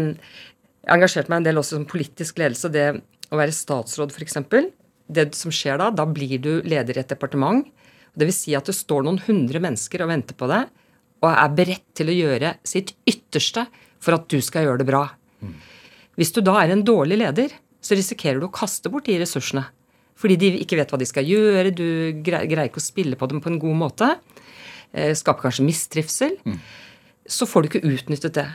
jeg 0.84 0.90
har 0.90 0.98
engasjert 0.98 1.30
meg 1.32 1.44
en 1.44 1.52
del 1.52 1.62
også 1.62 1.78
som 1.78 1.88
politisk 1.88 2.42
ledelse. 2.42 2.74
Det 2.74 2.90
å 3.30 3.40
være 3.40 3.56
statsråd, 3.56 4.12
f.eks. 4.12 4.42
Det 5.14 5.30
som 5.38 5.54
skjer 5.54 5.80
da, 5.82 5.90
da 5.94 6.06
blir 6.10 6.40
du 6.42 6.54
leder 6.66 6.98
i 6.98 7.04
et 7.04 7.12
departement. 7.12 7.66
Det 8.14 8.28
vil 8.30 8.36
si 8.36 8.54
at 8.58 8.70
det 8.70 8.76
står 8.78 9.06
noen 9.06 9.22
hundre 9.26 9.62
mennesker 9.64 10.04
og 10.04 10.12
venter 10.12 10.38
på 10.38 10.50
deg, 10.52 10.70
og 11.24 11.30
er 11.32 11.56
beredt 11.56 11.88
til 11.98 12.12
å 12.12 12.16
gjøre 12.18 12.56
sitt 12.68 12.94
ytterste 13.10 13.66
for 14.04 14.18
at 14.18 14.28
du 14.30 14.40
skal 14.44 14.68
gjøre 14.68 14.84
det 14.84 14.90
bra. 14.90 15.06
Hvis 16.20 16.34
du 16.36 16.42
da 16.46 16.60
er 16.62 16.74
en 16.74 16.84
dårlig 16.86 17.18
leder, 17.22 17.56
så 17.84 17.98
risikerer 17.98 18.42
du 18.42 18.48
å 18.48 18.54
kaste 18.54 18.92
bort 18.92 19.08
de 19.10 19.18
ressursene. 19.22 19.66
Fordi 20.20 20.38
de 20.40 20.52
ikke 20.62 20.78
vet 20.78 20.92
hva 20.94 21.00
de 21.02 21.08
skal 21.10 21.26
gjøre, 21.28 21.72
du 21.74 22.22
greier, 22.24 22.68
ikke 22.68 22.82
å 22.82 22.86
spille 22.86 23.18
på 23.20 23.28
dem 23.32 23.42
på 23.44 23.50
en 23.50 23.60
god 23.62 23.80
måte. 23.80 24.10
Eh, 24.94 25.16
skaper 25.18 25.50
kanskje 25.50 25.66
mistrivsel. 25.66 26.38
Så 27.26 27.48
får 27.50 27.64
du 27.64 27.72
ikke 27.72 27.88
utnyttet 27.88 28.38
det. 28.38 28.48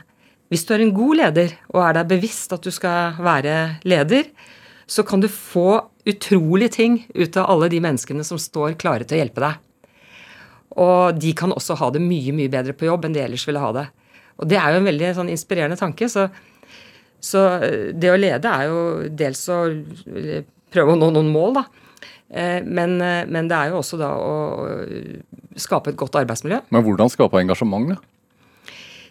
Hvis 0.49 0.65
du 0.65 0.73
er 0.75 0.85
en 0.85 0.95
god 0.97 1.19
leder 1.19 1.57
og 1.75 1.83
er 1.85 1.99
deg 1.99 2.13
bevisst 2.15 2.53
at 2.55 2.65
du 2.65 2.71
skal 2.73 3.19
være 3.21 3.81
leder, 3.85 4.31
så 4.89 5.05
kan 5.05 5.21
du 5.21 5.29
få 5.29 5.83
utrolige 6.09 6.75
ting 6.79 7.01
ut 7.15 7.37
av 7.37 7.51
alle 7.53 7.69
de 7.73 7.81
menneskene 7.85 8.25
som 8.27 8.41
står 8.41 8.79
klare 8.81 9.07
til 9.07 9.19
å 9.19 9.23
hjelpe 9.23 9.45
deg. 9.45 9.65
Og 10.79 11.19
de 11.19 11.33
kan 11.37 11.53
også 11.55 11.77
ha 11.81 11.89
det 11.95 12.03
mye, 12.05 12.35
mye 12.37 12.53
bedre 12.53 12.75
på 12.77 12.87
jobb 12.89 13.09
enn 13.09 13.17
de 13.17 13.25
ellers 13.25 13.47
ville 13.49 13.63
ha 13.63 13.73
det. 13.77 13.87
Og 14.39 14.47
det 14.51 14.59
er 14.61 14.73
jo 14.73 14.81
en 14.81 14.89
veldig 14.89 15.15
sånn 15.17 15.33
inspirerende 15.33 15.79
tanke. 15.81 16.07
Så, 16.13 16.29
så 17.19 17.45
det 17.93 18.13
å 18.13 18.19
lede 18.21 18.53
er 18.53 18.69
jo 18.71 18.83
dels 19.11 19.43
å 19.51 19.63
prøve 20.73 20.95
å 20.95 21.01
nå 21.01 21.11
noen 21.17 21.33
mål, 21.35 21.59
da. 21.59 21.65
Eh, 22.29 22.63
Men, 22.63 23.01
eh, 23.01 23.25
men 23.27 23.49
det 23.49 23.57
er 23.57 23.73
jo 23.73 23.81
også 23.81 23.99
da 23.99 24.13
å 24.15 24.35
skape 25.57 25.91
et 25.91 25.99
godt 25.99 26.21
arbeidsmiljø. 26.21 26.61
Men 26.71 26.85
hvordan 26.85 27.11
skape 27.11 27.41
engasjement, 27.41 27.95
da? 27.95 27.97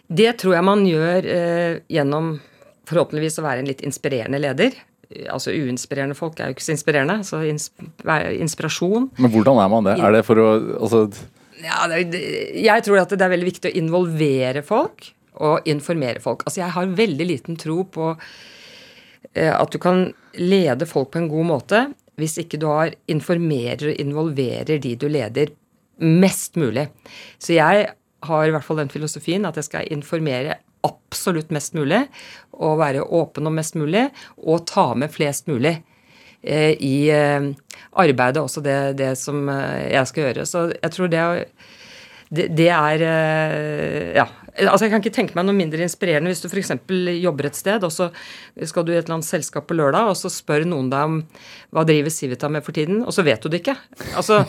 Det 0.08 0.38
tror 0.40 0.54
jeg 0.54 0.64
man 0.64 0.86
gjør 0.88 1.26
eh, 1.28 1.80
gjennom 1.92 2.38
forhåpentligvis 2.88 3.40
å 3.42 3.44
være 3.44 3.60
en 3.60 3.68
litt 3.68 3.82
inspirerende 3.84 4.40
leder. 4.40 4.78
Altså 5.32 5.54
uinspirerende 5.56 6.14
folk 6.18 6.40
er 6.40 6.50
jo 6.50 6.56
ikke 6.56 6.66
så 6.66 6.74
inspirerende. 6.74 7.20
Så 7.24 7.38
inspirasjon 8.38 9.10
Men 9.18 9.30
hvordan 9.32 9.60
er 9.62 9.70
man 9.72 9.86
det? 9.88 9.94
Er 10.04 10.12
det 10.18 10.24
for 10.26 10.40
å 10.42 10.48
altså, 10.82 11.04
ja, 11.64 11.86
det, 11.88 12.02
det- 12.12 12.64
Jeg 12.64 12.84
tror 12.84 13.00
at 13.00 13.14
det 13.14 13.22
er 13.24 13.32
veldig 13.32 13.48
viktig 13.48 13.70
å 13.72 13.78
involvere 13.80 14.62
folk 14.62 15.08
og 15.40 15.66
informere 15.70 16.20
folk. 16.20 16.42
Altså 16.46 16.60
Jeg 16.60 16.74
har 16.74 16.86
veldig 16.98 17.26
liten 17.26 17.56
tro 17.56 17.84
på 17.84 18.10
eh, 19.34 19.52
at 19.54 19.70
du 19.72 19.78
kan 19.78 20.12
lede 20.38 20.86
folk 20.86 21.10
på 21.14 21.22
en 21.22 21.28
god 21.32 21.46
måte 21.46 21.84
hvis 22.18 22.36
ikke 22.42 22.58
du 22.58 22.66
har 22.66 22.92
informerer 23.06 23.92
og 23.92 24.00
involverer 24.02 24.80
de 24.82 24.96
du 24.98 25.04
leder, 25.08 25.52
mest 26.02 26.56
mulig. 26.58 26.88
Så 27.38 27.54
jeg 27.54 27.86
har 28.26 28.46
i 28.46 28.50
hvert 28.50 28.64
fall 28.66 28.80
den 28.80 28.90
filosofien 28.90 29.46
at 29.46 29.54
jeg 29.54 29.68
skal 29.68 29.86
informere 29.94 30.56
absolutt 30.86 31.52
mest 31.54 31.76
mulig, 31.78 32.04
og 32.58 32.78
være 32.80 33.04
åpen 33.04 33.48
om 33.48 33.56
mest 33.58 33.78
mulig, 33.78 34.08
og 34.38 34.66
ta 34.68 34.90
med 34.98 35.12
flest 35.14 35.48
mulig 35.50 35.78
eh, 36.42 36.74
i 36.74 37.08
eh, 37.14 37.50
arbeidet, 37.98 38.42
også 38.42 38.62
det, 38.64 38.78
det 38.98 39.14
som 39.20 39.48
eh, 39.52 39.88
jeg 39.94 40.10
skal 40.10 40.28
gjøre. 40.28 40.48
Så 40.48 40.66
jeg 40.76 40.94
tror 40.94 41.12
det, 41.12 41.24
det, 42.30 42.50
det 42.58 42.70
er 42.74 43.08
eh, 43.08 44.12
Ja. 44.18 44.28
Altså 44.58 44.88
Jeg 44.88 44.90
kan 44.90 45.02
ikke 45.04 45.14
tenke 45.14 45.36
meg 45.38 45.44
noe 45.46 45.54
mindre 45.54 45.84
inspirerende 45.84 46.32
hvis 46.32 46.40
du 46.42 46.48
f.eks. 46.48 46.72
jobber 47.22 47.46
et 47.46 47.54
sted, 47.54 47.84
og 47.86 47.92
så 47.94 48.08
skal 48.66 48.82
du 48.82 48.90
i 48.90 48.96
et 48.96 49.04
eller 49.04 49.20
annet 49.20 49.28
selskap 49.28 49.68
på 49.68 49.76
lørdag, 49.78 50.08
og 50.10 50.16
så 50.18 50.32
spør 50.34 50.64
noen 50.66 50.88
deg 50.90 51.04
om 51.06 51.20
hva 51.70 51.84
driver 51.86 52.10
Civita 52.10 52.50
med 52.50 52.66
for 52.66 52.74
tiden, 52.74 53.04
og 53.04 53.14
så 53.14 53.22
vet 53.22 53.38
du 53.38 53.52
det 53.52 53.60
ikke. 53.62 53.76
Altså, 54.18 54.40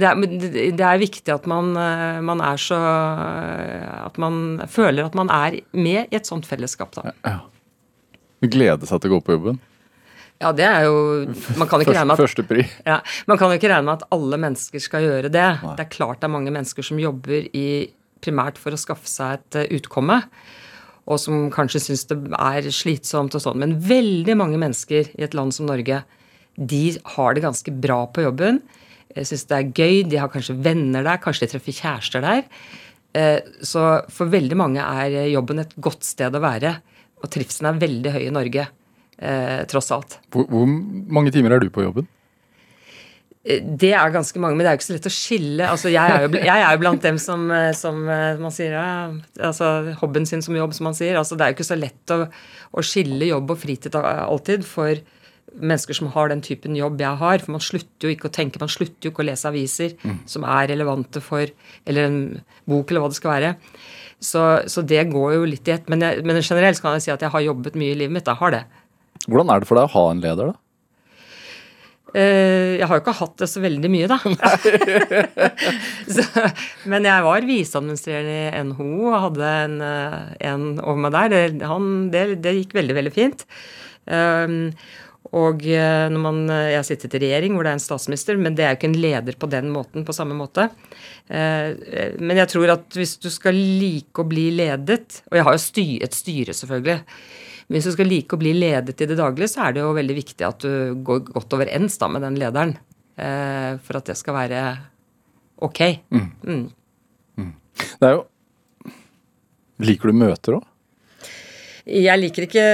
det 0.00 0.06
er, 0.08 0.24
det 0.72 0.80
er 0.80 1.02
viktig 1.02 1.34
at 1.34 1.44
man, 1.50 1.74
eh, 1.76 2.22
man 2.24 2.40
er 2.40 2.62
så 2.62 2.80
At 4.18 4.22
man 4.26 4.66
føler 4.66 5.06
at 5.06 5.14
man 5.14 5.30
er 5.30 5.60
med 5.78 6.10
i 6.10 6.18
et 6.18 6.26
sånt 6.26 6.46
fellesskap, 6.48 6.90
da. 6.98 7.12
glede 8.50 8.86
seg 8.86 9.02
til 9.02 9.12
å 9.12 9.18
gå 9.18 9.24
på 9.26 9.36
jobben? 9.36 9.60
Ja, 10.38 10.52
det 10.54 10.66
er 10.66 10.84
jo 10.86 10.98
Man 11.58 11.66
kan 11.66 11.82
ikke 11.82 11.94
regne 11.96 12.12
med 12.12 12.18
at. 12.18 12.36
Ja, 12.86 13.00
Man 13.26 13.38
kan 13.38 13.50
jo 13.50 13.58
ikke 13.58 13.70
regne 13.72 13.86
med 13.88 14.02
at 14.02 14.10
alle 14.14 14.38
mennesker 14.38 14.82
skal 14.82 15.06
gjøre 15.06 15.30
det. 15.34 15.46
Det 15.62 15.84
er 15.84 15.90
klart 15.90 16.20
det 16.22 16.28
er 16.28 16.34
mange 16.34 16.52
mennesker 16.54 16.86
som 16.86 17.00
jobber 17.02 17.48
i, 17.58 17.90
primært 18.22 18.58
for 18.58 18.74
å 18.74 18.78
skaffe 18.78 19.10
seg 19.10 19.38
et 19.38 19.58
eh, 19.58 19.72
utkomme, 19.78 20.20
og 21.08 21.20
som 21.22 21.46
kanskje 21.54 21.82
syns 21.84 22.06
det 22.10 22.18
er 22.34 22.66
slitsomt 22.74 23.34
og 23.38 23.42
sånn. 23.42 23.62
Men 23.62 23.76
veldig 23.82 24.34
mange 24.38 24.58
mennesker 24.60 25.10
i 25.14 25.26
et 25.26 25.34
land 25.38 25.54
som 25.54 25.70
Norge, 25.70 26.02
de 26.58 26.82
har 27.14 27.34
det 27.34 27.46
ganske 27.46 27.74
bra 27.78 28.02
på 28.10 28.26
jobben. 28.26 28.58
Syns 29.14 29.46
det 29.48 29.56
er 29.58 29.70
gøy, 29.70 30.02
de 30.10 30.18
har 30.20 30.30
kanskje 30.30 30.58
venner 30.66 31.06
der, 31.06 31.22
kanskje 31.22 31.46
de 31.46 31.54
treffer 31.54 31.78
kjærester 31.78 32.26
der. 32.26 32.44
Eh, 33.18 33.40
Så 33.66 33.82
for 34.14 34.30
veldig 34.30 34.58
mange 34.60 34.84
er 34.84 35.16
jobben 35.32 35.62
et 35.64 35.74
godt 35.82 36.06
sted 36.06 36.34
å 36.38 36.42
være, 36.44 36.76
og 37.18 37.30
trivselen 37.34 37.72
er 37.72 37.80
veldig 37.82 38.12
høy 38.14 38.22
i 38.28 38.34
Norge. 38.34 38.68
eh, 39.18 39.64
tross 39.66 39.88
alt. 39.90 40.20
Hvor, 40.30 40.44
hvor 40.46 40.68
mange 41.10 41.32
timer 41.34 41.56
er 41.56 41.64
du 41.64 41.70
på 41.74 41.82
jobben? 41.82 42.06
Eh, 43.44 43.60
Det 43.80 43.90
er 43.96 44.12
ganske 44.14 44.38
mange, 44.42 44.54
men 44.56 44.62
det 44.66 44.70
er 44.70 44.76
jo 44.76 44.80
ikke 44.80 44.88
så 44.90 44.96
lett 44.98 45.08
å 45.10 45.14
skille. 45.14 45.66
Altså, 45.72 45.90
jeg, 45.90 46.04
er 46.14 46.26
jo, 46.26 46.30
jeg 46.38 46.62
er 46.62 46.72
jo 46.76 46.82
blant 46.84 47.02
dem 47.02 47.18
som, 47.22 47.48
eh, 47.50 47.72
som 47.74 47.98
eh, 48.08 48.38
man 48.38 48.54
sier 48.54 48.76
ja, 48.76 48.84
altså, 49.48 49.72
Hobbyen 50.02 50.26
sin 50.28 50.42
som 50.44 50.54
jobb, 50.58 50.74
som 50.76 50.84
man 50.90 50.94
sier. 50.98 51.18
Altså, 51.18 51.34
det 51.38 51.46
er 51.46 51.52
jo 51.52 51.58
ikke 51.58 51.66
så 51.72 51.78
lett 51.80 52.14
å, 52.14 52.20
å 52.78 52.84
skille 52.86 53.30
jobb 53.32 53.50
og 53.54 53.58
fritid 53.62 53.98
alltid 53.98 54.66
for 54.68 54.94
mennesker 55.54 55.96
som 55.96 56.10
har 56.14 56.32
den 56.32 56.42
typen 56.44 56.76
jobb 56.78 57.00
jeg 57.02 57.20
har. 57.20 57.44
For 57.44 57.54
man 57.54 57.64
slutter 57.64 58.08
jo 58.08 58.14
ikke 58.14 58.30
å 58.30 58.34
tenke, 58.34 58.60
man 58.62 58.72
slutter 58.72 59.08
jo 59.08 59.14
ikke 59.14 59.24
å 59.24 59.28
lese 59.30 59.48
aviser 59.50 59.96
som 60.28 60.46
er 60.48 60.68
relevante 60.72 61.22
for 61.24 61.46
Eller 61.88 62.08
en 62.08 62.20
bok, 62.68 62.90
eller 62.90 63.04
hva 63.04 63.12
det 63.12 63.18
skal 63.20 63.34
være. 63.36 63.54
Så, 64.18 64.44
så 64.66 64.82
det 64.82 65.04
går 65.12 65.36
jo 65.36 65.48
litt 65.48 65.68
i 65.68 65.76
ett. 65.76 65.90
Men, 65.90 66.02
jeg, 66.02 66.24
men 66.26 66.40
generelt 66.42 66.80
kan 66.82 66.96
jeg 66.96 67.06
si 67.06 67.14
at 67.14 67.22
jeg 67.22 67.32
har 67.34 67.44
jobbet 67.48 67.78
mye 67.78 67.94
i 67.94 67.98
livet 67.98 68.18
mitt. 68.18 68.30
Jeg 68.30 68.40
har 68.40 68.54
det. 68.54 68.64
Hvordan 69.26 69.52
er 69.52 69.62
det 69.62 69.68
for 69.68 69.78
deg 69.78 69.88
å 69.88 69.94
ha 69.94 70.08
en 70.12 70.24
leder, 70.24 70.52
da? 70.52 70.62
Eh, 72.16 72.78
jeg 72.80 72.86
har 72.88 72.96
jo 72.96 73.02
ikke 73.02 73.18
hatt 73.18 73.34
det 73.42 73.48
så 73.52 73.60
veldig 73.60 73.90
mye, 73.92 74.08
da. 74.08 74.16
så, 76.14 76.24
men 76.88 77.08
jeg 77.08 77.26
var 77.26 77.48
viseadministrerende 77.48 78.38
i 78.38 78.62
NHO 78.70 78.92
og 79.10 79.18
hadde 79.26 79.50
en, 79.64 79.76
eh, 79.84 80.22
en 80.50 80.70
over 80.80 81.02
meg 81.04 81.18
der. 81.18 81.34
Det, 81.34 81.68
han, 81.68 81.92
det, 82.14 82.24
det 82.44 82.56
gikk 82.62 82.78
veldig, 82.78 82.96
veldig 83.02 83.14
fint. 83.14 83.44
Um, 84.08 84.72
og 85.36 85.64
eh, 85.68 86.06
når 86.08 86.22
man, 86.22 86.38
eh, 86.50 86.70
Jeg 86.72 86.78
har 86.78 86.86
sittet 86.88 87.16
i 87.18 87.20
regjering 87.26 87.56
hvor 87.56 87.66
det 87.66 87.72
er 87.72 87.78
en 87.78 87.84
statsminister, 87.84 88.38
men 88.40 88.54
det 88.56 88.64
er 88.64 88.72
jo 88.72 88.78
ikke 88.78 88.88
en 88.88 89.02
leder 89.02 89.36
på 89.36 89.50
den 89.52 89.68
måten, 89.74 90.06
på 90.06 90.14
samme 90.16 90.36
måte. 90.38 90.70
Eh, 91.28 92.14
Men 92.16 92.40
jeg 92.40 92.48
tror 92.54 92.72
at 92.78 92.96
hvis 92.96 93.18
du 93.20 93.28
skal 93.32 93.56
like 93.56 94.22
å 94.22 94.28
bli 94.28 94.48
ledet 94.56 95.22
Og 95.28 95.36
jeg 95.36 95.44
har 95.44 95.58
jo 95.58 95.84
et 96.06 96.16
styre, 96.16 96.56
selvfølgelig. 96.56 96.98
Men 97.68 97.76
hvis 97.76 97.90
du 97.90 97.92
skal 97.92 98.08
like 98.08 98.32
å 98.32 98.40
bli 98.40 98.54
ledet 98.56 99.02
i 99.04 99.08
det 99.10 99.18
daglige, 99.18 99.50
så 99.52 99.66
er 99.66 99.76
det 99.76 99.82
jo 99.84 99.92
veldig 99.92 100.16
viktig 100.16 100.46
at 100.46 100.64
du 100.64 101.02
går 101.04 101.26
godt 101.34 101.52
overens 101.58 101.98
da 102.00 102.08
med 102.08 102.24
den 102.24 102.38
lederen. 102.40 102.78
For 103.18 103.98
at 103.98 104.08
det 104.08 104.16
skal 104.16 104.36
være 104.38 104.62
ok. 105.60 105.80
Det 108.00 108.08
er 108.08 108.14
jo 108.16 108.24
Liker 109.84 110.10
du 110.10 110.16
møter 110.16 110.56
òg? 110.56 110.64
Jeg 111.88 112.20
liker 112.20 112.44
ikke 112.44 112.64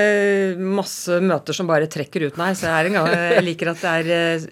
masse 0.58 1.20
møter 1.22 1.54
som 1.54 1.68
bare 1.70 1.86
trekker 1.90 2.26
ut, 2.26 2.38
nei. 2.40 2.50
Så 2.58 2.66
jeg, 2.66 2.90
er 2.98 3.44
liker 3.46 3.70
at, 3.70 3.84
er, 3.86 4.10
eh, 4.10 4.46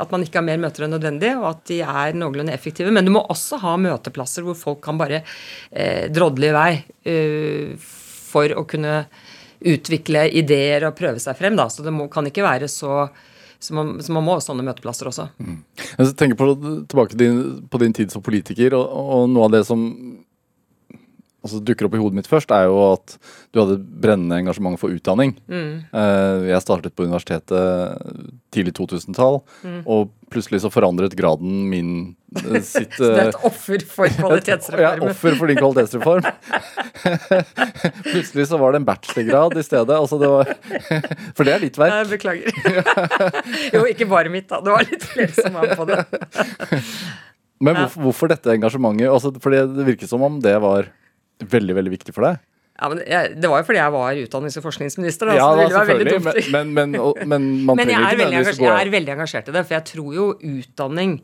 at 0.00 0.12
man 0.14 0.24
ikke 0.24 0.40
har 0.40 0.46
mer 0.46 0.60
møter 0.62 0.86
enn 0.86 0.94
nødvendig, 0.96 1.34
og 1.36 1.48
at 1.50 1.62
de 1.68 1.80
er 1.84 2.16
noenlunde 2.16 2.54
effektive. 2.54 2.92
Men 2.94 3.04
du 3.04 3.12
må 3.12 3.24
også 3.28 3.60
ha 3.60 3.76
møteplasser 3.80 4.46
hvor 4.46 4.56
folk 4.56 4.80
kan 4.86 5.00
bare 5.00 5.20
eh, 5.20 6.06
drodle 6.12 6.48
i 6.48 6.54
vei 6.56 6.70
eh, 7.04 7.74
for 7.78 8.56
å 8.56 8.64
kunne 8.68 9.02
utvikle 9.68 10.28
ideer 10.38 10.86
og 10.88 10.96
prøve 10.96 11.20
seg 11.20 11.36
frem. 11.36 11.58
Da. 11.58 11.68
Så 11.68 11.84
det 11.84 11.92
må, 11.92 12.08
kan 12.12 12.26
ikke 12.30 12.46
være 12.46 12.70
så 12.72 13.08
så 13.58 13.74
man, 13.74 13.96
så 14.02 14.12
man 14.14 14.22
må 14.22 14.36
ha 14.36 14.42
sånne 14.42 14.62
møteplasser 14.62 15.08
også. 15.10 15.24
Jeg 15.98 16.12
tenker 16.14 16.38
på, 16.38 16.46
tilbake 16.86 17.18
din, 17.18 17.40
på 17.66 17.80
din 17.82 17.94
tid 17.96 18.12
som 18.14 18.22
politiker, 18.22 18.76
og, 18.78 18.86
og 18.86 19.24
noe 19.32 19.48
av 19.48 19.56
det 19.56 19.64
som 19.66 19.82
altså, 21.44 21.60
dukker 21.64 21.88
opp 21.88 21.96
i 21.96 22.02
hodet 22.02 22.18
mitt 22.18 22.30
først, 22.30 22.52
er 22.54 22.68
jo 22.68 22.78
at 22.92 23.16
du 23.52 23.60
hadde 23.62 23.78
brennende 24.02 24.40
engasjement 24.42 24.78
for 24.80 24.94
utdanning. 24.94 25.36
Eh, 25.48 26.48
jeg 26.50 26.64
startet 26.64 26.96
på 26.96 27.06
universitetet 27.08 27.98
tidlig 28.54 28.74
2000-tall, 28.78 29.42
og 29.84 30.14
plutselig 30.32 30.62
så 30.64 30.70
forandret 30.72 31.16
graden 31.18 31.68
min 31.70 31.92
eh, 32.36 32.58
sitt 32.64 32.96
Så 32.98 33.06
det 33.06 33.12
er 33.12 33.22
eh, 33.22 33.30
et 33.30 33.46
offer 33.48 33.84
for 33.88 34.12
kvalitetsreformen? 34.18 35.04
Ja, 35.04 35.12
offer 35.12 35.38
for 35.38 35.52
din 35.52 35.60
kvalitetsreform. 35.60 36.28
Plutselig 38.12 38.48
så 38.50 38.58
var 38.60 38.74
det 38.74 38.82
en 38.82 38.88
bachelorgrad 38.88 39.56
i 39.56 39.64
stedet. 39.64 39.96
Altså 39.96 40.18
det 40.20 40.32
var, 40.32 40.52
for 41.36 41.48
det 41.48 41.54
er 41.54 41.64
litt 41.64 41.80
verk. 41.80 41.96
Jeg 41.96 42.10
beklager. 42.12 42.52
jo, 43.76 43.86
ikke 43.88 44.08
bare 44.10 44.32
mitt, 44.32 44.48
da. 44.50 44.60
Det 44.64 44.74
var 44.74 44.88
litt 44.88 45.08
flere 45.08 45.32
som 45.38 45.56
var 45.56 45.74
på 45.78 45.88
det. 45.88 46.02
Men 47.64 47.74
hvorfor, 47.80 48.04
hvorfor 48.06 48.30
dette 48.30 48.54
engasjementet? 48.54 49.08
Altså, 49.10 49.32
fordi 49.42 49.64
det 49.74 49.86
virket 49.88 50.10
som 50.10 50.22
om 50.26 50.38
det 50.42 50.54
var 50.62 50.90
veldig, 51.40 51.74
veldig 51.78 51.90
viktig 51.98 52.14
for 52.14 52.22
deg. 52.28 52.38
Ja, 52.78 52.88
men 52.88 53.00
jeg, 53.06 53.40
Det 53.42 53.48
var 53.50 53.58
jo 53.58 53.66
fordi 53.66 53.78
jeg 53.80 53.92
var 53.92 54.14
utdannings- 54.14 54.56
og 54.56 54.62
forskningsminister. 54.68 55.26
Da, 55.26 55.34
Ja, 55.34 55.46
så 55.50 55.56
det 55.58 55.58
da, 55.58 55.64
ville 55.66 55.78
være 55.78 55.98
veldig 55.98 56.12
dumt. 56.14 56.52
men, 56.52 56.72
men, 56.74 56.90
men, 56.92 57.00
og- 57.00 57.16
men 57.26 57.48
man 57.66 57.76
Men 57.80 57.88
jeg 57.88 57.98
er, 57.98 58.16
veldig 58.16 58.58
jeg 58.58 58.86
er 58.86 58.90
veldig 58.90 59.12
engasjert 59.16 59.48
i 59.48 59.52
det, 59.52 59.66
for 59.66 59.74
jeg 59.74 59.84
tror 59.84 60.14
jo 60.14 60.26
utdanning 60.38 61.20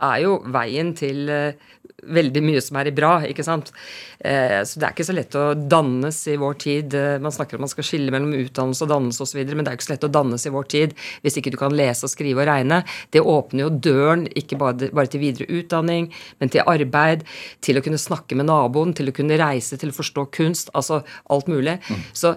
er 0.00 0.22
jo 0.24 0.38
veien 0.52 0.92
til 0.98 1.28
eh, 1.32 1.70
veldig 2.02 2.42
mye 2.42 2.60
som 2.62 2.78
er 2.80 2.90
i 2.90 2.94
bra, 2.94 3.12
ikke 3.28 3.44
sant. 3.46 3.70
Eh, 4.18 4.60
så 4.66 4.80
det 4.80 4.86
er 4.86 4.94
ikke 4.94 5.06
så 5.06 5.14
lett 5.14 5.36
å 5.38 5.44
dannes 5.54 6.18
i 6.30 6.36
vår 6.40 6.56
tid. 6.62 6.96
Eh, 6.98 7.18
man 7.22 7.34
snakker 7.34 7.58
om 7.58 7.64
man 7.64 7.72
skal 7.72 7.86
skille 7.86 8.14
mellom 8.14 8.34
utdannelse 8.36 8.86
og 8.86 8.92
dannelse 8.92 9.26
osv., 9.26 9.42
men 9.52 9.62
det 9.62 9.70
er 9.70 9.76
jo 9.76 9.80
ikke 9.80 9.88
så 9.88 9.94
lett 9.94 10.08
å 10.08 10.12
dannes 10.16 10.46
i 10.46 10.54
vår 10.54 10.68
tid 10.72 10.96
hvis 11.22 11.38
ikke 11.38 11.52
du 11.54 11.58
kan 11.60 11.76
lese 11.76 12.06
og 12.06 12.12
skrive 12.12 12.42
og 12.42 12.50
regne. 12.50 12.82
Det 13.14 13.22
åpner 13.22 13.66
jo 13.66 13.74
døren 13.88 14.24
ikke 14.38 14.58
bare, 14.60 14.90
bare 14.94 15.12
til 15.12 15.22
videre 15.22 15.48
utdanning, 15.50 16.10
men 16.42 16.52
til 16.52 16.66
arbeid, 16.66 17.26
til 17.64 17.78
å 17.78 17.84
kunne 17.84 18.00
snakke 18.00 18.38
med 18.38 18.50
naboen, 18.50 18.96
til 18.98 19.12
å 19.12 19.16
kunne 19.16 19.38
reise, 19.40 19.78
til 19.78 19.92
å 19.92 19.98
forstå 19.98 20.26
kunst, 20.34 20.72
altså 20.78 21.02
alt 21.30 21.50
mulig. 21.50 21.78
Så 22.16 22.34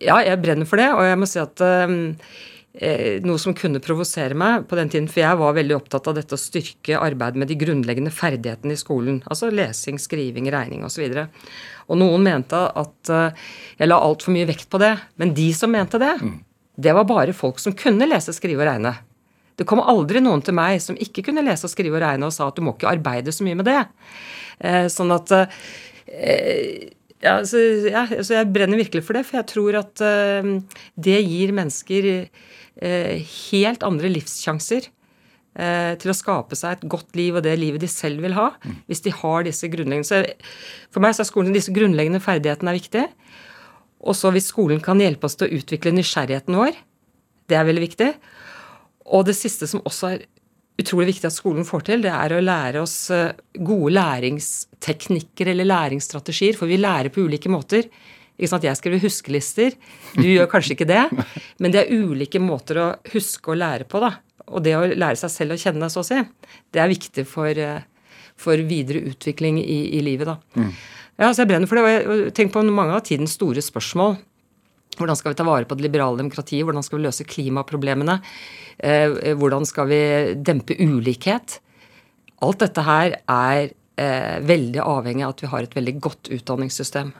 ja, 0.00 0.18
jeg 0.24 0.42
brenner 0.42 0.68
for 0.68 0.80
det, 0.80 0.90
og 0.94 1.06
jeg 1.06 1.20
må 1.20 1.30
si 1.30 1.42
at 1.42 1.62
noe 2.74 3.38
som 3.38 3.54
kunne 3.54 3.78
provosere 3.78 4.34
meg 4.34 4.64
på 4.66 4.74
den 4.74 4.88
tiden, 4.90 5.06
for 5.06 5.22
jeg 5.22 5.38
var 5.38 5.54
veldig 5.54 5.76
opptatt 5.76 6.08
av 6.10 6.16
dette 6.16 6.34
å 6.34 6.40
styrke 6.40 6.98
arbeidet 6.98 7.38
med 7.38 7.46
de 7.50 7.56
grunnleggende 7.60 8.10
ferdighetene 8.10 8.74
i 8.74 8.80
skolen. 8.80 9.20
Altså 9.30 9.52
lesing, 9.54 10.00
skriving, 10.02 10.48
regning 10.50 10.82
osv. 10.86 11.04
Og, 11.06 11.46
og 11.86 12.00
noen 12.00 12.26
mente 12.26 12.58
at 12.66 13.12
eh, 13.14 13.44
jeg 13.78 13.90
la 13.90 14.00
altfor 14.02 14.34
mye 14.34 14.48
vekt 14.50 14.66
på 14.74 14.80
det. 14.82 14.90
Men 15.22 15.36
de 15.36 15.46
som 15.54 15.70
mente 15.70 16.00
det, 16.02 16.16
det 16.74 16.94
var 16.96 17.06
bare 17.06 17.36
folk 17.36 17.62
som 17.62 17.76
kunne 17.78 18.08
lese, 18.10 18.34
skrive 18.34 18.64
og 18.64 18.70
regne. 18.72 18.96
Det 19.54 19.66
kom 19.70 19.82
aldri 19.82 20.18
noen 20.22 20.42
til 20.42 20.56
meg 20.58 20.80
som 20.82 20.98
ikke 20.98 21.28
kunne 21.28 21.44
lese 21.46 21.70
skrive 21.70 22.00
og 22.00 22.02
regne, 22.02 22.26
og 22.26 22.34
sa 22.34 22.48
at 22.50 22.58
du 22.58 22.64
må 22.66 22.74
ikke 22.74 22.90
arbeide 22.90 23.34
så 23.34 23.46
mye 23.46 23.60
med 23.60 23.70
det. 23.70 23.84
Eh, 24.58 24.88
sånn 24.90 25.14
at 25.14 25.30
eh, 25.38 26.90
ja, 27.22 27.38
så, 27.46 27.62
ja, 27.86 28.02
så 28.18 28.40
jeg 28.40 28.50
brenner 28.52 28.82
virkelig 28.82 29.04
for 29.06 29.16
det, 29.16 29.22
for 29.28 29.38
jeg 29.38 29.48
tror 29.52 29.78
at 29.78 30.02
eh, 30.04 30.50
det 31.06 31.20
gir 31.22 31.54
mennesker 31.54 32.10
eh, 32.10 32.50
helt 32.82 33.84
andre 33.86 34.10
livssjanser 34.10 34.88
eh, 34.88 35.94
til 36.00 36.10
å 36.10 36.16
skape 36.16 36.58
seg 36.58 36.76
et 36.76 36.86
godt 36.90 37.14
liv 37.18 37.38
og 37.38 37.44
det 37.46 37.54
livet 37.60 37.84
de 37.84 37.90
selv 37.90 38.24
vil 38.24 38.34
ha, 38.38 38.50
hvis 38.88 39.04
de 39.06 39.14
har 39.14 39.46
disse 39.46 39.70
grunnleggende 39.70 40.08
så 40.08 40.22
For 40.94 41.04
meg 41.04 41.14
så 41.14 41.24
er 41.24 41.30
skolen 41.30 41.54
disse 41.54 41.74
grunnleggende 41.74 42.22
ferdighetene 42.24 42.74
er 42.74 42.80
viktige. 42.80 43.08
Og 44.04 44.16
så 44.18 44.32
hvis 44.34 44.50
skolen 44.52 44.82
kan 44.84 45.00
hjelpe 45.00 45.28
oss 45.28 45.38
til 45.38 45.48
å 45.48 45.60
utvikle 45.60 45.94
nysgjerrigheten 45.94 46.58
vår, 46.58 46.76
det 47.48 47.56
er 47.56 47.68
veldig 47.68 47.84
viktig. 47.84 48.10
Og 49.14 49.24
det 49.28 49.36
siste 49.38 49.68
som 49.70 49.82
også 49.84 50.10
er 50.12 50.26
utrolig 50.80 51.12
viktig 51.12 51.28
at 51.28 51.36
skolen 51.36 51.66
får 51.66 51.86
til, 51.86 52.02
det 52.04 52.12
er 52.12 52.34
å 52.34 52.42
lære 52.42 52.82
oss 52.82 52.96
eh, 53.14 53.36
gode 53.54 53.94
læringsteknikker 53.94 55.52
eller 55.52 55.68
læringsstrategier, 55.70 56.58
for 56.58 56.70
vi 56.70 56.80
lærer 56.80 57.12
på 57.14 57.24
ulike 57.24 57.52
måter. 57.52 57.86
Ikke 58.34 58.50
sant? 58.50 58.66
Jeg 58.66 58.78
skriver 58.80 59.02
huskelister, 59.04 59.76
du 60.18 60.26
gjør 60.26 60.48
kanskje 60.50 60.74
ikke 60.74 60.88
det, 60.90 61.04
men 61.62 61.74
det 61.74 61.84
er 61.84 61.94
ulike 61.94 62.42
måter 62.42 62.80
å 62.82 62.88
huske 63.12 63.54
og 63.54 63.60
lære 63.62 63.86
på, 63.90 64.02
da. 64.02 64.16
Og 64.50 64.64
det 64.64 64.74
å 64.76 64.84
lære 64.84 65.16
seg 65.20 65.32
selv 65.32 65.54
å 65.54 65.60
kjenne, 65.60 65.88
så 65.92 66.02
å 66.02 66.06
si, 66.06 66.18
det 66.74 66.82
er 66.82 66.90
viktig 66.90 67.24
for, 67.30 67.48
eh, 67.48 67.86
for 68.36 68.60
videre 68.66 69.04
utvikling 69.12 69.60
i, 69.62 69.78
i 69.98 70.02
livet, 70.04 70.28
da. 70.32 70.38
Ja, 71.14 71.30
så 71.30 71.44
jeg 71.44 71.52
brenner 71.52 71.70
for 71.70 71.78
det, 71.78 71.84
og 71.84 71.92
jeg 71.92 72.06
og 72.28 72.34
tenk 72.34 72.54
på 72.54 72.64
mange 72.66 72.96
av 72.96 73.04
tidens 73.06 73.36
store 73.38 73.62
spørsmål. 73.62 74.16
Hvordan 74.98 75.18
skal 75.18 75.32
vi 75.32 75.38
ta 75.38 75.46
vare 75.46 75.66
på 75.66 75.76
det 75.78 75.86
liberale 75.86 76.18
demokratiet? 76.18 76.64
Hvordan 76.66 76.84
skal 76.86 76.98
vi 76.98 77.06
løse 77.06 77.26
klimaproblemene? 77.26 78.18
Eh, 78.78 79.34
hvordan 79.38 79.66
skal 79.66 79.88
vi 79.90 80.00
dempe 80.42 80.76
ulikhet? 80.78 81.60
Alt 82.44 82.62
dette 82.62 82.84
her 82.86 83.16
er 83.20 83.70
eh, 83.70 84.40
veldig 84.42 84.82
avhengig 84.82 85.26
av 85.26 85.36
at 85.36 85.44
vi 85.44 85.52
har 85.54 85.66
et 85.66 85.78
veldig 85.78 85.94
godt 86.02 86.30
utdanningssystem. 86.34 87.14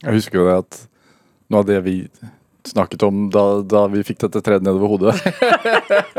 Jeg 0.00 0.16
husker 0.16 0.40
jo 0.40 0.46
det 0.48 0.58
at 0.62 0.80
noe 1.50 1.62
av 1.62 1.68
det 1.68 1.80
vi 1.84 1.96
snakket 2.68 3.04
om 3.06 3.28
da, 3.32 3.44
da 3.64 3.86
vi 3.92 4.02
fikk 4.06 4.20
dette 4.26 4.42
tredd 4.44 4.64
nedover 4.64 4.92
hodet, 4.92 5.14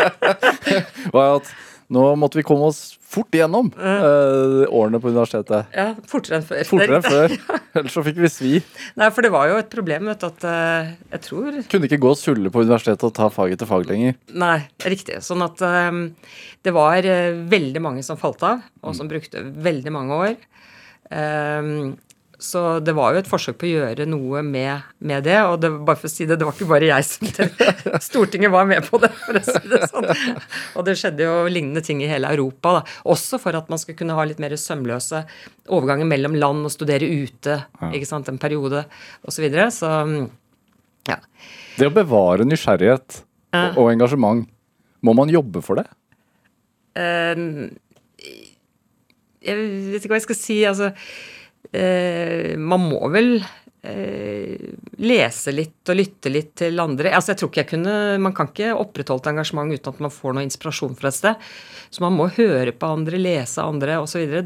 var 1.15 1.37
at 1.39 1.51
nå 1.91 2.03
måtte 2.15 2.39
vi 2.39 2.43
komme 2.47 2.69
oss 2.69 2.95
fort 3.11 3.35
igjennom 3.35 3.67
uh, 3.75 4.63
årene 4.71 4.99
på 5.03 5.09
universitetet. 5.11 5.73
Ja, 5.75 5.89
Fortere 6.07 6.37
enn 6.39 6.45
før. 6.47 6.61
Fortere 6.69 6.99
enn 7.01 7.03
før. 7.03 7.33
Ellers 7.81 7.97
så 7.97 8.03
fikk 8.05 8.21
vi 8.23 8.29
svi. 8.31 8.51
Nei, 8.99 9.09
for 9.11 9.25
det 9.25 9.31
var 9.33 9.49
jo 9.51 9.57
et 9.59 9.71
problem, 9.71 10.07
vet 10.07 10.23
du, 10.23 10.29
at 10.29 10.45
uh, 10.47 10.93
jeg 11.11 11.25
tror 11.27 11.57
Kunne 11.73 11.89
ikke 11.89 11.99
gå 12.05 12.13
og 12.13 12.19
sulle 12.19 12.53
på 12.53 12.63
universitetet 12.63 13.03
og 13.09 13.15
ta 13.17 13.27
fag 13.33 13.57
etter 13.57 13.67
fag 13.67 13.83
lenger. 13.91 14.15
Nei, 14.31 14.55
riktig. 14.87 15.19
Sånn 15.25 15.43
at 15.43 15.59
um, 15.91 16.05
det 16.63 16.75
var 16.75 17.03
uh, 17.03 17.41
veldig 17.51 17.83
mange 17.83 18.05
som 18.07 18.19
falt 18.21 18.47
av, 18.47 18.63
og 18.87 18.95
som 18.95 19.11
brukte 19.11 19.43
veldig 19.43 19.95
mange 19.97 20.21
år. 20.29 20.39
Eh, 21.11 21.67
så 22.41 22.61
det 22.81 22.95
var 22.97 23.13
jo 23.13 23.19
et 23.21 23.27
forsøk 23.29 23.59
på 23.61 23.67
å 23.67 23.71
gjøre 23.71 24.05
noe 24.09 24.39
med, 24.41 24.87
med 25.05 25.21
det. 25.27 25.35
Og 25.45 25.59
det, 25.61 25.69
bare 25.85 25.99
for 25.99 26.09
å 26.09 26.11
si 26.11 26.25
det, 26.25 26.39
det 26.41 26.47
var 26.47 26.55
ikke 26.55 26.69
bare 26.71 26.87
jeg 26.89 27.05
som 27.05 27.29
det, 27.37 27.47
Stortinget 28.07 28.49
var 28.53 28.65
med 28.69 28.87
på 28.87 28.97
det, 29.03 29.11
for 29.13 29.37
å 29.37 29.41
si 29.45 29.61
det 29.69 29.81
sånn. 29.91 30.07
Og 30.79 30.87
det 30.87 30.95
skjedde 30.97 31.27
jo 31.27 31.35
lignende 31.53 31.83
ting 31.85 32.01
i 32.01 32.09
hele 32.09 32.31
Europa. 32.33 32.79
Da. 32.79 32.81
Også 33.13 33.37
for 33.41 33.57
at 33.59 33.69
man 33.69 33.81
skulle 33.81 33.99
kunne 33.99 34.17
ha 34.17 34.25
litt 34.25 34.41
mer 34.41 34.55
sømløse 34.57 35.21
overganger 35.69 36.09
mellom 36.09 36.39
land 36.41 36.65
og 36.65 36.73
studere 36.73 37.05
ute 37.05 37.59
ikke 37.91 38.09
sant, 38.09 38.31
en 38.33 38.41
periode 38.41 38.87
osv. 39.21 39.37
Så, 39.37 39.45
videre. 39.45 39.69
så 39.73 39.91
Ja. 41.09 41.19
Det 41.77 41.87
å 41.89 41.93
bevare 41.93 42.45
nysgjerrighet 42.45 43.21
Ja. 43.51 43.67
og, 43.71 43.83
og 43.83 43.91
engasjement, 43.93 44.49
må 45.05 45.13
man 45.17 45.29
jobbe 45.33 45.61
for 45.65 45.77
det? 45.81 45.85
Uh, 46.97 47.69
jeg 49.41 49.57
vet 49.91 50.01
ikke 50.01 50.13
hva 50.13 50.19
jeg 50.19 50.27
skal 50.27 50.37
si. 50.37 50.57
Altså, 50.69 50.91
eh, 51.71 52.57
man 52.57 52.83
må 52.89 52.99
vel 53.13 53.35
eh, 53.39 54.71
lese 55.01 55.53
litt 55.55 55.89
og 55.91 55.97
lytte 55.99 56.31
litt 56.33 56.53
til 56.61 56.79
andre. 56.81 57.13
Altså, 57.15 57.33
jeg 57.33 57.41
tror 57.41 57.51
ikke 57.51 57.63
jeg 57.63 57.71
kunne, 57.73 57.95
Man 58.21 58.35
kan 58.37 58.51
ikke 58.51 58.73
opprettholde 58.77 59.25
et 59.25 59.31
engasjement 59.33 59.73
uten 59.73 59.93
at 59.93 60.01
man 60.07 60.13
får 60.13 60.37
noe 60.37 60.45
inspirasjon 60.47 60.95
fra 60.99 61.11
et 61.11 61.19
sted. 61.19 61.51
Så 61.91 62.05
man 62.05 62.15
må 62.15 62.29
høre 62.37 62.71
på 62.71 62.93
andre, 62.97 63.19
lese 63.19 63.63
andre 63.63 63.99
osv. 63.99 64.37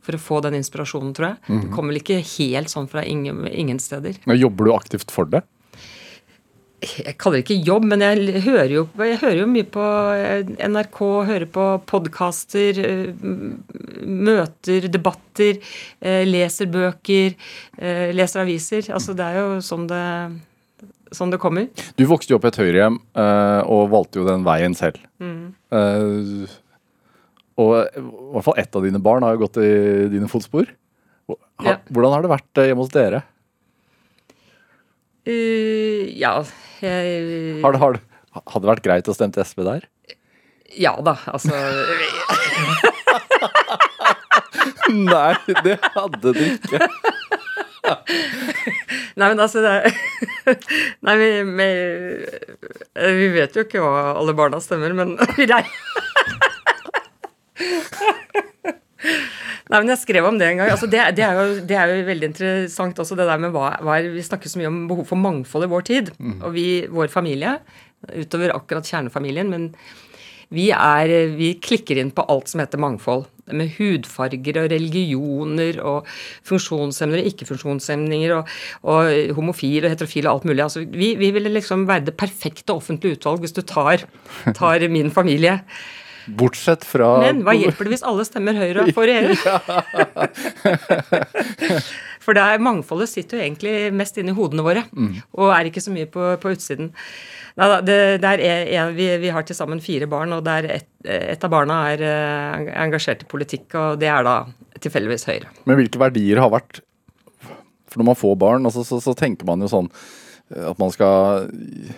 for 0.00 0.18
å 0.18 0.22
få 0.22 0.40
den 0.46 0.60
inspirasjonen, 0.60 1.12
tror 1.16 1.32
jeg. 1.32 1.42
Det 1.64 1.74
kommer 1.74 1.92
vel 1.94 2.02
ikke 2.02 2.22
helt 2.36 2.70
sånn 2.70 2.88
fra 2.88 3.02
ingen, 3.04 3.46
ingen 3.50 3.82
steder. 3.82 4.20
Men 4.26 4.38
Jobber 4.38 4.68
du 4.68 4.74
aktivt 4.76 5.10
for 5.10 5.26
det? 5.26 5.42
Jeg 6.84 7.14
kaller 7.16 7.40
det 7.40 7.46
ikke 7.46 7.66
jobb, 7.66 7.86
men 7.88 8.02
jeg 8.04 8.42
hører 8.44 8.72
jo, 8.72 8.82
jeg 9.00 9.20
hører 9.22 9.38
jo 9.40 9.46
mye 9.48 9.68
på 9.72 9.84
eh, 10.12 10.50
NRK, 10.68 10.98
hører 11.30 11.46
på 11.52 11.68
podkaster, 11.88 12.80
møter, 14.04 14.88
debatter, 14.92 15.62
eh, 16.04 16.24
leser 16.28 16.68
bøker, 16.72 17.32
eh, 17.80 18.12
leser 18.12 18.44
aviser. 18.44 18.90
Altså 18.92 19.16
det 19.16 19.24
er 19.24 19.40
jo 19.40 19.48
sånn 19.64 19.88
det, 19.90 20.04
sånn 21.16 21.32
det 21.32 21.40
kommer. 21.42 21.70
Du 21.96 22.04
vokste 22.10 22.34
jo 22.34 22.40
opp 22.40 22.46
i 22.48 22.52
et 22.52 22.60
høyrehjem 22.60 23.00
eh, 23.00 23.60
og 23.64 23.90
valgte 23.96 24.20
jo 24.20 24.28
den 24.28 24.44
veien 24.46 24.76
selv. 24.76 25.00
Mm. 25.16 25.54
og 27.56 27.70
i 27.88 28.00
hvert 28.36 28.44
fall 28.44 28.58
ett 28.60 28.76
av 28.76 28.84
dine 28.84 29.00
barn 29.00 29.24
har 29.24 29.32
jo 29.32 29.46
gått 29.46 29.62
i 29.64 30.10
dine 30.12 30.28
fotspor. 30.28 30.68
Hvordan 31.26 32.12
har 32.12 32.22
det 32.22 32.30
vært 32.30 32.60
eh, 32.60 32.68
hjemme 32.70 32.84
hos 32.84 32.92
dere? 32.92 33.24
Uh, 35.26 36.06
ja, 36.14 36.38
jeg 36.82 37.60
Har 37.64 37.78
har 37.80 38.00
hadde 38.36 38.62
det 38.66 38.68
vært 38.68 38.84
greit 38.84 39.08
å 39.08 39.14
stemme 39.16 39.44
SV 39.44 39.62
der? 39.64 39.86
Ja 40.76 40.92
da, 41.00 41.14
altså 41.30 41.54
Nei, 44.92 45.34
det 45.64 45.76
hadde 45.94 46.32
det 46.36 46.46
ikke. 46.56 46.80
Nei, 49.16 49.28
men 49.30 49.40
altså 49.42 49.62
det 49.62 49.74
Nei, 51.06 51.14
vi, 51.20 51.28
vi, 51.58 51.68
vi 53.20 53.28
vet 53.34 53.56
jo 53.56 53.64
ikke 53.66 53.82
hva 53.82 54.12
alle 54.18 54.34
barna 54.36 54.60
stemmer, 54.62 54.92
men 54.98 55.16
vi 55.38 55.46
rei- 55.48 55.70
Nei, 59.66 59.80
men 59.80 59.90
jeg 59.90 60.02
skrev 60.04 60.28
om 60.28 60.36
det 60.38 60.46
en 60.46 60.60
gang. 60.60 60.70
Altså, 60.70 60.86
det, 60.90 61.00
det, 61.18 61.24
er 61.26 61.38
jo, 61.40 61.60
det 61.66 61.74
er 61.74 61.90
jo 61.90 62.06
veldig 62.06 62.30
interessant 62.30 63.00
også, 63.02 63.18
det 63.18 63.26
der 63.26 63.40
med 63.42 63.54
hva, 63.54 63.72
hva 63.82 63.98
er 63.98 64.12
Vi 64.14 64.22
snakker 64.22 64.50
så 64.50 64.60
mye 64.60 64.70
om 64.70 64.84
behov 64.90 65.08
for 65.08 65.18
mangfold 65.18 65.66
i 65.66 65.70
vår 65.72 65.86
tid. 65.88 66.12
Og 66.46 66.52
vi, 66.54 66.66
vår 66.86 67.10
familie, 67.10 67.56
utover 68.14 68.54
akkurat 68.54 68.86
kjernefamilien, 68.86 69.50
men 69.50 69.72
vi, 70.54 70.68
er, 70.70 71.10
vi 71.34 71.56
klikker 71.58 71.98
inn 71.98 72.12
på 72.14 72.22
alt 72.30 72.52
som 72.52 72.62
heter 72.62 72.78
mangfold. 72.78 73.26
Med 73.50 73.74
hudfarger 73.76 74.60
og 74.62 74.70
religioner 74.70 75.82
og 75.82 76.06
funksjonshemmede 76.46 77.24
og 77.24 77.28
ikke-funksjonshemninger 77.32 78.34
og, 78.38 78.54
og 78.86 79.34
homofile 79.38 79.86
og 79.86 79.96
heterofile 79.96 80.30
og 80.30 80.38
alt 80.38 80.48
mulig. 80.50 80.62
Altså, 80.62 80.86
vi, 80.86 81.12
vi 81.18 81.34
ville 81.34 81.50
liksom 81.54 81.88
være 81.90 82.06
det 82.08 82.18
perfekte 82.18 82.74
offentlige 82.74 83.18
utvalg 83.18 83.42
hvis 83.42 83.58
du 83.58 83.62
tar, 83.66 84.06
tar 84.54 84.86
min 84.94 85.10
familie. 85.14 85.58
Bortsett 86.26 86.84
fra 86.86 87.20
Men 87.22 87.44
hva 87.46 87.54
hjelper 87.54 87.86
det 87.86 87.94
hvis 87.94 88.04
alle 88.06 88.24
stemmer 88.26 88.58
Høyre 88.58 88.86
for 88.96 89.06
EU? 89.10 89.34
For 92.26 92.34
det 92.34 92.42
er, 92.42 92.62
mangfoldet 92.62 93.12
sitter 93.12 93.38
jo 93.38 93.44
egentlig 93.44 93.74
mest 93.94 94.16
inni 94.18 94.34
hodene 94.34 94.64
våre, 94.66 94.82
og 95.38 95.52
er 95.54 95.68
ikke 95.68 95.82
så 95.84 95.92
mye 95.94 96.08
på, 96.10 96.32
på 96.42 96.54
utsiden. 96.56 96.90
Nei, 97.56 97.68
det, 97.86 97.98
det 98.20 98.32
er 98.34 98.42
en, 98.80 98.90
vi, 98.96 99.06
vi 99.22 99.30
har 99.32 99.46
til 99.46 99.56
sammen 99.56 99.80
fire 99.84 100.08
barn, 100.10 100.34
og 100.34 100.42
der 100.44 100.66
et, 100.74 100.88
et 101.06 101.46
av 101.46 101.52
barna 101.52 101.78
er 101.92 102.02
eh, 102.04 102.72
engasjert 102.82 103.22
i 103.22 103.30
politikk, 103.30 103.70
og 103.78 104.02
det 104.02 104.10
er 104.10 104.26
da 104.26 104.40
tilfeldigvis 104.82 105.28
Høyre. 105.30 105.54
Men 105.70 105.78
hvilke 105.78 106.02
verdier 106.02 106.42
har 106.42 106.50
vært 106.52 106.82
For 107.86 108.02
når 108.02 108.10
man 108.10 108.18
får 108.18 108.34
barn, 108.42 108.66
altså, 108.68 108.82
så, 108.84 108.98
så 109.00 109.14
tenker 109.16 109.48
man 109.48 109.62
jo 109.62 109.70
sånn 109.72 109.88
at 110.54 110.78
man 110.78 110.92
skal 110.94 111.48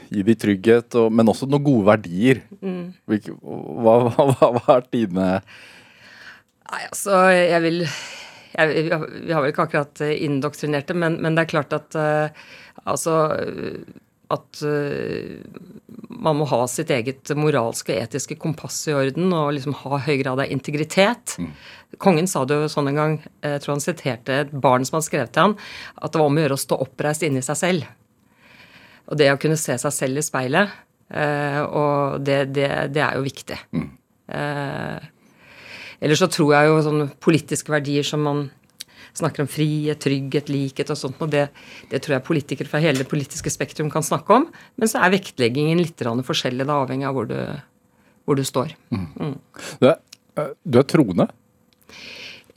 gi 0.08 0.22
dem 0.24 0.38
trygghet, 0.40 0.94
og, 0.96 1.10
men 1.12 1.28
også 1.28 1.48
noen 1.50 1.66
gode 1.66 1.84
verdier. 1.90 2.40
Hvilke, 2.62 3.34
hva, 3.42 3.98
hva, 4.08 4.28
hva 4.30 4.38
har 4.40 4.62
vært 4.64 4.88
dine 4.94 5.26
Nei, 6.68 6.82
altså, 6.84 7.22
jeg 7.32 7.60
vil 7.64 7.78
jeg, 8.58 8.72
vi 8.88 9.32
har- 9.32 9.40
vel 9.44 9.52
ikke 9.52 9.64
akkurat 9.68 10.00
eh, 10.04 10.16
indoktrinert 10.26 10.88
det, 10.90 10.96
men, 10.96 11.16
men 11.22 11.36
det 11.36 11.44
er 11.46 11.50
klart 11.52 11.72
at 11.76 11.96
uh, 11.96 12.28
altså 12.88 13.14
eh, 13.38 13.78
at 14.28 14.60
uh, 14.60 15.38
man 16.12 16.36
må 16.36 16.44
ha 16.50 16.58
sitt 16.68 16.90
eget 16.92 17.30
moralske 17.38 17.94
og 17.94 18.02
etiske 18.02 18.36
kompass 18.40 18.82
i 18.90 18.96
orden 18.96 19.32
og 19.32 19.54
liksom 19.56 19.76
ha 19.84 20.00
høy 20.04 20.18
grad 20.20 20.42
av 20.44 20.52
integritet. 20.52 21.38
Kongen 22.02 22.28
sa 22.28 22.42
det 22.44 22.58
jo 22.58 22.68
sånn 22.72 22.90
en 22.92 23.00
gang, 23.00 23.14
eh, 23.40 23.54
jeg 23.56 23.64
tror 23.64 23.76
han 23.78 23.84
siterte 23.84 24.40
et 24.42 24.52
barn 24.52 24.84
som 24.84 24.98
hadde 24.98 25.08
skrevet 25.08 25.32
til 25.32 25.46
han, 25.46 25.56
at 25.96 26.12
det 26.12 26.20
var 26.20 26.28
om 26.28 26.36
å 26.36 26.44
gjøre 26.44 26.58
å 26.58 26.64
stå 26.66 26.80
oppreist 26.84 27.24
inni 27.24 27.40
seg 27.46 27.60
selv. 27.62 27.88
Og 29.08 29.18
det 29.18 29.30
å 29.32 29.38
kunne 29.40 29.58
se 29.60 29.76
seg 29.80 29.94
selv 29.94 30.20
i 30.20 30.24
speilet, 30.24 30.74
eh, 31.10 31.62
og 31.64 32.20
det, 32.24 32.42
det, 32.52 32.68
det 32.92 33.04
er 33.04 33.16
jo 33.16 33.24
viktig. 33.24 33.56
Eh, 34.28 35.06
Ellers 35.98 36.20
så 36.22 36.28
tror 36.30 36.54
jeg 36.54 36.68
jo 36.68 36.78
sånne 36.86 37.08
politiske 37.22 37.72
verdier 37.74 38.06
som 38.06 38.22
man 38.22 38.44
snakker 39.18 39.42
om 39.42 39.48
frihet, 39.50 39.98
trygghet, 40.02 40.50
likhet 40.52 40.92
og 40.94 40.98
sånt, 41.00 41.18
og 41.24 41.32
det, 41.32 41.48
det 41.90 42.00
tror 42.04 42.18
jeg 42.18 42.26
politikere 42.28 42.70
fra 42.70 42.80
hele 42.82 43.02
det 43.02 43.08
politiske 43.10 43.50
spektrum 43.50 43.90
kan 43.90 44.04
snakke 44.06 44.36
om. 44.36 44.46
Men 44.78 44.90
så 44.90 45.02
er 45.02 45.16
vektleggingen 45.16 45.80
litt 45.82 45.98
forskjellig, 45.98 46.68
da, 46.68 46.78
avhengig 46.84 47.08
av 47.08 47.16
hvor 47.16 47.26
du, 47.30 47.38
hvor 48.28 48.38
du 48.38 48.44
står. 48.46 48.76
Du 49.80 49.88
er, 49.90 49.98
eh, 50.38 50.54
du 50.62 50.78
er 50.78 50.86
troende. 50.86 51.26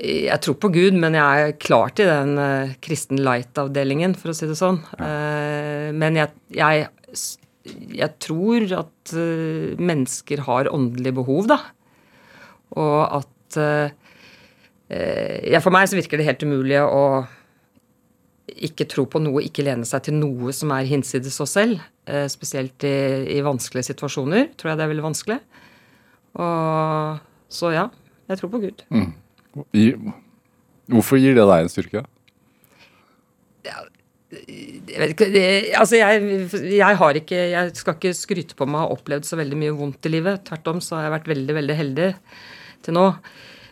Jeg 0.01 0.41
tror 0.41 0.55
på 0.57 0.71
Gud, 0.73 0.95
men 0.97 1.13
jeg 1.13 1.41
er 1.45 1.51
klart 1.61 1.99
i 2.01 2.07
den 2.07 2.33
uh, 2.41 2.71
kristen 2.81 3.19
light-avdelingen, 3.21 4.15
for 4.17 4.31
å 4.31 4.33
si 4.33 4.47
det 4.49 4.57
sånn. 4.57 4.79
Uh, 4.97 5.93
men 5.93 6.17
jeg, 6.17 6.33
jeg, 6.57 6.87
jeg 7.99 8.09
tror 8.23 8.65
at 8.79 9.13
uh, 9.13 9.77
mennesker 9.77 10.41
har 10.47 10.71
åndelige 10.73 11.19
behov, 11.21 11.51
da. 11.53 11.59
Og 12.79 13.21
at 13.21 13.27
ja, 13.51 15.59
For 15.59 15.75
meg 15.75 15.89
så 15.91 15.97
virker 15.97 16.19
det 16.19 16.27
helt 16.27 16.43
umulig 16.47 16.77
å 16.79 17.27
ikke 18.63 18.85
tro 18.87 19.03
på 19.11 19.19
noe, 19.19 19.41
ikke 19.43 19.65
lene 19.67 19.83
seg 19.87 20.05
til 20.05 20.15
noe 20.15 20.53
som 20.55 20.71
er 20.71 20.87
hinsides 20.87 21.35
oss 21.43 21.57
selv. 21.57 21.83
spesielt 22.31 22.85
i, 22.87 22.93
i 23.35 23.41
vanskelige 23.43 23.89
situasjoner 23.89 24.53
tror 24.55 24.71
jeg 24.71 24.79
det 24.79 24.85
er 24.85 24.91
veldig 24.93 25.05
vanskelig. 25.09 25.37
Og 26.39 27.19
så 27.51 27.73
ja, 27.75 27.85
jeg 28.31 28.39
tror 28.39 28.53
på 28.55 28.63
Gud. 28.63 28.85
I, 28.87 29.03
hvorfor 30.91 31.21
gir 31.21 31.37
det 31.37 31.45
deg 31.47 31.65
en 31.65 31.71
styrke? 31.71 32.03
Jeg 34.31 34.99
vet 34.99 35.11
ikke, 35.11 35.27
det, 35.33 35.45
altså 35.75 35.99
jeg, 35.99 36.47
jeg 36.71 36.97
har 37.01 37.17
ikke 37.19 37.39
Jeg 37.51 37.71
skal 37.75 37.97
ikke 37.97 38.13
skryte 38.15 38.55
på 38.55 38.63
meg 38.63 38.79
å 38.79 38.85
ha 38.85 38.95
opplevd 38.95 39.27
så 39.27 39.39
veldig 39.39 39.57
mye 39.59 39.75
vondt 39.75 40.07
i 40.07 40.11
livet. 40.13 40.45
Tvert 40.47 40.69
om 40.71 40.79
så 40.83 40.97
har 40.97 41.07
jeg 41.07 41.15
vært 41.17 41.31
veldig, 41.33 41.55
veldig 41.57 41.77
heldig 41.81 42.09
til 42.85 42.95
nå. 42.95 43.07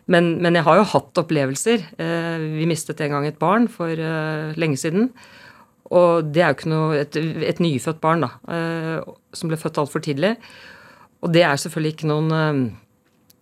Men, 0.09 0.33
men 0.43 0.57
jeg 0.57 0.65
har 0.65 0.79
jo 0.79 0.87
hatt 0.91 1.21
opplevelser. 1.21 1.85
Eh, 2.01 2.47
vi 2.57 2.67
mistet 2.69 3.01
en 3.05 3.13
gang 3.15 3.27
et 3.29 3.39
barn 3.39 3.69
for 3.71 3.93
eh, 3.93 4.57
lenge 4.59 4.79
siden. 4.81 5.11
Og 5.95 6.27
det 6.33 6.43
er 6.43 6.51
jo 6.51 6.57
ikke 6.57 6.73
noe 6.73 6.99
Et, 6.99 7.17
et 7.49 7.61
nyfødt 7.63 8.01
barn, 8.03 8.25
da, 8.25 8.31
eh, 8.53 9.13
som 9.33 9.51
ble 9.51 9.59
født 9.61 9.79
altfor 9.81 10.03
tidlig. 10.05 10.35
Og 11.23 11.31
det 11.33 11.45
er 11.45 11.61
selvfølgelig 11.61 11.95
ikke 11.95 12.09
noen 12.09 12.31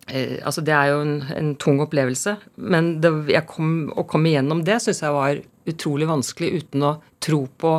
eh, 0.08 0.16
eh, 0.16 0.34
Altså, 0.46 0.64
det 0.64 0.74
er 0.74 0.92
jo 0.92 1.00
en, 1.04 1.14
en 1.34 1.54
tung 1.60 1.80
opplevelse. 1.84 2.36
Men 2.56 2.98
det, 3.02 3.12
jeg 3.32 3.46
kom, 3.50 3.88
å 3.92 4.06
komme 4.08 4.32
igjennom 4.32 4.64
det 4.66 4.80
syns 4.84 5.02
jeg 5.04 5.14
var 5.14 5.40
utrolig 5.68 6.08
vanskelig 6.08 6.62
uten 6.62 6.84
å 6.88 6.92
tro 7.22 7.44
på 7.60 7.72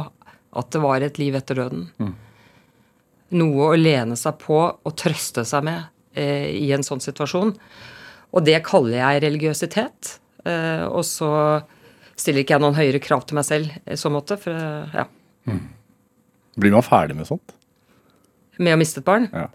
at 0.59 0.73
det 0.73 0.81
var 0.81 1.05
et 1.05 1.19
liv 1.21 1.37
etter 1.37 1.57
døden. 1.61 1.87
Noe 3.39 3.69
å 3.69 3.77
lene 3.77 4.17
seg 4.17 4.39
på 4.41 4.57
og 4.57 4.95
trøste 4.97 5.45
seg 5.45 5.65
med 5.67 5.89
eh, 6.17 6.49
i 6.57 6.71
en 6.75 6.85
sånn 6.85 7.03
situasjon. 7.03 7.53
Og 8.29 8.45
det 8.45 8.59
kaller 8.65 8.99
jeg 8.99 9.23
religiøsitet. 9.25 10.15
Eh, 10.45 10.85
og 10.85 11.03
så 11.07 11.31
stiller 12.19 12.43
ikke 12.43 12.57
jeg 12.57 12.65
noen 12.65 12.77
høyere 12.77 13.01
krav 13.01 13.25
til 13.25 13.39
meg 13.39 13.47
selv 13.47 13.77
i 13.85 13.97
så 13.97 14.11
måte. 14.13 14.37
For, 14.41 14.53
ja. 14.93 15.05
Mm. 15.49 15.63
Blir 16.59 16.75
man 16.75 16.85
ferdig 16.85 17.17
med 17.17 17.29
sånt? 17.29 17.55
med 18.59 18.75
å 18.75 18.79
miste 18.79 19.01
et 19.01 19.07
barn. 19.07 19.27
Ja. 19.31 19.47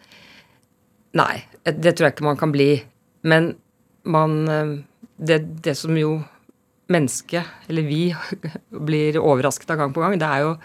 Nei, 1.20 1.44
det 1.64 1.94
tror 1.94 2.08
jeg 2.08 2.16
ikke 2.16 2.28
man 2.28 2.40
kan 2.40 2.52
bli. 2.54 2.70
Men 3.24 3.54
man 4.04 4.48
eh, 4.48 4.78
Det, 5.14 5.62
det 5.62 5.76
som 5.78 5.94
jo 5.96 6.24
mennesket, 6.90 7.46
eller 7.70 7.86
vi, 7.86 8.14
blir 8.88 9.16
overrasket 9.20 9.70
av 9.70 9.78
gang 9.78 9.92
på 9.94 10.02
gang, 10.02 10.18
det 10.18 10.26
er 10.26 10.42
jo 10.42 10.56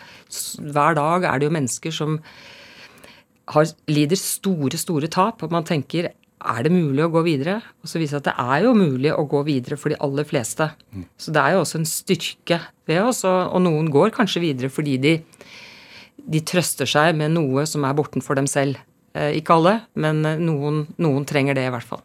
Hver 0.74 0.98
dag 0.98 1.24
er 1.24 1.40
det 1.40 1.48
jo 1.48 1.54
mennesker 1.54 1.94
som 1.94 2.18
har, 3.50 3.70
lider 3.88 4.18
store, 4.18 4.78
store 4.78 5.08
tap, 5.08 5.44
og 5.44 5.54
man 5.54 5.64
tenker 5.66 6.10
er 6.40 6.64
det 6.64 6.72
mulig 6.72 7.04
å 7.04 7.12
gå 7.12 7.22
videre? 7.26 7.60
Og 7.84 7.90
så 7.92 8.00
viser 8.00 8.20
det 8.20 8.22
at 8.24 8.28
det 8.30 8.50
er 8.56 8.66
jo 8.66 8.74
mulig 8.78 9.12
å 9.14 9.26
gå 9.28 9.42
videre 9.44 9.78
for 9.78 9.92
de 9.92 9.98
aller 10.00 10.24
fleste. 10.28 10.70
Så 11.20 11.34
det 11.36 11.42
er 11.42 11.56
jo 11.56 11.64
også 11.64 11.82
en 11.82 11.90
styrke 11.90 12.60
ved 12.88 13.02
oss, 13.04 13.24
og, 13.28 13.40
og 13.54 13.64
noen 13.66 13.90
går 13.92 14.14
kanskje 14.16 14.44
videre 14.44 14.70
fordi 14.72 14.98
de 15.04 15.16
de 16.30 16.42
trøster 16.46 16.90
seg 16.90 17.18
med 17.18 17.34
noe 17.36 17.66
som 17.70 17.86
er 17.88 17.96
bortenfor 17.98 18.38
dem 18.40 18.48
selv. 18.50 18.80
Eh, 19.18 19.40
ikke 19.40 19.58
alle, 19.58 19.76
men 19.98 20.22
eh, 20.28 20.42
noen, 20.42 20.84
noen 21.02 21.26
trenger 21.30 21.58
det 21.58 21.66
i 21.66 21.74
hvert 21.74 21.88
fall. 21.88 22.04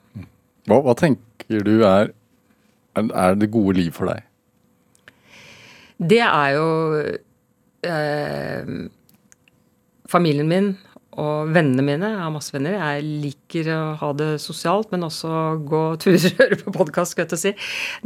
Hva, 0.69 0.81
hva 0.87 0.95
tenker 0.97 1.67
du 1.67 1.75
er, 1.85 2.15
er, 2.97 3.37
det 3.37 3.51
gode 3.53 3.77
liv 3.77 3.93
for 3.97 4.09
deg? 4.09 4.25
Det 6.01 6.23
er 6.25 6.55
jo 6.57 6.69
eh, 7.85 8.73
familien 10.11 10.51
min 10.51 10.73
og 11.21 11.53
vennene 11.55 11.85
mine. 11.87 12.11
Jeg 12.11 12.23
har 12.25 12.33
masse 12.35 12.55
venner. 12.55 12.75
Jeg 12.75 13.05
liker 13.23 13.71
å 13.75 13.81
ha 14.01 14.11
det 14.19 14.31
sosialt, 14.43 14.91
men 14.91 15.07
også 15.07 15.31
gå 15.69 15.83
turer 16.03 16.25
og 16.33 16.41
høre 16.41 16.59
på 16.65 16.75
podkast, 16.75 17.15
skal 17.15 17.25
jeg 17.25 17.33
til 17.33 17.39
å 17.39 17.43
si. 17.45 17.53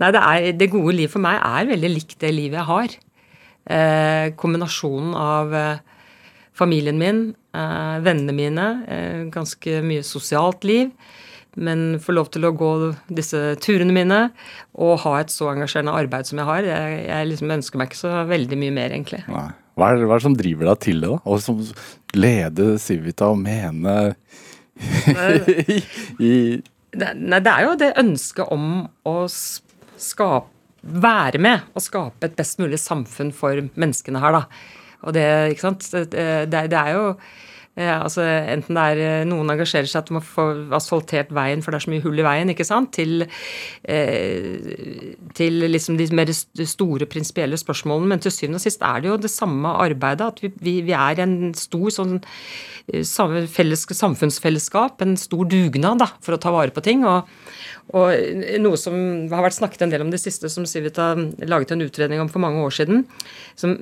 Nei, 0.03 0.11
det, 0.15 0.23
er, 0.23 0.49
det 0.61 0.73
gode 0.75 0.97
liv 0.99 1.13
for 1.13 1.25
meg 1.25 1.39
er 1.39 1.71
veldig 1.71 1.93
likt 1.95 2.19
det 2.21 2.35
livet 2.35 2.61
jeg 2.61 2.69
har. 2.69 2.97
Eh, 3.79 4.27
kombinasjonen 4.41 5.17
av 5.19 5.57
eh, 5.57 6.03
familien 6.57 7.01
min, 7.01 7.23
vennene 8.05 8.35
mine, 8.37 8.67
eh, 8.89 9.23
ganske 9.33 9.81
mye 9.87 10.05
sosialt 10.07 10.67
liv. 10.69 10.93
Men 11.59 11.99
få 11.99 12.13
lov 12.15 12.29
til 12.31 12.45
å 12.47 12.53
gå 12.55 12.73
disse 13.11 13.57
turene 13.65 13.95
mine 13.95 14.19
og 14.79 15.01
ha 15.03 15.15
et 15.19 15.33
så 15.33 15.49
engasjerende 15.51 15.95
arbeid 15.97 16.29
som 16.29 16.39
jeg 16.39 16.47
har. 16.47 16.67
Jeg, 16.69 17.01
jeg 17.09 17.31
liksom 17.33 17.55
ønsker 17.57 17.81
meg 17.81 17.91
ikke 17.91 18.03
så 18.05 18.13
veldig 18.29 18.59
mye 18.61 18.75
mer, 18.77 18.95
egentlig. 18.95 19.25
Nei. 19.33 19.49
Hva 19.79 19.93
er, 19.95 20.05
hva 20.05 20.17
er 20.17 20.21
det 20.21 20.27
som 20.27 20.35
driver 20.35 20.73
deg 20.73 20.81
til 20.83 21.03
det, 21.03 21.09
da? 21.13 21.19
Å 21.23 21.39
som 21.43 21.59
lede 22.19 22.73
Civita 22.83 23.29
og 23.31 23.39
mene 23.39 23.95
i 26.19 26.33
det, 26.95 27.09
nei, 27.19 27.41
det 27.43 27.53
er 27.53 27.65
jo 27.67 27.75
det 27.79 27.89
ønsket 28.01 28.55
om 28.55 28.87
å 29.07 29.17
skape 29.29 30.55
Være 30.79 31.41
med 31.43 31.65
og 31.75 31.83
skape 31.83 32.29
et 32.29 32.37
best 32.39 32.61
mulig 32.63 32.79
samfunn 32.79 33.33
for 33.35 33.59
menneskene 33.75 34.21
her, 34.23 34.37
da. 34.37 34.45
Og 35.07 35.15
det, 35.15 35.27
ikke 35.53 35.67
sant. 35.69 35.85
Det, 35.93 36.25
det, 36.51 36.79
er 36.79 36.91
jo 36.97 37.05
eh, 37.79 37.93
altså 37.93 38.25
Enten 38.25 38.79
det 38.79 38.87
er 38.91 39.03
eh, 39.05 39.27
noen 39.29 39.53
engasjerer 39.55 39.87
seg 39.91 40.03
at 40.03 40.13
man 40.17 40.25
får 40.25 40.65
asfaltert 40.79 41.31
veien, 41.35 41.63
for 41.63 41.71
det 41.71 41.81
er 41.81 41.87
så 41.87 41.93
mye 41.93 42.05
hull 42.05 42.19
i 42.19 42.27
veien, 42.27 42.51
ikke 42.53 42.67
sant, 42.67 42.91
til, 42.99 43.27
eh, 43.87 45.15
til 45.39 45.63
liksom 45.71 46.01
de 46.01 46.09
mer 46.19 46.33
store 46.35 47.09
prinsipielle 47.11 47.61
spørsmålene. 47.61 48.11
Men 48.15 48.25
til 48.25 48.35
syvende 48.35 48.63
og 48.63 48.67
sist 48.67 48.83
er 48.83 49.05
det 49.05 49.13
jo 49.13 49.21
det 49.23 49.33
samme 49.35 49.77
arbeidet. 49.87 50.33
At 50.35 50.43
vi, 50.45 50.53
vi, 50.59 50.81
vi 50.89 50.97
er 50.99 51.23
en 51.25 51.39
stor 51.59 51.95
sånn 51.95 52.19
felles, 52.89 53.85
samfunnsfellesskap, 53.93 55.03
en 55.05 55.19
stor 55.21 55.47
dugnad 55.47 56.03
da, 56.03 56.13
for 56.25 56.35
å 56.35 56.43
ta 56.43 56.55
vare 56.55 56.75
på 56.75 56.85
ting. 56.85 57.07
og 57.07 57.29
og 57.97 58.13
noe 58.61 58.77
som 58.77 58.95
har 59.33 59.47
vært 59.47 59.57
snakket 59.57 59.87
en 59.87 59.93
del 59.95 60.03
om 60.05 60.11
det 60.13 60.21
siste, 60.21 60.51
som 60.53 60.67
Civita 60.69 61.15
laget 61.49 61.73
en 61.73 61.85
utredning 61.87 62.21
om 62.21 62.29
for 62.29 62.43
mange 62.45 62.61
år 62.61 62.75
siden, 62.77 63.07
som 63.57 63.79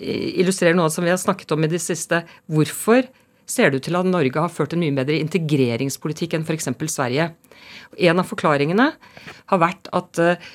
illustrerer 0.00 0.76
noe 0.78 0.92
som 0.92 1.04
vi 1.04 1.12
har 1.12 1.20
snakket 1.20 1.54
om 1.54 1.64
i 1.64 1.70
det 1.70 1.82
siste. 1.82 2.24
Hvorfor 2.50 3.06
ser 3.46 3.70
det 3.70 3.80
ut 3.80 3.86
til 3.88 3.98
at 3.98 4.08
Norge 4.08 4.40
har 4.40 4.52
ført 4.52 4.74
en 4.74 4.80
mye 4.80 4.94
bedre 4.96 5.18
integreringspolitikk 5.20 6.36
enn 6.36 6.46
f.eks. 6.46 6.70
Sverige? 6.90 7.30
En 8.00 8.20
av 8.20 8.26
forklaringene 8.26 8.86
har 9.52 9.60
vært 9.60 9.88
at 9.94 10.20
eh, 10.22 10.46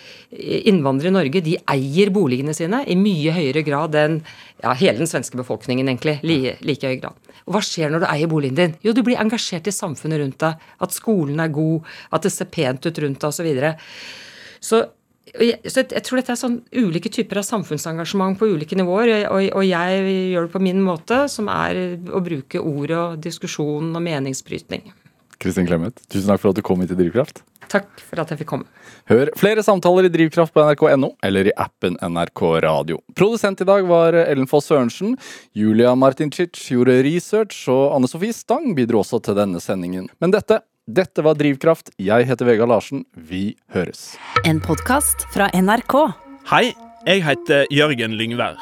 innvandrere 0.70 1.12
i 1.12 1.16
Norge 1.16 1.42
de 1.46 1.56
eier 1.72 2.12
boligene 2.14 2.54
sine 2.58 2.82
i 2.90 2.98
mye 3.00 3.34
høyere 3.36 3.64
grad 3.66 3.96
enn 3.98 4.20
ja, 4.64 4.74
hele 4.74 5.00
den 5.00 5.10
svenske 5.10 5.40
befolkningen, 5.40 5.88
egentlig. 5.88 6.18
Like, 6.26 6.58
like 6.66 6.92
høy 6.92 7.00
grad. 7.02 7.30
Og 7.48 7.56
hva 7.56 7.64
skjer 7.66 7.94
når 7.94 8.04
du 8.04 8.10
eier 8.10 8.30
boligen 8.32 8.58
din? 8.58 8.78
Jo, 8.86 8.94
du 8.94 9.04
blir 9.06 9.22
engasjert 9.22 9.70
i 9.70 9.76
samfunnet 9.76 10.22
rundt 10.22 10.40
deg. 10.44 10.70
At 10.84 10.96
skolen 10.96 11.40
er 11.42 11.54
god, 11.54 11.88
at 12.14 12.26
det 12.26 12.34
ser 12.36 12.50
pent 12.52 12.86
ut 12.86 13.04
rundt 13.06 13.22
deg, 13.22 13.30
osv. 13.30 13.40
Så, 13.40 13.48
videre. 13.48 13.76
jeg, 14.60 14.90
så 15.36 15.84
jeg, 15.84 16.04
tror 16.06 16.20
dette 16.20 16.34
er 16.34 16.40
sånn 16.40 16.60
ulike 16.74 17.12
typer 17.14 17.42
av 17.42 17.48
samfunnsengasjement 17.48 18.40
på 18.40 18.50
ulike 18.54 18.78
nivåer. 18.80 19.28
Og, 19.30 19.52
og 19.56 19.66
jeg 19.68 20.16
gjør 20.34 20.48
det 20.48 20.54
på 20.56 20.64
min 20.64 20.82
måte, 20.84 21.24
som 21.32 21.52
er 21.54 22.00
å 22.10 22.24
bruke 22.26 22.62
ord 22.62 22.96
og 22.96 23.22
diskusjon 23.24 23.94
og 23.94 24.04
meningsbrytning. 24.06 24.90
Kristin 25.40 25.68
Clemet, 25.70 26.02
tusen 26.12 26.28
takk 26.28 26.42
for 26.42 26.52
at 26.52 26.60
du 26.60 26.66
kom 26.66 26.82
hit 26.84 26.92
til 26.92 27.00
Drivkraft. 27.00 27.40
Takk 27.70 28.02
for 28.02 28.20
at 28.20 28.32
jeg 28.34 28.42
fikk 28.42 28.50
komme. 28.50 28.66
Hør 29.08 29.30
flere 29.38 29.64
samtaler 29.64 30.08
i 30.08 30.12
Drivkraft 30.12 30.52
på 30.56 30.64
nrk.no 30.66 31.12
eller 31.26 31.48
i 31.48 31.54
appen 31.56 31.96
NRK 32.02 32.42
Radio. 32.66 33.00
Produsent 33.18 33.62
i 33.62 33.68
dag 33.70 33.86
var 33.88 34.18
Ellen 34.20 34.50
Foss 34.50 34.68
Sørensen. 34.68 35.16
Julia 35.56 35.94
Martincic 35.96 36.60
gjorde 36.74 36.98
research, 37.06 37.62
og 37.72 37.96
Anne 37.96 38.10
Sofie 38.10 38.36
Stang 38.36 38.74
bidro 38.78 39.04
også 39.04 39.22
til 39.24 39.38
denne 39.38 39.62
sendingen. 39.64 40.10
Men 40.20 40.34
dette, 40.34 40.60
dette 40.94 41.22
var 41.22 41.38
Drivkraft. 41.38 41.92
Jeg 42.02 42.26
heter 42.26 42.48
Vegard 42.50 42.70
Larsen. 42.72 43.06
Vi 43.14 43.54
høres. 43.74 44.16
En 44.46 44.62
podkast 44.64 45.28
fra 45.34 45.50
NRK. 45.54 45.96
Hei, 46.50 46.72
jeg 47.06 47.24
heter 47.28 47.70
Jørgen 47.74 48.18
Lyngvær. 48.18 48.58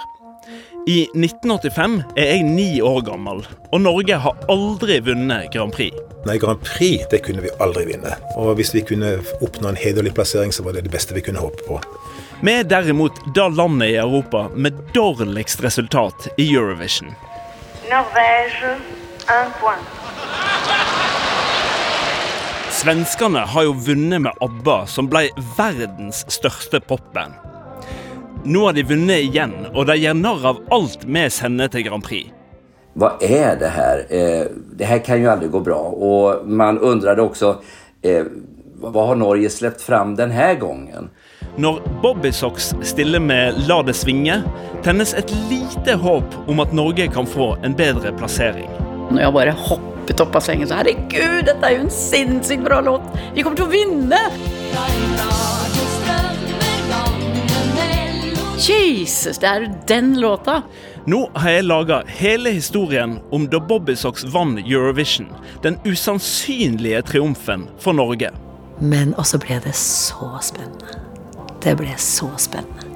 I 0.88 1.01
1985 1.15 1.97
er 2.15 2.30
jeg 2.32 2.43
ni 2.47 2.67
år 2.84 3.01
gammel, 3.07 3.41
og 3.75 3.82
Norge 3.84 4.19
har 4.23 4.38
aldri 4.51 5.01
vunnet 5.03 5.49
Grand 5.51 5.75
Prix. 5.75 5.95
Nei, 6.28 6.38
Grand 6.39 6.59
Prix 6.63 7.07
det 7.11 7.21
kunne 7.25 7.43
vi 7.43 7.51
aldri 7.63 7.86
vinne. 7.89 8.15
Og 8.39 8.53
hvis 8.59 8.73
vi 8.75 8.84
kunne 8.88 9.17
oppnå 9.43 9.71
en 9.71 9.80
hederlig 9.80 10.13
plassering, 10.15 10.55
så 10.55 10.63
var 10.63 10.75
det 10.75 10.86
det 10.88 10.93
beste 10.95 11.15
vi 11.15 11.23
kunne 11.23 11.43
håpe 11.43 11.63
på. 11.67 11.80
Vi 12.43 12.53
er 12.53 12.67
derimot 12.67 13.19
da 13.36 13.47
landet 13.51 13.95
i 13.95 13.99
Europa 13.99 14.47
med 14.55 14.80
dårligst 14.95 15.63
resultat 15.63 16.30
i 16.38 16.51
Eurovision. 16.53 17.15
Norvège, 17.88 18.75
un 19.28 19.55
point. 19.59 20.76
Svenskene 22.78 23.39
har 23.39 23.63
jo 23.63 23.71
vunnet 23.73 24.21
med 24.21 24.32
ABBA, 24.41 24.86
som 24.86 25.07
ble 25.09 25.23
verdens 25.57 26.19
største 26.30 26.78
popband. 26.86 27.34
Nå 28.45 28.67
har 28.67 28.75
de 28.78 28.84
vunnet 28.86 29.23
igjen, 29.25 29.55
og 29.71 29.88
de 29.89 29.95
gjør 29.97 30.19
narr 30.19 30.45
av 30.51 30.59
alt 30.75 31.07
vi 31.07 31.23
sender 31.34 31.71
til 31.73 31.88
Grand 31.88 32.05
Prix. 32.05 32.30
Hva 32.93 33.15
er 33.25 33.57
det 33.57 33.73
her? 33.73 34.03
Eh, 34.13 34.45
det 34.78 34.91
her 34.91 35.01
kan 35.01 35.23
jo 35.23 35.34
aldri 35.34 35.49
gå 35.49 35.63
bra. 35.65 35.80
Og 35.89 36.45
man 36.45 36.78
undrer 36.78 37.17
også, 37.25 37.55
eh, 38.03 38.30
Hva 38.78 39.07
har 39.07 39.15
Norge 39.17 39.49
sluppet 39.49 39.82
fram 39.82 40.15
denne 40.15 40.53
gangen? 40.61 41.09
Når 41.57 41.82
Bobbysocks 42.03 42.75
stiller 42.84 43.19
med 43.19 43.57
La 43.67 43.82
det 43.82 43.95
svinge, 43.97 44.43
tennes 44.84 45.15
et 45.17 45.34
lite 45.49 45.97
håp 45.97 46.47
om 46.47 46.59
at 46.59 46.73
Norge 46.73 47.07
kan 47.07 47.25
få 47.25 47.57
en 47.63 47.73
bedre 47.73 48.13
plassering. 48.13 48.69
Når 49.09 49.21
jeg 49.23 49.34
bare 49.34 49.57
hoppet 50.08 50.20
opp 50.24 50.36
av 50.36 50.41
sengen 50.41 50.68
så 50.68 50.78
Herregud, 50.80 51.45
dette 51.47 51.68
er 51.68 51.74
jo 51.76 51.84
en 51.84 51.91
sinnssykt 51.91 52.64
bra 52.64 52.80
låt! 52.82 53.03
Vi 53.36 53.43
kommer 53.43 53.60
til 53.60 53.68
å 53.68 53.72
vinne! 53.72 54.20
Jesus, 58.68 59.38
det 59.39 59.47
er 59.47 59.66
jo 59.66 59.74
den 59.88 60.16
låta! 60.22 60.62
Nå 61.08 61.26
har 61.36 61.58
jeg 61.58 61.68
laga 61.68 62.01
hele 62.08 62.51
historien 62.55 63.18
om 63.36 63.49
da 63.51 63.60
Bobbysocks 63.60 64.26
vant 64.32 64.60
Eurovision. 64.64 65.28
Den 65.64 65.78
usannsynlige 65.88 67.03
triumfen 67.12 67.68
for 67.80 67.95
Norge. 67.95 68.32
Men 68.80 69.14
også 69.20 69.39
ble 69.43 69.60
det 69.64 69.76
så 69.76 70.34
spennende. 70.43 70.99
Det 71.64 71.76
ble 71.80 71.95
så 71.99 72.30
spennende. 72.39 72.95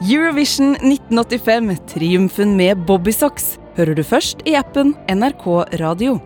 Eurovision 0.00 0.72
1985, 0.80 1.74
triumfen 1.92 2.56
med 2.56 2.86
Bobbysocks, 2.88 3.58
hører 3.76 3.96
du 3.96 4.04
først 4.04 4.44
i 4.48 4.56
appen 4.56 4.94
NRK 5.12 5.48
Radio. 5.80 6.18